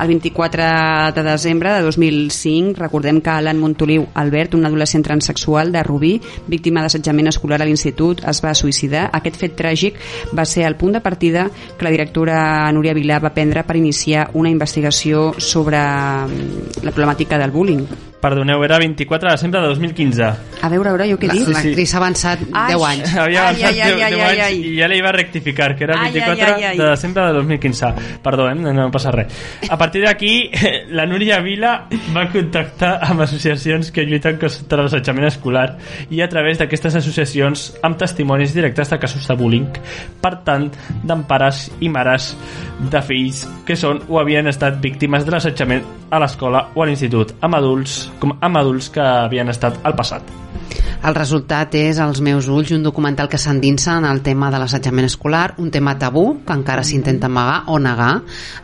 El 0.00 0.08
24 0.08 1.12
de 1.14 1.22
desembre 1.22 1.72
de 1.74 1.82
2005, 1.82 2.80
recordem 2.80 3.20
que 3.20 3.28
Alan 3.28 3.58
Montoliu 3.60 4.06
Albert, 4.14 4.54
un 4.54 4.64
adolescent 4.64 5.04
transexual 5.04 5.72
de 5.72 5.82
Rubí, 5.84 6.14
víctima 6.48 6.80
d'assetjament 6.80 7.28
escolar 7.28 7.60
a 7.60 7.66
l'institut, 7.68 8.24
es 8.24 8.40
va 8.40 8.54
suïcidar. 8.56 9.10
Aquest 9.12 9.36
fet 9.42 9.58
tràgic 9.60 10.00
va 10.32 10.48
ser 10.48 10.64
el 10.64 10.78
punt 10.80 10.96
de 10.96 11.04
partida 11.04 11.50
que 11.76 11.84
la 11.84 11.92
directora 11.92 12.38
Núria 12.72 12.96
Vilà 12.96 13.20
va 13.20 13.34
prendre 13.36 13.66
per 13.68 13.76
iniciar 13.76 14.30
una 14.32 14.48
investigació 14.48 15.34
sobre 15.36 15.80
mm, 15.80 16.80
la 16.86 16.96
problemàtica 16.96 17.36
del 17.36 17.52
bullying. 17.52 18.09
Perdoneu, 18.20 18.62
era 18.64 18.78
24 18.78 19.28
de 19.28 19.34
desembre 19.34 19.60
de 19.60 19.66
2015. 19.68 20.22
A 20.60 20.68
veure, 20.68 20.90
a 20.90 20.92
veure, 20.92 21.08
jo 21.08 21.18
què 21.20 21.30
he 21.30 21.38
dit? 21.38 21.48
L'actriz 21.48 21.94
ha 21.94 22.00
avançat 22.02 22.42
Ai. 22.52 22.74
10 22.74 22.84
anys. 22.90 23.14
Havia 23.16 23.40
Ai, 23.40 23.46
avançat 23.46 23.70
ai, 23.70 23.80
ai, 23.80 23.90
10, 23.90 24.02
ai, 24.02 24.12
10 24.12 24.20
ai, 24.20 24.30
anys 24.30 24.44
ai. 24.44 24.58
i 24.60 24.74
ja 24.76 24.88
li 24.92 25.00
va 25.00 25.12
rectificar, 25.16 25.70
que 25.76 25.86
era 25.88 25.96
el 25.96 26.00
Ai, 26.00 26.10
ai, 26.10 26.20
24 26.20 26.54
ai, 26.54 26.64
ai. 26.70 26.76
de 26.78 26.88
desembre 26.90 27.26
de 27.26 27.32
2015. 27.38 27.92
Perdó, 28.22 28.48
eh? 28.50 28.54
no 28.54 28.90
passa 28.92 29.14
res. 29.14 29.40
A 29.70 29.78
partir 29.80 30.04
d'aquí, 30.04 30.50
la 30.98 31.06
Núria 31.08 31.40
Vila 31.40 31.72
va 32.14 32.26
contactar 32.32 32.98
amb 33.08 33.24
associacions 33.24 33.90
que 33.94 34.04
lluiten 34.04 34.36
contra 34.40 34.82
l'assetjament 34.84 35.30
escolar 35.30 35.66
i 36.10 36.20
a 36.20 36.28
través 36.28 36.60
d'aquestes 36.60 37.00
associacions 37.00 37.66
amb 37.86 37.98
testimonis 38.00 38.52
directes 38.54 38.92
de 38.92 39.00
casos 39.00 39.26
de 39.28 39.36
bullying, 39.38 39.66
per 40.20 40.36
tant, 40.44 40.68
d'empares 41.04 41.70
i 41.80 41.88
mares 41.88 42.34
de 42.90 43.02
fills 43.04 43.46
que 43.66 43.76
són 43.78 44.04
o 44.08 44.20
havien 44.20 44.48
estat 44.50 44.80
víctimes 44.82 45.24
de 45.24 45.34
l'assetjament 45.34 45.84
a 46.10 46.20
l'escola 46.20 46.66
o 46.74 46.82
a 46.82 46.88
l'institut, 46.88 47.36
amb 47.40 47.56
adults, 47.56 48.09
com 48.18 48.36
amb 48.40 48.60
adults 48.60 48.90
que 48.90 49.04
havien 49.04 49.48
estat 49.52 49.78
al 49.84 49.96
passat. 49.96 50.22
El 51.00 51.14
resultat 51.16 51.72
és, 51.80 51.96
als 51.96 52.18
meus 52.20 52.44
ulls, 52.52 52.74
un 52.76 52.82
documental 52.84 53.28
que 53.32 53.38
s'endinsa 53.40 53.94
en 53.96 54.04
el 54.04 54.18
tema 54.20 54.50
de 54.52 54.58
l'assetjament 54.60 55.06
escolar, 55.08 55.54
un 55.56 55.70
tema 55.72 55.94
tabú 55.98 56.42
que 56.44 56.52
encara 56.52 56.84
s'intenta 56.84 57.30
amagar 57.30 57.62
o 57.72 57.78
negar 57.80 58.10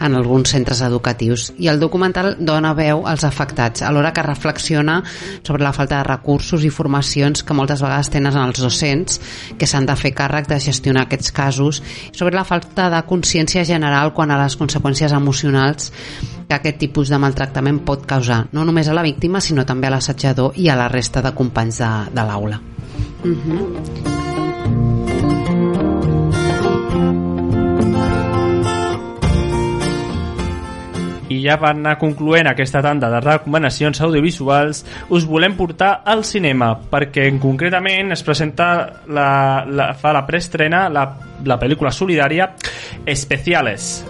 en 0.05 0.19
alguns 0.19 0.53
centres 0.53 0.83
educatius. 0.85 1.47
I 1.57 1.71
el 1.73 1.81
documental 1.81 2.35
dona 2.37 2.75
veu 2.77 3.07
als 3.09 3.25
afectats, 3.25 3.81
alhora 3.81 4.13
que 4.13 4.27
reflexiona 4.27 4.99
sobre 5.41 5.65
la 5.65 5.73
falta 5.73 5.97
de 5.97 6.11
recursos 6.11 6.61
i 6.61 6.69
formacions 6.69 7.41
que 7.41 7.57
moltes 7.57 7.81
vegades 7.81 8.13
tenen 8.13 8.37
els 8.37 8.61
docents 8.61 9.17
que 9.57 9.67
s'han 9.67 9.89
de 9.89 9.97
fer 9.97 10.13
càrrec 10.13 10.53
de 10.53 10.61
gestionar 10.61 11.07
aquests 11.07 11.33
casos, 11.33 11.81
sobre 12.13 12.37
la 12.37 12.45
falta 12.45 12.91
de 12.93 13.01
consciència 13.09 13.65
general 13.65 14.13
quan 14.13 14.31
a 14.31 14.43
les 14.45 14.61
conseqüències 14.61 15.17
emocionals 15.17 15.89
que 16.47 16.55
aquest 16.55 16.79
tipus 16.79 17.11
de 17.11 17.19
maltractament 17.19 17.81
pot 17.87 18.05
causar, 18.07 18.45
no 18.53 18.63
només 18.65 18.87
a 18.89 18.95
la 18.95 19.03
víctima, 19.03 19.41
sinó 19.43 19.65
també 19.67 19.89
a 19.89 19.97
l'assetjador 19.97 20.55
i 20.61 20.69
a 20.71 20.77
la 20.79 20.87
resta 20.93 21.23
de 21.25 21.33
companys 21.35 21.81
de, 21.83 21.91
de 22.15 22.26
l'aula. 22.27 22.61
I 31.27 31.41
ja 31.43 31.57
per 31.59 31.73
anar 31.73 31.97
concloent 31.99 32.47
aquesta 32.51 32.81
tanda 32.85 33.11
de 33.11 33.21
recomanacions 33.25 34.01
audiovisuals, 34.07 34.85
us 35.11 35.27
volem 35.27 35.57
portar 35.59 36.03
al 36.07 36.23
cinema, 36.25 36.71
perquè 36.91 37.27
en 37.31 37.41
concretament 37.43 38.15
es 38.15 38.23
presenta 38.27 38.69
la, 39.09 39.65
la, 39.67 39.91
fa 39.99 40.15
la 40.15 40.27
preestrena 40.29 40.87
la, 40.89 41.09
la 41.45 41.59
pel·lícula 41.59 41.91
solidària 41.95 42.53
Especiales. 43.07 44.05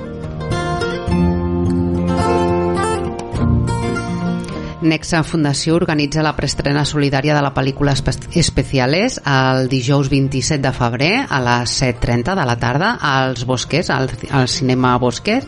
Nexa 4.86 5.22
Fundació 5.26 5.74
organitza 5.76 6.22
la 6.22 6.32
preestrena 6.36 6.84
solidària 6.86 7.34
de 7.34 7.42
la 7.42 7.52
pel·lícula 7.54 7.92
Espe- 7.96 8.28
Especiales 8.38 9.18
el 9.26 9.68
dijous 9.68 10.08
27 10.12 10.62
de 10.62 10.72
febrer 10.72 11.10
a 11.28 11.40
les 11.42 11.74
7.30 11.82 12.34
de 12.38 12.44
la 12.46 12.56
tarda 12.58 12.92
als 13.00 13.44
Bosques, 13.44 13.90
al, 13.90 14.08
al 14.30 14.48
cinema 14.48 14.94
Bosques. 15.02 15.44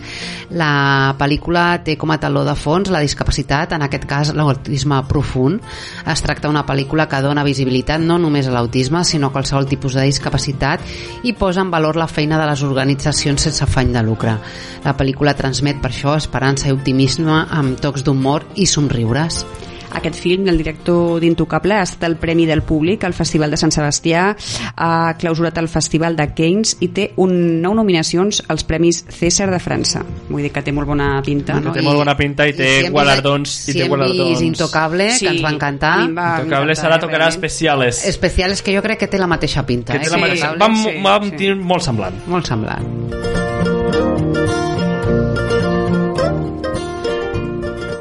La 0.51 1.15
pel·lícula 1.19 1.79
té 1.85 1.97
com 2.01 2.11
a 2.11 2.19
taló 2.21 2.43
de 2.47 2.55
fons 2.59 2.91
la 2.91 3.01
discapacitat, 3.05 3.73
en 3.77 3.83
aquest 3.87 4.05
cas 4.11 4.33
l'autisme 4.35 4.99
profund. 5.09 5.63
Es 6.09 6.23
tracta 6.25 6.49
d'una 6.49 6.65
pel·lícula 6.69 7.09
que 7.09 7.23
dona 7.25 7.45
visibilitat 7.47 8.01
no 8.03 8.19
només 8.19 8.49
a 8.49 8.55
l'autisme, 8.55 9.05
sinó 9.05 9.29
a 9.29 9.35
qualsevol 9.35 9.69
tipus 9.71 9.95
de 9.95 10.07
discapacitat 10.09 10.83
i 11.25 11.33
posa 11.33 11.63
en 11.65 11.71
valor 11.71 11.97
la 11.97 12.09
feina 12.09 12.39
de 12.41 12.47
les 12.51 12.63
organitzacions 12.67 13.43
sense 13.49 13.65
afany 13.65 13.93
de 13.95 14.03
lucre. 14.03 14.37
La 14.85 14.97
pel·lícula 14.97 15.35
transmet 15.39 15.81
per 15.83 15.91
això 15.93 16.17
esperança 16.17 16.69
i 16.69 16.75
optimisme 16.77 17.45
amb 17.51 17.79
tocs 17.83 18.05
d'humor 18.07 18.45
i 18.57 18.67
somriures. 19.31 19.69
Aquest 19.91 20.19
film 20.21 20.45
del 20.45 20.59
director 20.61 21.17
d'Intocable 21.19 21.73
ha 21.79 21.83
estat 21.87 22.03
el 22.05 22.19
Premi 22.21 22.45
del 22.45 22.61
Públic 22.61 23.05
al 23.09 23.15
Festival 23.17 23.51
de 23.51 23.57
Sant 23.57 23.73
Sebastià, 23.73 24.37
ha 24.77 25.15
clausurat 25.19 25.57
el 25.57 25.67
Festival 25.73 26.15
de 26.15 26.27
Cannes 26.37 26.75
i 26.85 26.91
té 26.93 27.07
un, 27.17 27.33
nou 27.63 27.73
nominacions 27.75 28.43
als 28.53 28.67
Premis 28.69 29.01
César 29.09 29.49
de 29.51 29.57
França. 29.59 30.03
Vull 30.29 30.45
dir 30.45 30.53
que 30.53 30.61
té 30.63 30.75
molt 30.77 30.91
bona 30.93 31.23
pinta. 31.25 31.57
Que 31.65 31.73
té 31.79 31.83
molt 31.87 31.97
bona 32.03 32.15
pinta 32.21 32.47
i 32.47 32.53
té 32.53 32.83
si 32.85 32.91
guardons. 32.93 33.49
vist- 33.49 33.69
i 33.71 33.73
si 33.73 33.79
té 33.79 33.89
vist 33.89 34.43
Intocable, 34.43 35.09
que 35.19 35.29
ens 35.33 35.43
va 35.43 35.51
encantar. 35.57 35.97
va 36.13 36.29
Intocable 36.43 36.77
serà 36.77 37.01
tocarà 37.01 37.29
especiales. 37.29 38.05
Especiales 38.07 38.61
que 38.63 38.77
jo 38.77 38.83
crec 38.83 38.99
que 38.99 39.07
té 39.09 39.19
la 39.19 39.27
mateixa 39.27 39.65
pinta. 39.65 39.95
que 39.95 40.01
eh? 40.01 40.03
té 40.05 40.11
la 40.11 40.17
sí, 40.17 40.21
mateixa... 40.21 40.53
sí, 40.53 40.59
Va, 40.61 40.67
sí, 40.77 41.03
va 41.03 41.21
sí. 41.25 41.37
sí. 41.39 41.55
molt 41.55 41.83
semblant. 41.83 42.15
Molt 42.27 42.47
semblant. 42.47 42.85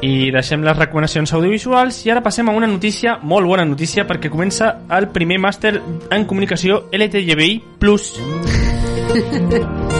I 0.02 0.30
deixem 0.30 0.62
les 0.62 0.76
recomanacions 0.78 1.32
audiovisuals 1.34 2.04
i 2.06 2.12
ara 2.14 2.22
passem 2.22 2.46
a 2.48 2.54
una 2.54 2.68
notícia, 2.70 3.18
molt 3.22 3.46
bona 3.50 3.64
notícia, 3.66 4.06
perquè 4.06 4.30
comença 4.30 4.78
el 4.94 5.08
primer 5.14 5.40
màster 5.42 5.80
en 6.14 6.26
comunicació 6.30 6.84
LTGBI+. 6.94 7.62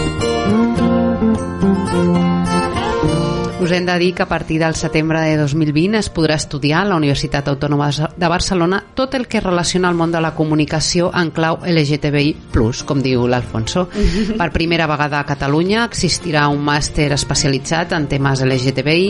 Us 3.61 3.73
hem 3.73 3.87
de 3.87 3.99
dir 3.99 4.15
que 4.15 4.23
a 4.23 4.29
partir 4.29 4.61
del 4.61 4.77
setembre 4.77 5.21
de 5.21 5.37
2020 5.37 5.99
es 5.99 6.09
podrà 6.15 6.37
estudiar 6.39 6.85
a 6.85 6.87
la 6.87 6.97
Universitat 6.97 7.49
Autònoma 7.51 7.89
de 7.91 8.29
Barcelona 8.31 8.79
tot 8.95 9.17
el 9.19 9.27
que 9.27 9.41
relaciona 9.43 9.91
el 9.91 9.97
món 9.99 10.13
de 10.15 10.21
la 10.23 10.31
comunicació 10.37 11.09
en 11.11 11.33
clau 11.35 11.59
LGTBI+, 11.67 12.37
com 12.87 13.03
diu 13.03 13.27
l'Alfonso. 13.27 13.89
Per 14.39 14.49
primera 14.55 14.87
vegada 14.87 15.19
a 15.19 15.27
Catalunya 15.27 15.83
existirà 15.89 16.47
un 16.47 16.63
màster 16.63 17.11
especialitzat 17.17 17.97
en 17.99 18.07
temes 18.07 18.45
LGTBI 18.47 19.09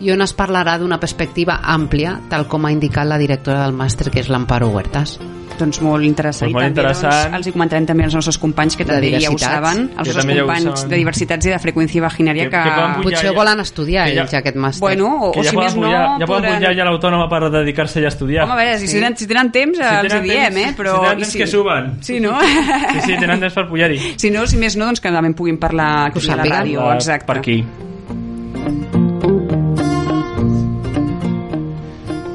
i 0.00 0.14
on 0.16 0.24
es 0.24 0.32
parlarà 0.32 0.78
d'una 0.80 1.00
perspectiva 1.00 1.60
àmplia, 1.60 2.16
tal 2.32 2.48
com 2.48 2.64
ha 2.64 2.72
indicat 2.72 3.04
la 3.04 3.20
directora 3.20 3.66
del 3.66 3.76
màster, 3.76 4.08
que 4.08 4.24
és 4.24 4.32
l'Amparo 4.32 4.72
Huertas. 4.72 5.18
Doncs 5.60 5.80
molt 5.84 6.04
interessant. 6.04 6.48
Doncs 6.50 6.54
molt 6.54 6.64
I 6.64 6.68
també, 6.68 6.80
interessant. 6.80 7.12
Doncs, 7.24 7.36
els 7.36 7.46
hi 7.46 7.52
comentarem 7.52 7.86
també 7.86 8.04
als 8.04 8.14
nostres 8.14 8.38
companys 8.38 8.76
que 8.76 8.84
De 8.84 8.92
també 8.94 9.10
ja 9.20 9.30
ho 9.30 9.38
saben, 9.38 9.78
els 9.90 9.96
nostres 9.96 10.16
també 10.16 10.34
ja 10.36 10.40
companys 10.46 10.64
saben. 10.80 10.88
de 10.90 10.96
diversitats 10.96 11.46
i 11.46 11.50
de 11.50 11.58
freqüència 11.58 12.00
vaginària 12.02 12.44
Que- 12.44 12.50
que... 12.50 12.62
que 12.62 13.02
Potser 13.02 13.26
ja- 13.30 13.32
volen 13.36 13.60
estudiar 13.60 14.06
que 14.08 14.14
ja- 14.14 14.22
ells 14.22 14.34
aquest 14.34 14.56
màster. 14.56 14.80
Bueno, 14.80 15.06
o, 15.28 15.32
que 15.32 15.40
o 15.40 15.42
ja 15.44 15.50
si 15.50 15.56
més 15.56 15.74
no... 15.76 15.82
pujar, 15.82 16.00
ja 16.20 16.26
poden 16.26 16.42
podran- 16.44 16.58
pujar 16.58 16.74
ja 16.76 16.84
l'autònoma 16.84 17.28
per 17.28 17.50
dedicar-se 17.50 18.00
ja 18.00 18.06
a 18.06 18.14
estudiar. 18.14 18.44
Home, 18.44 18.52
a 18.52 18.56
veure, 18.56 18.78
si, 18.78 18.88
Sí. 18.88 18.94
tenen, 19.00 19.16
si 19.16 19.26
tenen 19.26 19.52
temps, 19.52 19.76
Si 19.78 19.82
els 19.84 20.08
tenen 20.08 20.24
hi 20.24 20.28
diem, 20.30 20.54
temps- 20.54 20.66
eh? 20.70 20.74
Però, 20.76 20.94
si 20.94 21.00
tenen 21.00 21.18
temps 21.18 21.36
que 21.36 21.46
suben. 21.46 21.92
Sí, 22.00 22.20
no? 22.20 22.38
Sí, 22.40 23.00
sí, 23.06 23.16
tenen 23.18 23.40
temps 23.40 23.54
per 23.54 23.68
pujar-hi. 23.68 24.14
Si 24.16 24.30
no, 24.30 24.46
si 24.46 24.56
més 24.56 24.76
no, 24.76 24.86
doncs 24.86 25.00
que 25.00 25.10
també 25.10 25.32
puguin 25.34 25.58
parlar 25.58 26.06
aquí 26.08 26.28
a 26.30 26.36
la 26.36 26.44
ràdio, 26.44 26.80
Ah, 26.90 26.94
exacte. 26.94 27.26
Per 27.26 27.38
aquí. 27.38 27.64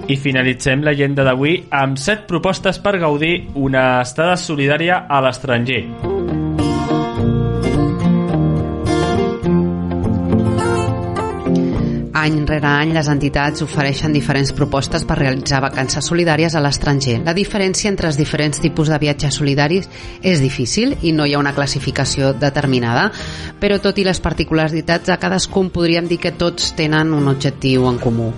I 0.06 0.16
finalitzem 0.22 0.84
la 0.86 0.92
llegenda 0.94 1.24
d'avui 1.26 1.56
amb 1.74 1.98
set 1.98 2.28
propostes 2.30 2.78
per 2.78 3.00
gaudir 3.02 3.48
una 3.58 4.04
estada 4.04 4.36
solidària 4.38 5.06
a 5.10 5.22
l'estranger. 5.26 5.82
Any 12.26 12.38
rere 12.46 12.70
any, 12.70 12.94
les 12.94 13.10
entitats 13.10 13.66
ofereixen 13.66 14.14
diferents 14.14 14.54
propostes 14.58 15.04
per 15.10 15.18
realitzar 15.20 15.60
vacances 15.66 16.06
solidàries 16.10 16.54
a 16.54 16.62
l'estranger. 16.62 17.20
La 17.26 17.34
diferència 17.38 17.90
entre 17.90 18.10
els 18.10 18.18
diferents 18.18 18.62
tipus 18.62 18.94
de 18.94 19.02
viatges 19.02 19.42
solidaris 19.42 19.90
és 20.22 20.42
difícil 20.42 20.96
i 21.02 21.14
no 21.18 21.26
hi 21.26 21.34
ha 21.34 21.42
una 21.42 21.54
classificació 21.58 22.34
determinada, 22.34 23.12
però 23.62 23.82
tot 23.82 23.98
i 23.98 24.06
les 24.06 24.22
particularitats 24.22 25.10
de 25.10 25.18
cadascun 25.22 25.74
podríem 25.74 26.10
dir 26.10 26.22
que 26.22 26.34
tots 26.34 26.74
tenen 26.78 27.14
un 27.14 27.30
objectiu 27.34 27.90
en 27.90 28.02
comú. 28.02 28.34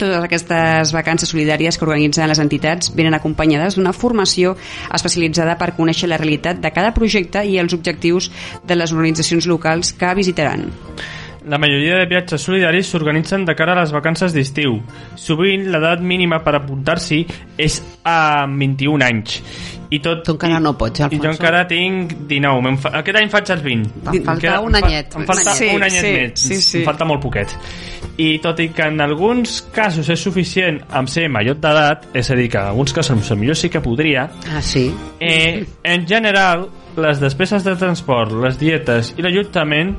Totes 0.00 0.24
aquestes 0.24 0.94
vacances 0.96 1.28
solidàries 1.28 1.76
que 1.76 1.84
organitzen 1.84 2.24
les 2.30 2.40
entitats 2.40 2.88
venen 2.96 3.12
acompanyades 3.18 3.76
d'una 3.76 3.92
formació 3.92 4.54
especialitzada 4.96 5.58
per 5.60 5.74
conèixer 5.76 6.08
la 6.08 6.16
realitat 6.16 6.62
de 6.62 6.70
cada 6.72 6.94
projecte 6.96 7.42
i 7.44 7.58
els 7.60 7.76
objectius 7.76 8.30
de 8.64 8.78
les 8.78 8.94
organitzacions 8.96 9.48
locals 9.50 9.92
que 10.00 10.14
visitaran. 10.16 10.70
La 11.44 11.60
majoria 11.60 11.98
de 12.00 12.08
viatges 12.08 12.42
solidaris 12.48 12.88
s'organitzen 12.88 13.44
de 13.44 13.56
cara 13.56 13.72
a 13.76 13.80
les 13.82 13.92
vacances 13.92 14.32
d'estiu. 14.32 14.78
Sovint 15.20 15.68
l'edat 15.72 16.00
mínima 16.00 16.40
per 16.44 16.56
apuntar-s'hi 16.56 17.20
és 17.60 17.80
a 18.04 18.46
21 18.48 19.04
anys. 19.04 19.40
I 19.92 19.98
tot, 19.98 20.22
Tu 20.24 20.30
encara 20.36 20.58
i, 20.60 20.62
no 20.62 20.76
pots, 20.78 21.00
I 21.00 21.02
Alfonso. 21.02 21.24
jo 21.24 21.30
encara 21.32 21.66
tinc 21.66 22.12
19. 22.28 22.62
Me'n 22.62 22.78
Fa, 22.78 22.92
aquest 23.00 23.16
any 23.18 23.28
faig 23.32 23.50
els 23.50 23.62
20. 23.64 23.90
Em 24.12 24.22
falta 24.24 24.40
queda- 24.40 24.60
un 24.60 24.76
anyet. 24.76 25.16
Em 25.16 25.26
falta 25.26 25.54
Sí, 25.54 25.68
un 25.74 25.82
anyet 25.82 26.00
sí, 26.04 26.12
més. 26.12 26.32
sí, 26.40 26.60
sí. 26.62 26.78
Em 26.78 26.84
falta 26.84 27.04
molt 27.04 27.20
poquet. 27.20 27.48
I 28.16 28.38
tot 28.38 28.60
i 28.60 28.68
que 28.68 28.82
en 28.82 29.00
alguns 29.00 29.62
casos 29.72 30.08
és 30.08 30.20
suficient 30.20 30.80
amb 30.90 31.08
ser 31.08 31.28
major 31.28 31.56
d'edat, 31.56 32.06
és 32.14 32.30
a 32.30 32.34
dir, 32.36 32.48
que 32.50 32.58
en 32.58 32.66
alguns 32.66 32.92
casos 32.92 33.30
millor 33.36 33.56
sí 33.56 33.68
que 33.68 33.80
podria, 33.80 34.30
Ah, 34.54 34.62
sí? 34.62 34.94
Eh, 35.18 35.66
en 35.82 36.06
general, 36.06 36.68
les 36.96 37.20
despeses 37.20 37.62
de 37.64 37.76
transport, 37.76 38.32
les 38.32 38.58
dietes 38.58 39.14
i 39.16 39.22
l'allotjament 39.22 39.96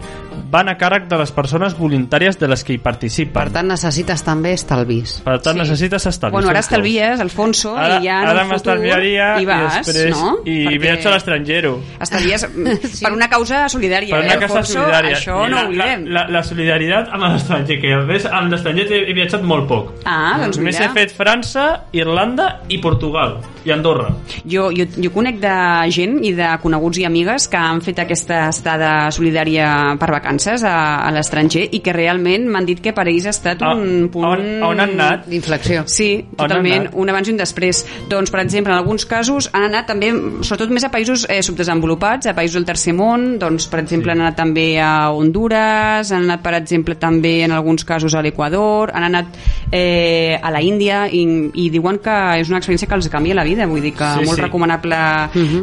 van 0.51 0.67
a 0.69 0.77
càrrec 0.77 1.07
de 1.07 1.17
les 1.17 1.31
persones 1.31 1.73
voluntàries 1.77 2.37
de 2.37 2.47
les 2.47 2.63
que 2.63 2.73
hi 2.73 2.77
participen. 2.77 3.33
Per 3.33 3.49
tant, 3.53 3.67
necessites 3.67 4.21
també 4.23 4.51
estalvis. 4.53 5.21
Per 5.23 5.39
tant 5.41 5.53
Sí. 5.55 5.59
necessites 5.61 6.05
estalvi. 6.05 6.33
Bueno, 6.33 6.49
ara 6.49 6.59
estalvies, 6.59 7.19
Alfonso, 7.21 7.77
Ara, 7.77 7.99
i 8.01 8.03
ja 8.07 8.21
en 8.21 8.27
ara 8.27 8.43
un 8.43 8.51
futur 8.51 8.51
m'estalviaria 8.51 9.39
hi 9.39 9.43
i 9.43 9.45
vas, 9.45 9.80
després 9.87 10.15
no? 10.15 10.31
i 10.45 10.57
Perquè 10.67 10.79
viatjo 10.85 11.09
a 11.09 11.13
l'estranger. 11.15 11.61
Estalvies 12.01 12.45
sí. 12.47 13.03
per 13.05 13.11
una 13.13 13.27
causa 13.29 13.63
solidària, 13.69 14.15
Per 14.15 14.23
eh, 14.23 14.27
una 14.29 14.39
casa 14.39 14.59
Alfonso? 14.61 14.73
solidària. 14.79 15.15
Això 15.17 15.37
I 15.45 15.49
no 15.49 15.55
la, 15.57 15.63
ho 15.63 15.67
oblidem. 15.71 16.05
La, 16.07 16.23
la, 16.25 16.27
la 16.37 16.43
solidaritat 16.43 17.09
amb 17.13 17.27
l'estranger, 17.29 17.79
que 17.81 17.93
a 17.93 18.01
més 18.07 18.25
amb 18.25 18.51
l'estranger 18.53 18.87
he, 18.91 19.01
he 19.11 19.13
viatjat 19.17 19.43
molt 19.47 19.67
poc. 19.69 19.91
Ah, 20.05 20.37
doncs 20.43 20.57
Només 20.61 20.77
mira. 20.79 20.89
he 20.91 20.93
fet 20.99 21.15
França, 21.17 21.65
Irlanda 21.93 22.61
i 22.69 22.77
Portugal. 22.83 23.39
I 23.63 23.69
Andorra. 23.75 24.07
Jo, 24.49 24.71
jo, 24.73 24.87
jo 24.97 25.11
conec 25.13 25.35
de 25.37 25.51
gent 25.93 26.15
i 26.25 26.31
de 26.33 26.47
coneguts 26.63 26.97
i 26.97 27.03
amigues 27.05 27.45
que 27.51 27.59
han 27.61 27.77
fet 27.85 27.99
aquesta 28.01 28.47
estada 28.49 29.11
solidària 29.13 29.67
per 30.01 30.09
vacances 30.15 30.63
a, 30.65 30.73
a 31.05 31.11
l'estranger 31.13 31.67
i 31.69 31.79
que 31.85 31.93
realment 31.93 32.47
m'han 32.49 32.65
dit 32.65 32.81
que 32.81 32.89
per 32.97 33.05
ells 33.11 33.27
ha 33.29 33.33
estat 33.35 33.61
A- 33.61 33.75
un 33.77 34.07
punt... 34.09 34.25
on- 34.25 34.63
on 34.71 34.81
han 34.81 34.95
anat? 34.97 35.27
D'inflexió. 35.29 35.83
Sí, 35.85 36.09
totalment, 36.37 36.89
un 36.97 37.09
abans 37.13 37.29
i 37.29 37.35
un 37.35 37.37
després. 37.37 37.83
Doncs, 38.09 38.31
per 38.33 38.41
exemple, 38.41 38.73
en 38.73 38.79
alguns 38.79 39.05
casos 39.05 39.51
han 39.53 39.67
anat 39.71 39.87
també, 39.89 40.11
sobretot 40.43 40.71
més 40.75 40.85
a 40.85 40.91
països 40.93 41.25
eh, 41.29 41.41
subdesenvolupats, 41.45 42.27
a 42.29 42.35
països 42.37 42.59
del 42.59 42.67
tercer 42.67 42.93
món, 42.97 43.37
doncs, 43.41 43.67
per 43.71 43.81
exemple, 43.81 44.13
han 44.13 44.21
anat 44.23 44.37
també 44.37 44.67
a 44.83 45.09
Honduras, 45.15 46.11
han 46.11 46.27
anat, 46.27 46.43
per 46.43 46.53
exemple, 46.59 46.95
també 46.99 47.41
en 47.45 47.55
alguns 47.55 47.85
casos 47.87 48.15
a 48.15 48.21
l'Equador, 48.23 48.91
han 48.95 49.07
anat 49.09 49.39
eh, 49.71 50.37
a 50.41 50.51
la 50.53 50.61
Índia 50.61 51.05
i, 51.07 51.23
i 51.55 51.69
diuen 51.73 52.01
que 52.03 52.17
és 52.41 52.51
una 52.51 52.59
experiència 52.61 52.89
que 52.91 52.99
els 52.99 53.09
canvia 53.11 53.37
la 53.37 53.47
vida, 53.47 53.67
vull 53.69 53.81
dir 53.83 53.95
que 53.97 54.11
Sí, 54.11 54.25
molt 54.27 54.37
sí. 54.37 54.43
recomanable 54.43 54.97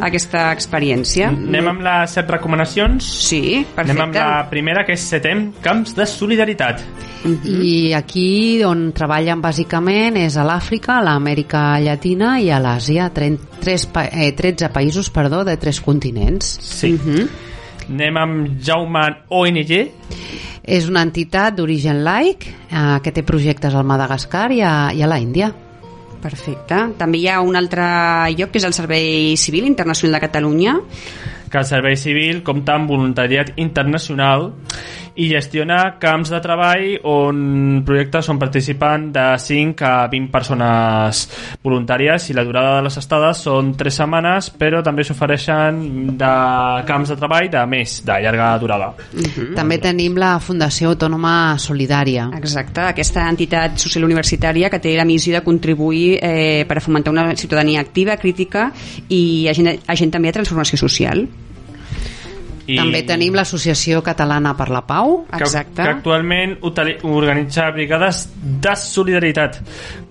aquesta 0.07 0.49
experiència. 0.55 1.29
Anem 1.35 1.69
amb 1.75 1.85
les 1.85 2.17
set 2.17 2.31
recomanacions. 2.33 3.05
Sí, 3.29 3.43
perfecte. 3.75 3.93
Anem 3.93 4.05
amb 4.09 4.17
la 4.17 4.47
primera, 4.51 4.85
que 4.89 4.97
és 4.97 5.05
setem 5.05 5.49
camps 5.65 5.95
de 5.97 6.07
solidaritat. 6.09 6.83
I 7.45 7.93
aquí 7.99 8.63
on 8.65 8.89
treballen 8.97 9.43
bàsicament 9.43 10.17
és 10.21 10.37
a 10.39 10.47
l'Àfrica, 10.47 10.99
a 10.99 11.05
l'Amèrica 11.05 11.63
Llatina 11.83 12.37
i 12.41 12.51
a 12.55 12.61
l'Àsia, 12.63 13.11
tres 13.13 13.87
pa 13.99 14.07
eh, 14.07 14.33
13 14.37 14.71
països 14.75 15.11
perdó, 15.11 15.43
de 15.45 15.57
tres 15.59 15.83
continents. 15.83 16.57
Sí. 16.63 16.95
Anem 17.89 18.21
amb 18.21 18.59
Jaume 18.63 19.05
ONG. 19.35 19.73
És 20.69 20.87
una 20.91 21.03
entitat 21.07 21.57
d'origen 21.57 22.03
laic 22.05 22.47
eh, 22.49 22.99
que 23.03 23.15
té 23.15 23.25
projectes 23.27 23.75
al 23.75 23.89
Madagascar 23.89 24.51
i 24.53 24.63
a, 24.63 24.75
i 24.95 25.03
a 25.03 25.09
la 25.11 25.19
Índia. 25.19 25.51
Perfecte. 26.19 26.81
També 26.99 27.23
hi 27.23 27.29
ha 27.31 27.39
un 27.47 27.57
altre 27.57 27.87
lloc 28.35 28.53
que 28.53 28.61
és 28.61 28.67
el 28.67 28.75
Servei 28.77 29.37
Civil 29.39 29.69
Internacional 29.71 30.19
de 30.19 30.23
Catalunya, 30.27 30.75
que 31.49 31.59
el 31.63 31.65
Servei 31.65 31.97
Civil 31.97 32.43
compta 32.45 32.75
amb 32.77 32.91
voluntariat 32.91 33.55
internacional 33.57 34.51
i 35.19 35.27
gestiona 35.33 35.79
camps 35.99 36.31
de 36.31 36.39
treball 36.43 36.85
on 37.11 37.83
projectes 37.87 38.29
on 38.31 38.39
participen 38.39 39.09
de 39.13 39.25
5 39.43 39.87
a 39.87 39.95
20 40.11 40.31
persones 40.31 41.23
voluntàries 41.65 42.29
i 42.31 42.37
la 42.37 42.45
durada 42.47 42.77
de 42.77 42.85
les 42.87 42.99
estades 43.01 43.43
són 43.49 43.73
3 43.79 43.99
setmanes 44.03 44.51
però 44.59 44.83
també 44.87 45.03
s'ofereixen 45.07 45.81
de 46.21 46.33
camps 46.87 47.11
de 47.11 47.17
treball 47.19 47.51
de 47.51 47.65
més, 47.71 47.99
de 48.07 48.21
llarga 48.23 48.53
durada. 48.63 48.93
També 49.57 49.81
tenim 49.83 50.17
la 50.19 50.37
Fundació 50.43 50.93
Autònoma 50.93 51.59
Solidària. 51.59 52.29
Exacte, 52.39 52.87
aquesta 52.87 53.27
entitat 53.29 53.79
social 53.83 54.07
universitària 54.07 54.71
que 54.71 54.81
té 54.83 54.95
la 54.97 55.07
missió 55.09 55.35
de 55.35 55.43
contribuir 55.45 56.19
eh, 56.23 56.65
per 56.69 56.79
a 56.79 56.85
fomentar 56.85 57.13
una 57.13 57.35
ciutadania 57.37 57.83
activa, 57.83 58.17
crítica 58.17 58.71
i 59.09 59.49
agent, 59.51 59.75
agent 59.87 60.15
també 60.15 60.31
de 60.31 60.39
transformació 60.39 60.79
social. 60.79 61.27
I 62.69 62.77
També 62.77 63.01
tenim 63.09 63.33
l'Associació 63.35 64.03
Catalana 64.05 64.53
per 64.57 64.69
la 64.69 64.83
Pau. 64.87 65.23
que, 65.31 65.43
Exacte. 65.43 65.83
que 65.83 65.89
actualment 65.89 66.59
utili- 66.61 66.99
organitza 67.03 67.71
brigades 67.73 68.27
de 68.37 68.75
solidaritat 68.77 69.61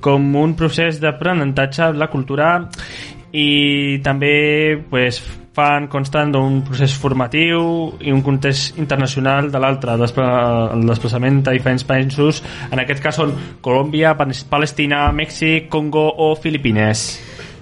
com 0.02 0.36
un 0.36 0.56
procés 0.58 1.00
d'aprenentatge 1.00 1.92
de 1.94 2.00
la 2.02 2.08
cultura 2.10 2.68
i 3.32 4.00
també 4.02 4.78
pues, 4.90 5.22
fan 5.58 5.88
constant 5.90 6.32
d'un 6.32 6.60
procés 6.66 6.94
formatiu 6.98 7.94
i 8.02 8.12
un 8.14 8.22
context 8.22 8.78
internacional 8.78 9.52
de 9.52 9.60
l'altre, 9.60 9.94
el 9.98 10.86
desplaçament 10.88 11.42
a 11.48 11.54
diferents 11.56 11.86
països, 11.88 12.44
en 12.72 12.80
aquest 12.84 13.02
cas 13.02 13.18
són 13.18 13.34
Colòmbia, 13.62 14.16
Palestina, 14.18 15.08
Mèxic, 15.12 15.68
Congo 15.70 16.08
o 16.18 16.36
Filipines. 16.36 17.08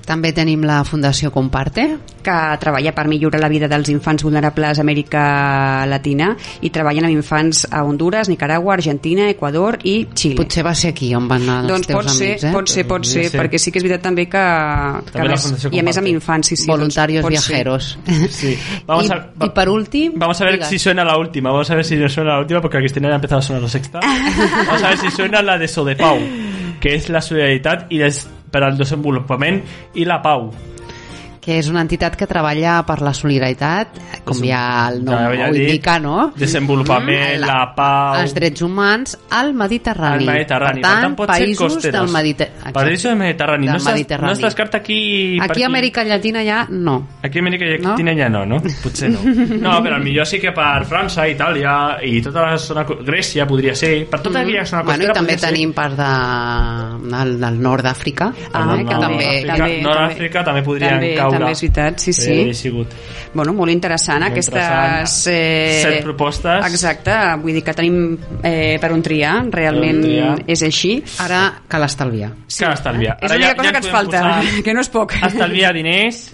També 0.06 0.32
tenim 0.38 0.62
la 0.64 0.84
Fundació 0.86 1.32
Comparte. 1.34 1.98
que 2.26 2.34
treballa 2.60 2.90
per 2.96 3.04
millorar 3.08 3.38
la 3.40 3.48
vida 3.50 3.68
dels 3.70 3.88
infants 3.94 4.24
vulnerables 4.26 4.80
a 4.80 4.82
Amèrica 4.82 5.86
Latina 5.86 6.32
i 6.66 6.72
treballen 6.74 7.06
amb 7.06 7.14
infants 7.14 7.68
a 7.70 7.84
Honduras, 7.86 8.30
Nicaragua, 8.30 8.74
Argentina, 8.74 9.28
Equador 9.30 9.78
i 9.84 10.08
Xile. 10.14 10.36
Potser 10.40 10.64
va 10.66 10.74
ser 10.74 10.90
aquí 10.96 11.12
on 11.14 11.28
van 11.30 11.44
anar 11.44 11.60
els 11.62 11.70
doncs 11.70 11.88
teus 11.92 12.00
pot 12.00 12.10
ser, 12.16 12.30
amics, 12.32 12.44
eh? 12.46 12.52
pot 12.56 12.68
ser, 12.74 12.86
pot 12.90 13.06
ser, 13.06 13.24
Sí, 13.26 13.30
sí. 13.30 13.38
perquè 13.38 13.60
sí 13.62 13.72
que 13.72 13.78
és 13.78 13.86
veritat 13.86 14.02
també 14.08 14.26
que, 14.26 14.42
que 15.06 15.12
També 15.12 15.28
la 15.28 15.36
més, 15.36 15.44
Fundació 15.46 15.70
i 15.70 15.80
a 15.80 15.84
més 15.86 15.98
amb 16.02 16.08
comparte. 16.08 16.16
infants, 16.16 16.48
sí, 16.48 16.56
sí. 16.58 16.68
Voluntarios 16.72 17.22
doncs 17.24 17.36
pot 17.36 17.44
ser. 17.44 17.54
viajeros. 17.54 17.98
Sí. 18.32 18.58
Vamos 18.88 19.06
I, 19.06 19.12
a, 19.14 19.46
I 19.46 19.50
per 19.54 19.70
últim... 19.70 20.14
Vamos 20.16 20.42
a 20.42 20.46
ver 20.46 20.54
digues. 20.54 20.68
si 20.70 20.80
suena 20.80 21.06
la 21.06 21.18
última. 21.20 21.52
Vamos 21.52 21.70
a 21.70 21.76
ver 21.76 21.86
si 21.86 21.96
no 21.96 22.10
suena 22.10 22.32
la 22.34 22.40
última 22.40 22.60
porque 22.62 22.78
a 22.78 22.80
Cristina 22.82 23.08
ya 23.08 23.14
ha 23.14 23.16
empezado 23.22 23.40
a 23.40 23.42
sonar 23.44 23.62
la 23.62 23.70
sexta. 23.70 24.00
Vamos 24.68 24.82
a 24.84 24.90
ver 24.90 24.98
si 24.98 25.12
suena 25.12 25.42
la 25.44 25.58
de 25.60 25.68
Sodepau, 25.68 26.18
que 26.82 26.96
és 26.96 27.08
la 27.10 27.22
solidaritat 27.22 27.86
i 27.94 28.00
des, 28.02 28.26
per 28.52 28.64
al 28.64 28.78
desenvolupament 28.80 29.62
i 29.94 30.08
la 30.08 30.22
pau. 30.26 30.50
Que 31.46 31.60
és 31.60 31.68
una 31.70 31.82
entitat 31.86 32.16
que 32.18 32.26
treballa 32.26 32.80
per 32.88 32.96
la 33.06 33.12
solidaritat, 33.14 34.00
com 34.26 34.40
ja 34.42 34.62
el 34.90 35.04
nom 35.06 35.14
ja 35.14 35.28
havia 35.28 35.50
ho 35.52 35.56
indica, 35.56 36.00
no? 36.02 36.32
Desenvolupament, 36.36 37.36
Mm, 37.38 37.46
la 37.46 37.60
pau... 37.76 38.16
Els 38.24 38.34
drets 38.34 38.62
humans 38.66 39.18
al 39.30 39.54
Mediterrani. 39.54 40.26
al 40.26 40.34
Mediterrani. 40.34 40.82
Per 40.82 40.90
tant, 40.90 41.16
pot 41.16 41.30
ser 41.32 41.46
països 41.46 41.74
costeros. 41.76 42.00
del 42.02 42.10
Mediterrani. 42.16 42.74
Països 42.74 43.04
del 43.12 43.18
Mediterrani. 43.20 43.68
Del 43.68 43.78
no, 43.78 43.92
Mediterrani. 43.92 44.28
no 44.28 44.34
es 44.34 44.42
descarta 44.42 44.78
aquí... 44.78 45.38
per 45.40 45.52
Aquí 45.52 45.64
a 45.64 45.68
Amèrica 45.68 46.04
Llatina 46.04 46.44
ja 46.44 46.66
no. 46.70 47.08
Aquí 47.22 47.38
a 47.40 47.42
Amèrica 47.42 47.66
No? 47.66 47.90
Llatina 47.92 48.16
ja 48.18 48.30
no, 48.30 48.46
no? 48.46 48.58
Potser 48.84 49.12
no. 49.12 49.20
No, 49.60 49.84
però 49.84 50.00
millor 50.02 50.26
sí 50.26 50.40
que 50.40 50.52
per 50.52 50.86
França, 50.90 51.28
Itàlia 51.30 52.00
i 52.04 52.22
tota 52.26 52.42
la 52.42 52.58
zona... 52.58 52.86
Grècia 53.06 53.46
podria 53.48 53.76
ser. 53.76 54.08
Per 54.10 54.20
tota 54.22 54.40
aquella 54.42 54.66
zona 54.66 54.82
Mm-hmm. 54.82 54.86
Bueno, 54.86 55.04
i 55.04 55.08
costera 55.08 55.14
també 55.14 55.34
podria 55.36 55.48
ser. 55.48 55.54
tenim 55.54 55.74
part 55.74 55.96
de, 56.00 57.10
del, 57.16 57.40
del 57.42 57.60
nord 57.62 57.84
d'Àfrica, 57.86 58.32
Ah, 58.54 58.64
eh, 58.76 58.86
que 58.86 58.94
no, 58.96 59.00
també... 59.02 59.26
Nord-Àfrica- 59.26 59.58
també- 59.58 59.82
Nord-Àfrica 59.86 60.44
també 60.46 60.62
podrien 60.64 60.94
també, 60.96 61.14
caure. 61.16 61.35
També 61.36 61.52
és 61.56 61.62
veritat, 61.66 62.00
sí, 62.04 62.14
sí. 62.16 62.32
Hauria 62.40 62.58
sigut. 62.58 62.96
Bueno, 63.36 63.54
molt 63.58 63.72
interessant, 63.74 64.22
Molt 64.24 64.32
aquestes... 64.32 64.54
interessant. 64.56 65.36
Eh, 65.36 65.82
Set 65.84 66.00
propostes. 66.08 66.66
Exacte, 66.72 67.18
vull 67.44 67.58
dir 67.60 67.64
que 67.68 67.76
tenim 67.78 68.00
eh, 68.42 68.78
per 68.82 68.92
on 68.96 69.04
triar, 69.06 69.36
realment 69.54 70.02
on 70.02 70.08
triar. 70.08 70.34
és 70.56 70.66
així. 70.66 70.96
Ara 71.26 71.44
cal 71.68 71.84
estalviar. 71.88 72.32
Sí. 72.48 72.64
Que 72.64 72.72
estalviar. 72.72 73.18
És 73.22 73.32
l'única 73.36 73.56
cosa 73.60 73.72
que 73.76 73.84
ens 73.84 73.92
falta, 73.94 74.26
que 74.66 74.74
no 74.74 74.84
és 74.86 74.92
poc. 74.94 75.16
Estalviar 75.30 75.74
diners 75.76 76.26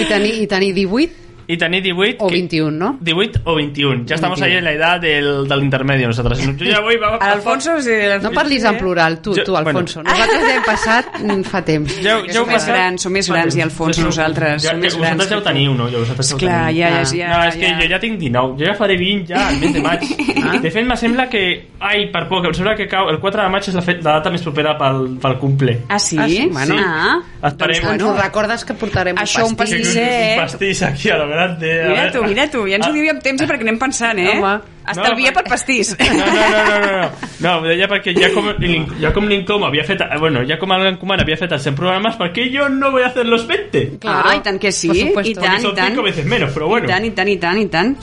I 0.00 0.04
tenir, 0.10 0.36
i 0.42 0.46
tenir 0.50 0.74
18 0.76 1.29
y 1.52 1.56
tenir 1.58 1.82
18 1.82 2.16
o 2.20 2.28
que- 2.28 2.34
21, 2.34 2.70
no? 2.70 2.98
18 3.00 3.40
o 3.44 3.54
21. 3.56 4.04
Ya 4.06 4.14
estamos 4.14 4.38
21. 4.40 4.46
ahí 4.52 4.58
en 4.58 4.64
la 4.64 4.72
edad 4.72 5.00
del, 5.00 5.48
del 5.48 5.62
intermedio 5.62 6.06
nosotros. 6.08 6.38
Yo 6.58 6.64
ya 6.64 6.80
voy, 6.80 6.96
va, 6.96 7.16
va, 7.16 7.32
Alfonso, 7.32 7.80
sí, 7.80 7.90
No 8.22 8.30
parlis 8.32 8.64
en 8.64 8.76
plural, 8.78 9.20
tu, 9.20 9.34
Jo- 9.34 9.42
tu, 9.44 9.56
Alfonso. 9.56 10.02
bueno. 10.02 10.10
Nosaltres 10.18 10.42
ja 10.48 10.54
hem 10.56 10.62
passat 10.64 11.20
mm, 11.20 11.42
fa 11.42 11.62
temps. 11.64 11.96
Ja, 12.02 12.18
Som 12.32 12.48
més 12.48 12.66
grans, 12.66 13.02
som 13.02 13.12
més 13.12 13.28
grans, 13.30 13.56
i 13.56 13.60
Alfonso, 13.62 14.02
nosaltres, 14.02 14.62
Ja, 14.62 14.70
som 14.70 14.80
més 14.80 14.94
grans 14.96 15.16
vosaltres 15.16 15.28
ja 15.28 15.34
que 15.34 15.40
ho 15.40 15.44
teniu, 15.52 15.74
no? 15.74 15.88
Ja, 15.90 15.98
vosaltres 15.98 16.34
Clar, 16.40 16.72
ja, 16.72 16.88
ja, 16.90 17.00
Ah. 17.00 17.04
ja, 17.04 17.28
no, 17.36 17.44
és 17.48 17.56
que 17.56 17.74
jo 17.80 17.88
ja 17.90 17.98
tinc 18.00 18.18
19, 18.20 18.56
jo 18.58 18.64
ja 18.66 18.74
faré 18.74 18.96
20 18.96 19.26
ja 19.34 19.48
al 19.48 19.56
mes 19.60 19.72
de 19.74 19.82
maig. 19.82 20.00
De 20.62 20.70
fet, 20.70 20.84
me 20.86 20.96
sembla 20.96 21.28
que... 21.28 21.42
Ai, 21.80 22.06
per 22.12 22.26
poc, 22.28 22.44
em 22.44 22.52
sembla 22.54 22.74
que 22.76 22.86
cau, 22.88 23.08
el 23.08 23.18
4 23.20 23.42
de 23.42 23.48
maig 23.48 23.66
és 23.68 23.74
la, 23.74 23.80
fe, 23.82 23.94
la 24.02 24.18
data 24.18 24.30
més 24.30 24.42
propera 24.44 24.74
pel, 24.76 25.16
pel 25.22 25.36
cumple. 25.40 25.78
Ah, 25.88 25.98
sí? 25.98 26.18
Ah, 26.18 26.26
sí? 26.28 26.48
Bueno, 26.52 26.74
Sí. 26.76 26.82
ah, 26.84 27.20
Esperem. 27.48 27.82
doncs, 27.82 28.02
bueno, 28.04 28.20
recordes 28.22 28.64
que 28.64 28.74
portarem 28.74 29.16
Això, 29.16 29.44
un 29.44 29.50
un 29.52 29.56
pastís? 29.56 29.94
Un 29.94 30.02
eh? 30.02 30.34
pastís 30.38 30.82
aquí 30.82 31.08
a 31.10 31.16
lo 31.18 31.26
grande. 31.40 31.72
a 31.84 31.88
mira 31.88 32.10
tu, 32.12 32.22
mira 32.24 32.46
tu, 32.50 32.66
ja 32.68 32.76
ens 32.76 32.86
ho 32.86 32.90
Ah. 32.90 32.92
diu 32.92 33.10
amb 33.10 33.22
temps 33.24 33.42
i 33.42 33.46
perquè 33.50 33.66
anem 33.66 33.78
pensant, 33.78 34.18
eh? 34.18 34.38
Home. 34.38 34.54
Estalvia 34.90 35.30
No, 35.30 35.34
per 35.38 35.44
pastís. 35.50 35.94
No, 35.98 36.24
no, 36.24 36.26
no, 36.26 36.64
no, 36.66 36.96
no, 37.00 37.10
no. 37.40 37.52
Ho 37.60 37.62
deia 37.68 37.88
perquè 37.88 38.14
ja 38.16 38.28
com, 38.34 38.50
l'in- 38.58 38.86
ja 39.00 39.12
com 39.12 39.26
l'Incom 39.28 39.64
havia 39.64 39.84
fet... 39.84 40.00
eh, 40.04 40.18
Bueno, 40.20 40.42
ja 40.48 40.58
com 40.58 40.70
l'Encomana 40.76 41.22
havia 41.24 41.36
fet 41.40 41.52
els 41.52 41.62
100 41.64 41.74
programes, 41.76 42.16
¿por 42.16 42.32
qué 42.32 42.50
yo 42.50 42.68
no 42.68 42.90
voy 42.90 43.02
a 43.02 43.06
hacer 43.08 43.26
los 43.26 43.46
20? 43.46 43.98
Claro. 44.00 44.28
Ah, 44.30 44.36
i 44.36 44.40
tant 44.44 44.58
que 44.60 44.72
sí, 44.72 44.90
i 44.90 45.12
tant, 45.12 45.26
i 45.26 45.34
tant. 45.74 45.94
5 45.94 46.02
veces 46.02 46.26
menos, 46.26 46.52
però 46.52 46.68
bueno. 46.68 46.86
I 46.86 46.90
tant, 46.90 47.04
i 47.04 47.10
tant, 47.16 47.28
i 47.28 47.36
tant, 47.38 47.58
i 47.58 47.66
tant. 47.72 47.94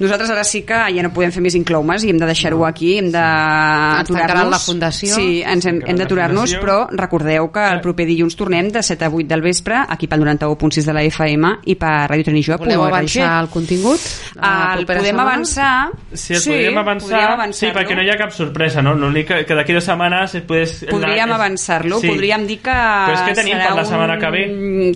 Nosaltres 0.00 0.30
ara 0.30 0.44
sí 0.44 0.62
que 0.66 0.78
ja 0.94 1.02
no 1.06 1.12
podem 1.14 1.30
fer 1.34 1.42
més 1.42 1.54
incloumes 1.54 2.02
i 2.04 2.10
hem 2.10 2.18
de 2.18 2.26
deixar-ho 2.26 2.64
aquí, 2.66 2.96
hem 2.98 3.10
d'aturar-nos. 3.14 4.50
la 4.50 4.58
fundació. 4.58 5.14
Sí, 5.14 5.42
ens 5.46 5.66
hem, 5.66 5.80
hem 5.86 5.98
d'aturar-nos, 6.00 6.54
però 6.60 6.78
recordeu 6.90 7.50
que 7.54 7.64
el 7.74 7.80
proper 7.84 8.06
dilluns 8.08 8.36
tornem 8.38 8.70
de 8.74 8.82
7 8.82 9.06
a 9.06 9.10
8 9.10 9.26
del 9.30 9.42
vespre, 9.44 9.78
aquí 9.88 10.06
pel 10.10 10.20
91.6 10.24 10.84
de 10.88 10.94
la 10.96 11.02
FM 11.06 11.52
i 11.70 11.76
per 11.80 11.94
Radio 12.10 12.24
Trenijoc. 12.30 12.64
Voleu 12.64 12.84
avançar 12.86 13.30
el 13.42 13.48
contingut? 13.52 14.00
La 14.34 14.74
El 14.78 14.86
podem 14.86 15.04
setmana? 15.10 15.28
avançar. 15.30 15.74
Sí, 16.12 16.33
el 16.36 16.44
podríem 16.44 16.78
avançar, 16.78 17.08
podríem 17.08 17.26
sí, 17.28 17.34
avançar-lo. 17.34 17.74
perquè 17.78 17.96
no 17.96 18.02
hi 18.02 18.10
ha 18.10 18.16
cap 18.18 18.32
sorpresa, 18.32 18.82
no? 18.82 18.94
L'únic 18.94 19.26
que, 19.28 19.38
que 19.46 19.54
d'aquí 19.54 19.72
dues 19.72 19.84
setmanes 19.84 20.36
pues, 20.46 20.84
Podríem 20.90 21.28
la- 21.28 21.34
avançar-lo, 21.36 22.00
podríem 22.00 22.46
dir 22.46 22.58
que 22.64 22.70
Però 22.74 23.14
és 23.14 23.22
que 23.28 23.34
tenim 23.34 23.56
serà 23.58 23.68
per 23.68 23.76
la 23.76 23.84
setmana 23.84 24.18
que 24.18 24.30
ve. 24.30 24.44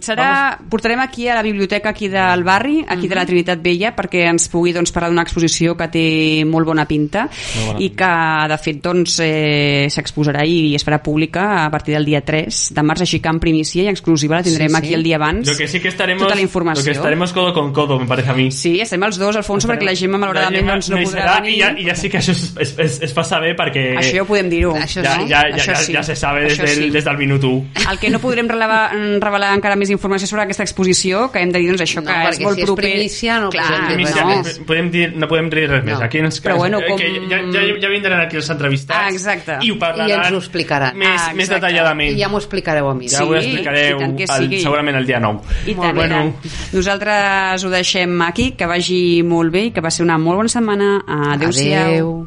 Serà, 0.03 0.31
portarem 0.71 1.01
aquí 1.01 1.29
a 1.29 1.35
la 1.39 1.43
biblioteca 1.43 1.91
aquí 1.91 2.09
del 2.09 2.45
barri, 2.45 2.85
aquí 2.89 3.09
de 3.09 3.15
la 3.15 3.25
Trinitat 3.27 3.63
Vella, 3.63 3.95
perquè 3.97 4.27
ens 4.29 4.49
pugui 4.49 4.73
doncs, 4.73 4.93
parlar 4.93 5.11
d'una 5.11 5.23
exposició 5.27 5.77
que 5.77 5.89
té 5.93 6.05
molt 6.49 6.67
bona 6.67 6.85
pinta 6.89 7.29
bona 7.67 7.79
i 7.81 7.91
que, 7.97 8.13
de 8.53 8.59
fet, 8.59 8.81
doncs, 8.85 9.19
eh, 9.25 9.87
s'exposarà 9.91 10.45
i 10.47 10.75
es 10.77 10.85
farà 10.87 11.01
pública 11.03 11.65
a 11.65 11.71
partir 11.71 11.95
del 11.95 12.05
dia 12.05 12.21
3 12.25 12.73
de 12.75 12.83
març, 12.83 13.03
així 13.07 13.21
que 13.21 13.29
en 13.29 13.41
primícia 13.41 13.83
i 13.85 13.89
exclusiva 13.89 14.37
la 14.37 14.43
tindrem 14.43 14.69
Sí, 14.69 14.75
sí. 14.75 14.79
aquí 14.79 14.95
el 14.95 15.03
dia 15.03 15.17
abans. 15.17 15.47
Lo 15.49 15.57
que 15.57 15.69
sí 15.69 15.81
que 15.81 15.89
estaremos, 15.89 16.23
tota 16.23 16.35
la 16.35 16.41
informació. 16.43 16.83
Lo 16.83 16.85
que 16.85 16.97
estaremos 16.97 17.33
codo 17.33 17.53
con 17.55 17.73
codo, 17.73 17.99
me 17.99 18.07
parece 18.07 18.31
a 18.31 18.35
mí. 18.35 18.51
Sí, 18.51 18.81
estem 18.81 19.03
els 19.03 19.19
dos, 19.19 19.37
Alfonso, 19.37 19.69
perquè 19.69 19.85
la 19.85 19.95
Gemma 19.97 20.19
malauradament 20.19 20.67
doncs, 20.67 20.91
no 20.91 20.97
Gemma 20.97 21.09
podrà 21.09 21.18
podrà 21.18 21.18
serà, 21.19 21.35
i, 21.49 21.57
ja, 21.61 21.71
i 21.77 21.85
ja 21.89 21.95
sí 21.95 22.09
que 22.11 22.19
això 22.19 22.33
es, 22.33 22.45
es, 22.59 22.75
es, 22.79 23.01
es 23.09 23.13
fa 23.15 23.25
saber 23.25 23.55
perquè 23.59 23.85
Això 23.99 24.15
ja 24.17 24.23
ho 24.23 24.27
podem 24.29 24.49
dir-ho. 24.51 24.75
Això 24.77 25.03
ja, 25.05 25.15
sí. 25.19 25.27
ja, 25.29 25.43
ja, 25.49 25.57
Això 25.57 25.73
ja, 25.75 25.83
sí. 25.83 25.93
ja 25.99 26.03
se 26.03 26.17
sabe 26.17 26.45
des 26.47 26.59
del, 26.59 26.69
sí. 26.69 26.91
des 26.91 27.05
del 27.05 27.19
minut 27.19 27.45
1. 27.45 27.67
El 27.91 27.99
que 27.99 28.11
no 28.11 28.19
podrem 28.23 28.49
relevar, 28.49 28.93
revelar 29.21 29.53
encara 29.57 29.77
més 29.77 29.91
informació 29.91 30.29
sobre 30.29 30.43
aquesta 30.47 30.63
exposició, 30.63 31.31
que 31.33 31.41
hem 31.43 31.53
de 31.53 31.59
dir 31.59 31.69
doncs, 31.73 31.83
això 31.87 32.03
No, 32.03 32.07
que 32.13 32.31
és 32.31 32.41
molt 32.41 32.57
si 32.57 32.63
és 32.63 32.67
proper... 32.71 32.85
primícia 32.93 33.39
no 33.41 33.51
Clar, 33.51 33.67
podem 33.69 33.99
dir 33.99 34.07
res 34.15 34.59
no. 34.61 34.67
podem 34.67 34.91
dir, 34.91 35.07
no 35.17 35.29
podem 35.29 35.51
dir 35.51 35.67
res 35.71 35.85
més. 35.85 35.99
No. 35.99 36.05
Aquí 36.05 36.19
ens, 36.23 36.41
Però 36.43 36.57
bueno, 36.57 36.81
com- 36.87 36.99
que 36.99 37.09
ja, 37.31 37.41
ja, 37.53 37.63
ja 37.83 37.89
vindran 37.93 38.21
aquí 38.21 38.37
els 38.37 38.49
entrevistats 38.51 38.99
Ah, 38.99 39.11
exacte. 39.11 39.59
i 39.63 39.71
ho 39.71 39.79
parlaran 39.79 40.11
I 40.11 40.17
ens 40.29 40.33
ho 40.33 40.39
explicaran. 40.39 40.97
més, 40.97 41.21
Ah, 41.29 41.33
més 41.35 41.49
detalladament. 41.51 42.17
I 42.17 42.21
ja 42.23 42.29
m'ho 42.29 42.39
explicareu 42.39 42.89
a 42.91 42.95
mi. 42.95 43.09
ja 43.09 43.25
ho 43.25 43.33
Sí, 43.33 43.39
explicareu 43.47 43.99
tant 43.99 44.17
que 44.17 44.25
el, 44.29 44.61
segurament 44.61 44.97
el 44.97 45.07
dia 45.07 45.19
9. 45.21 45.41
I 45.67 45.75
tant, 45.75 45.99
tant. 45.99 46.35
Nosaltres 46.73 47.65
ho 47.65 47.71
deixem 47.71 48.21
aquí, 48.23 48.53
que 48.57 48.67
vagi 48.67 49.23
molt 49.27 49.51
bé 49.53 49.65
i 49.69 49.71
que 49.75 49.81
va 49.85 49.91
ser 49.91 50.05
una 50.07 50.17
molt 50.19 50.37
bona 50.43 50.49
setmana. 50.53 50.89
Adéu-siau. 51.09 52.27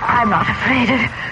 I'm 0.00 0.30
not 0.30 0.48
afraid 0.48 0.90
of... 0.90 1.27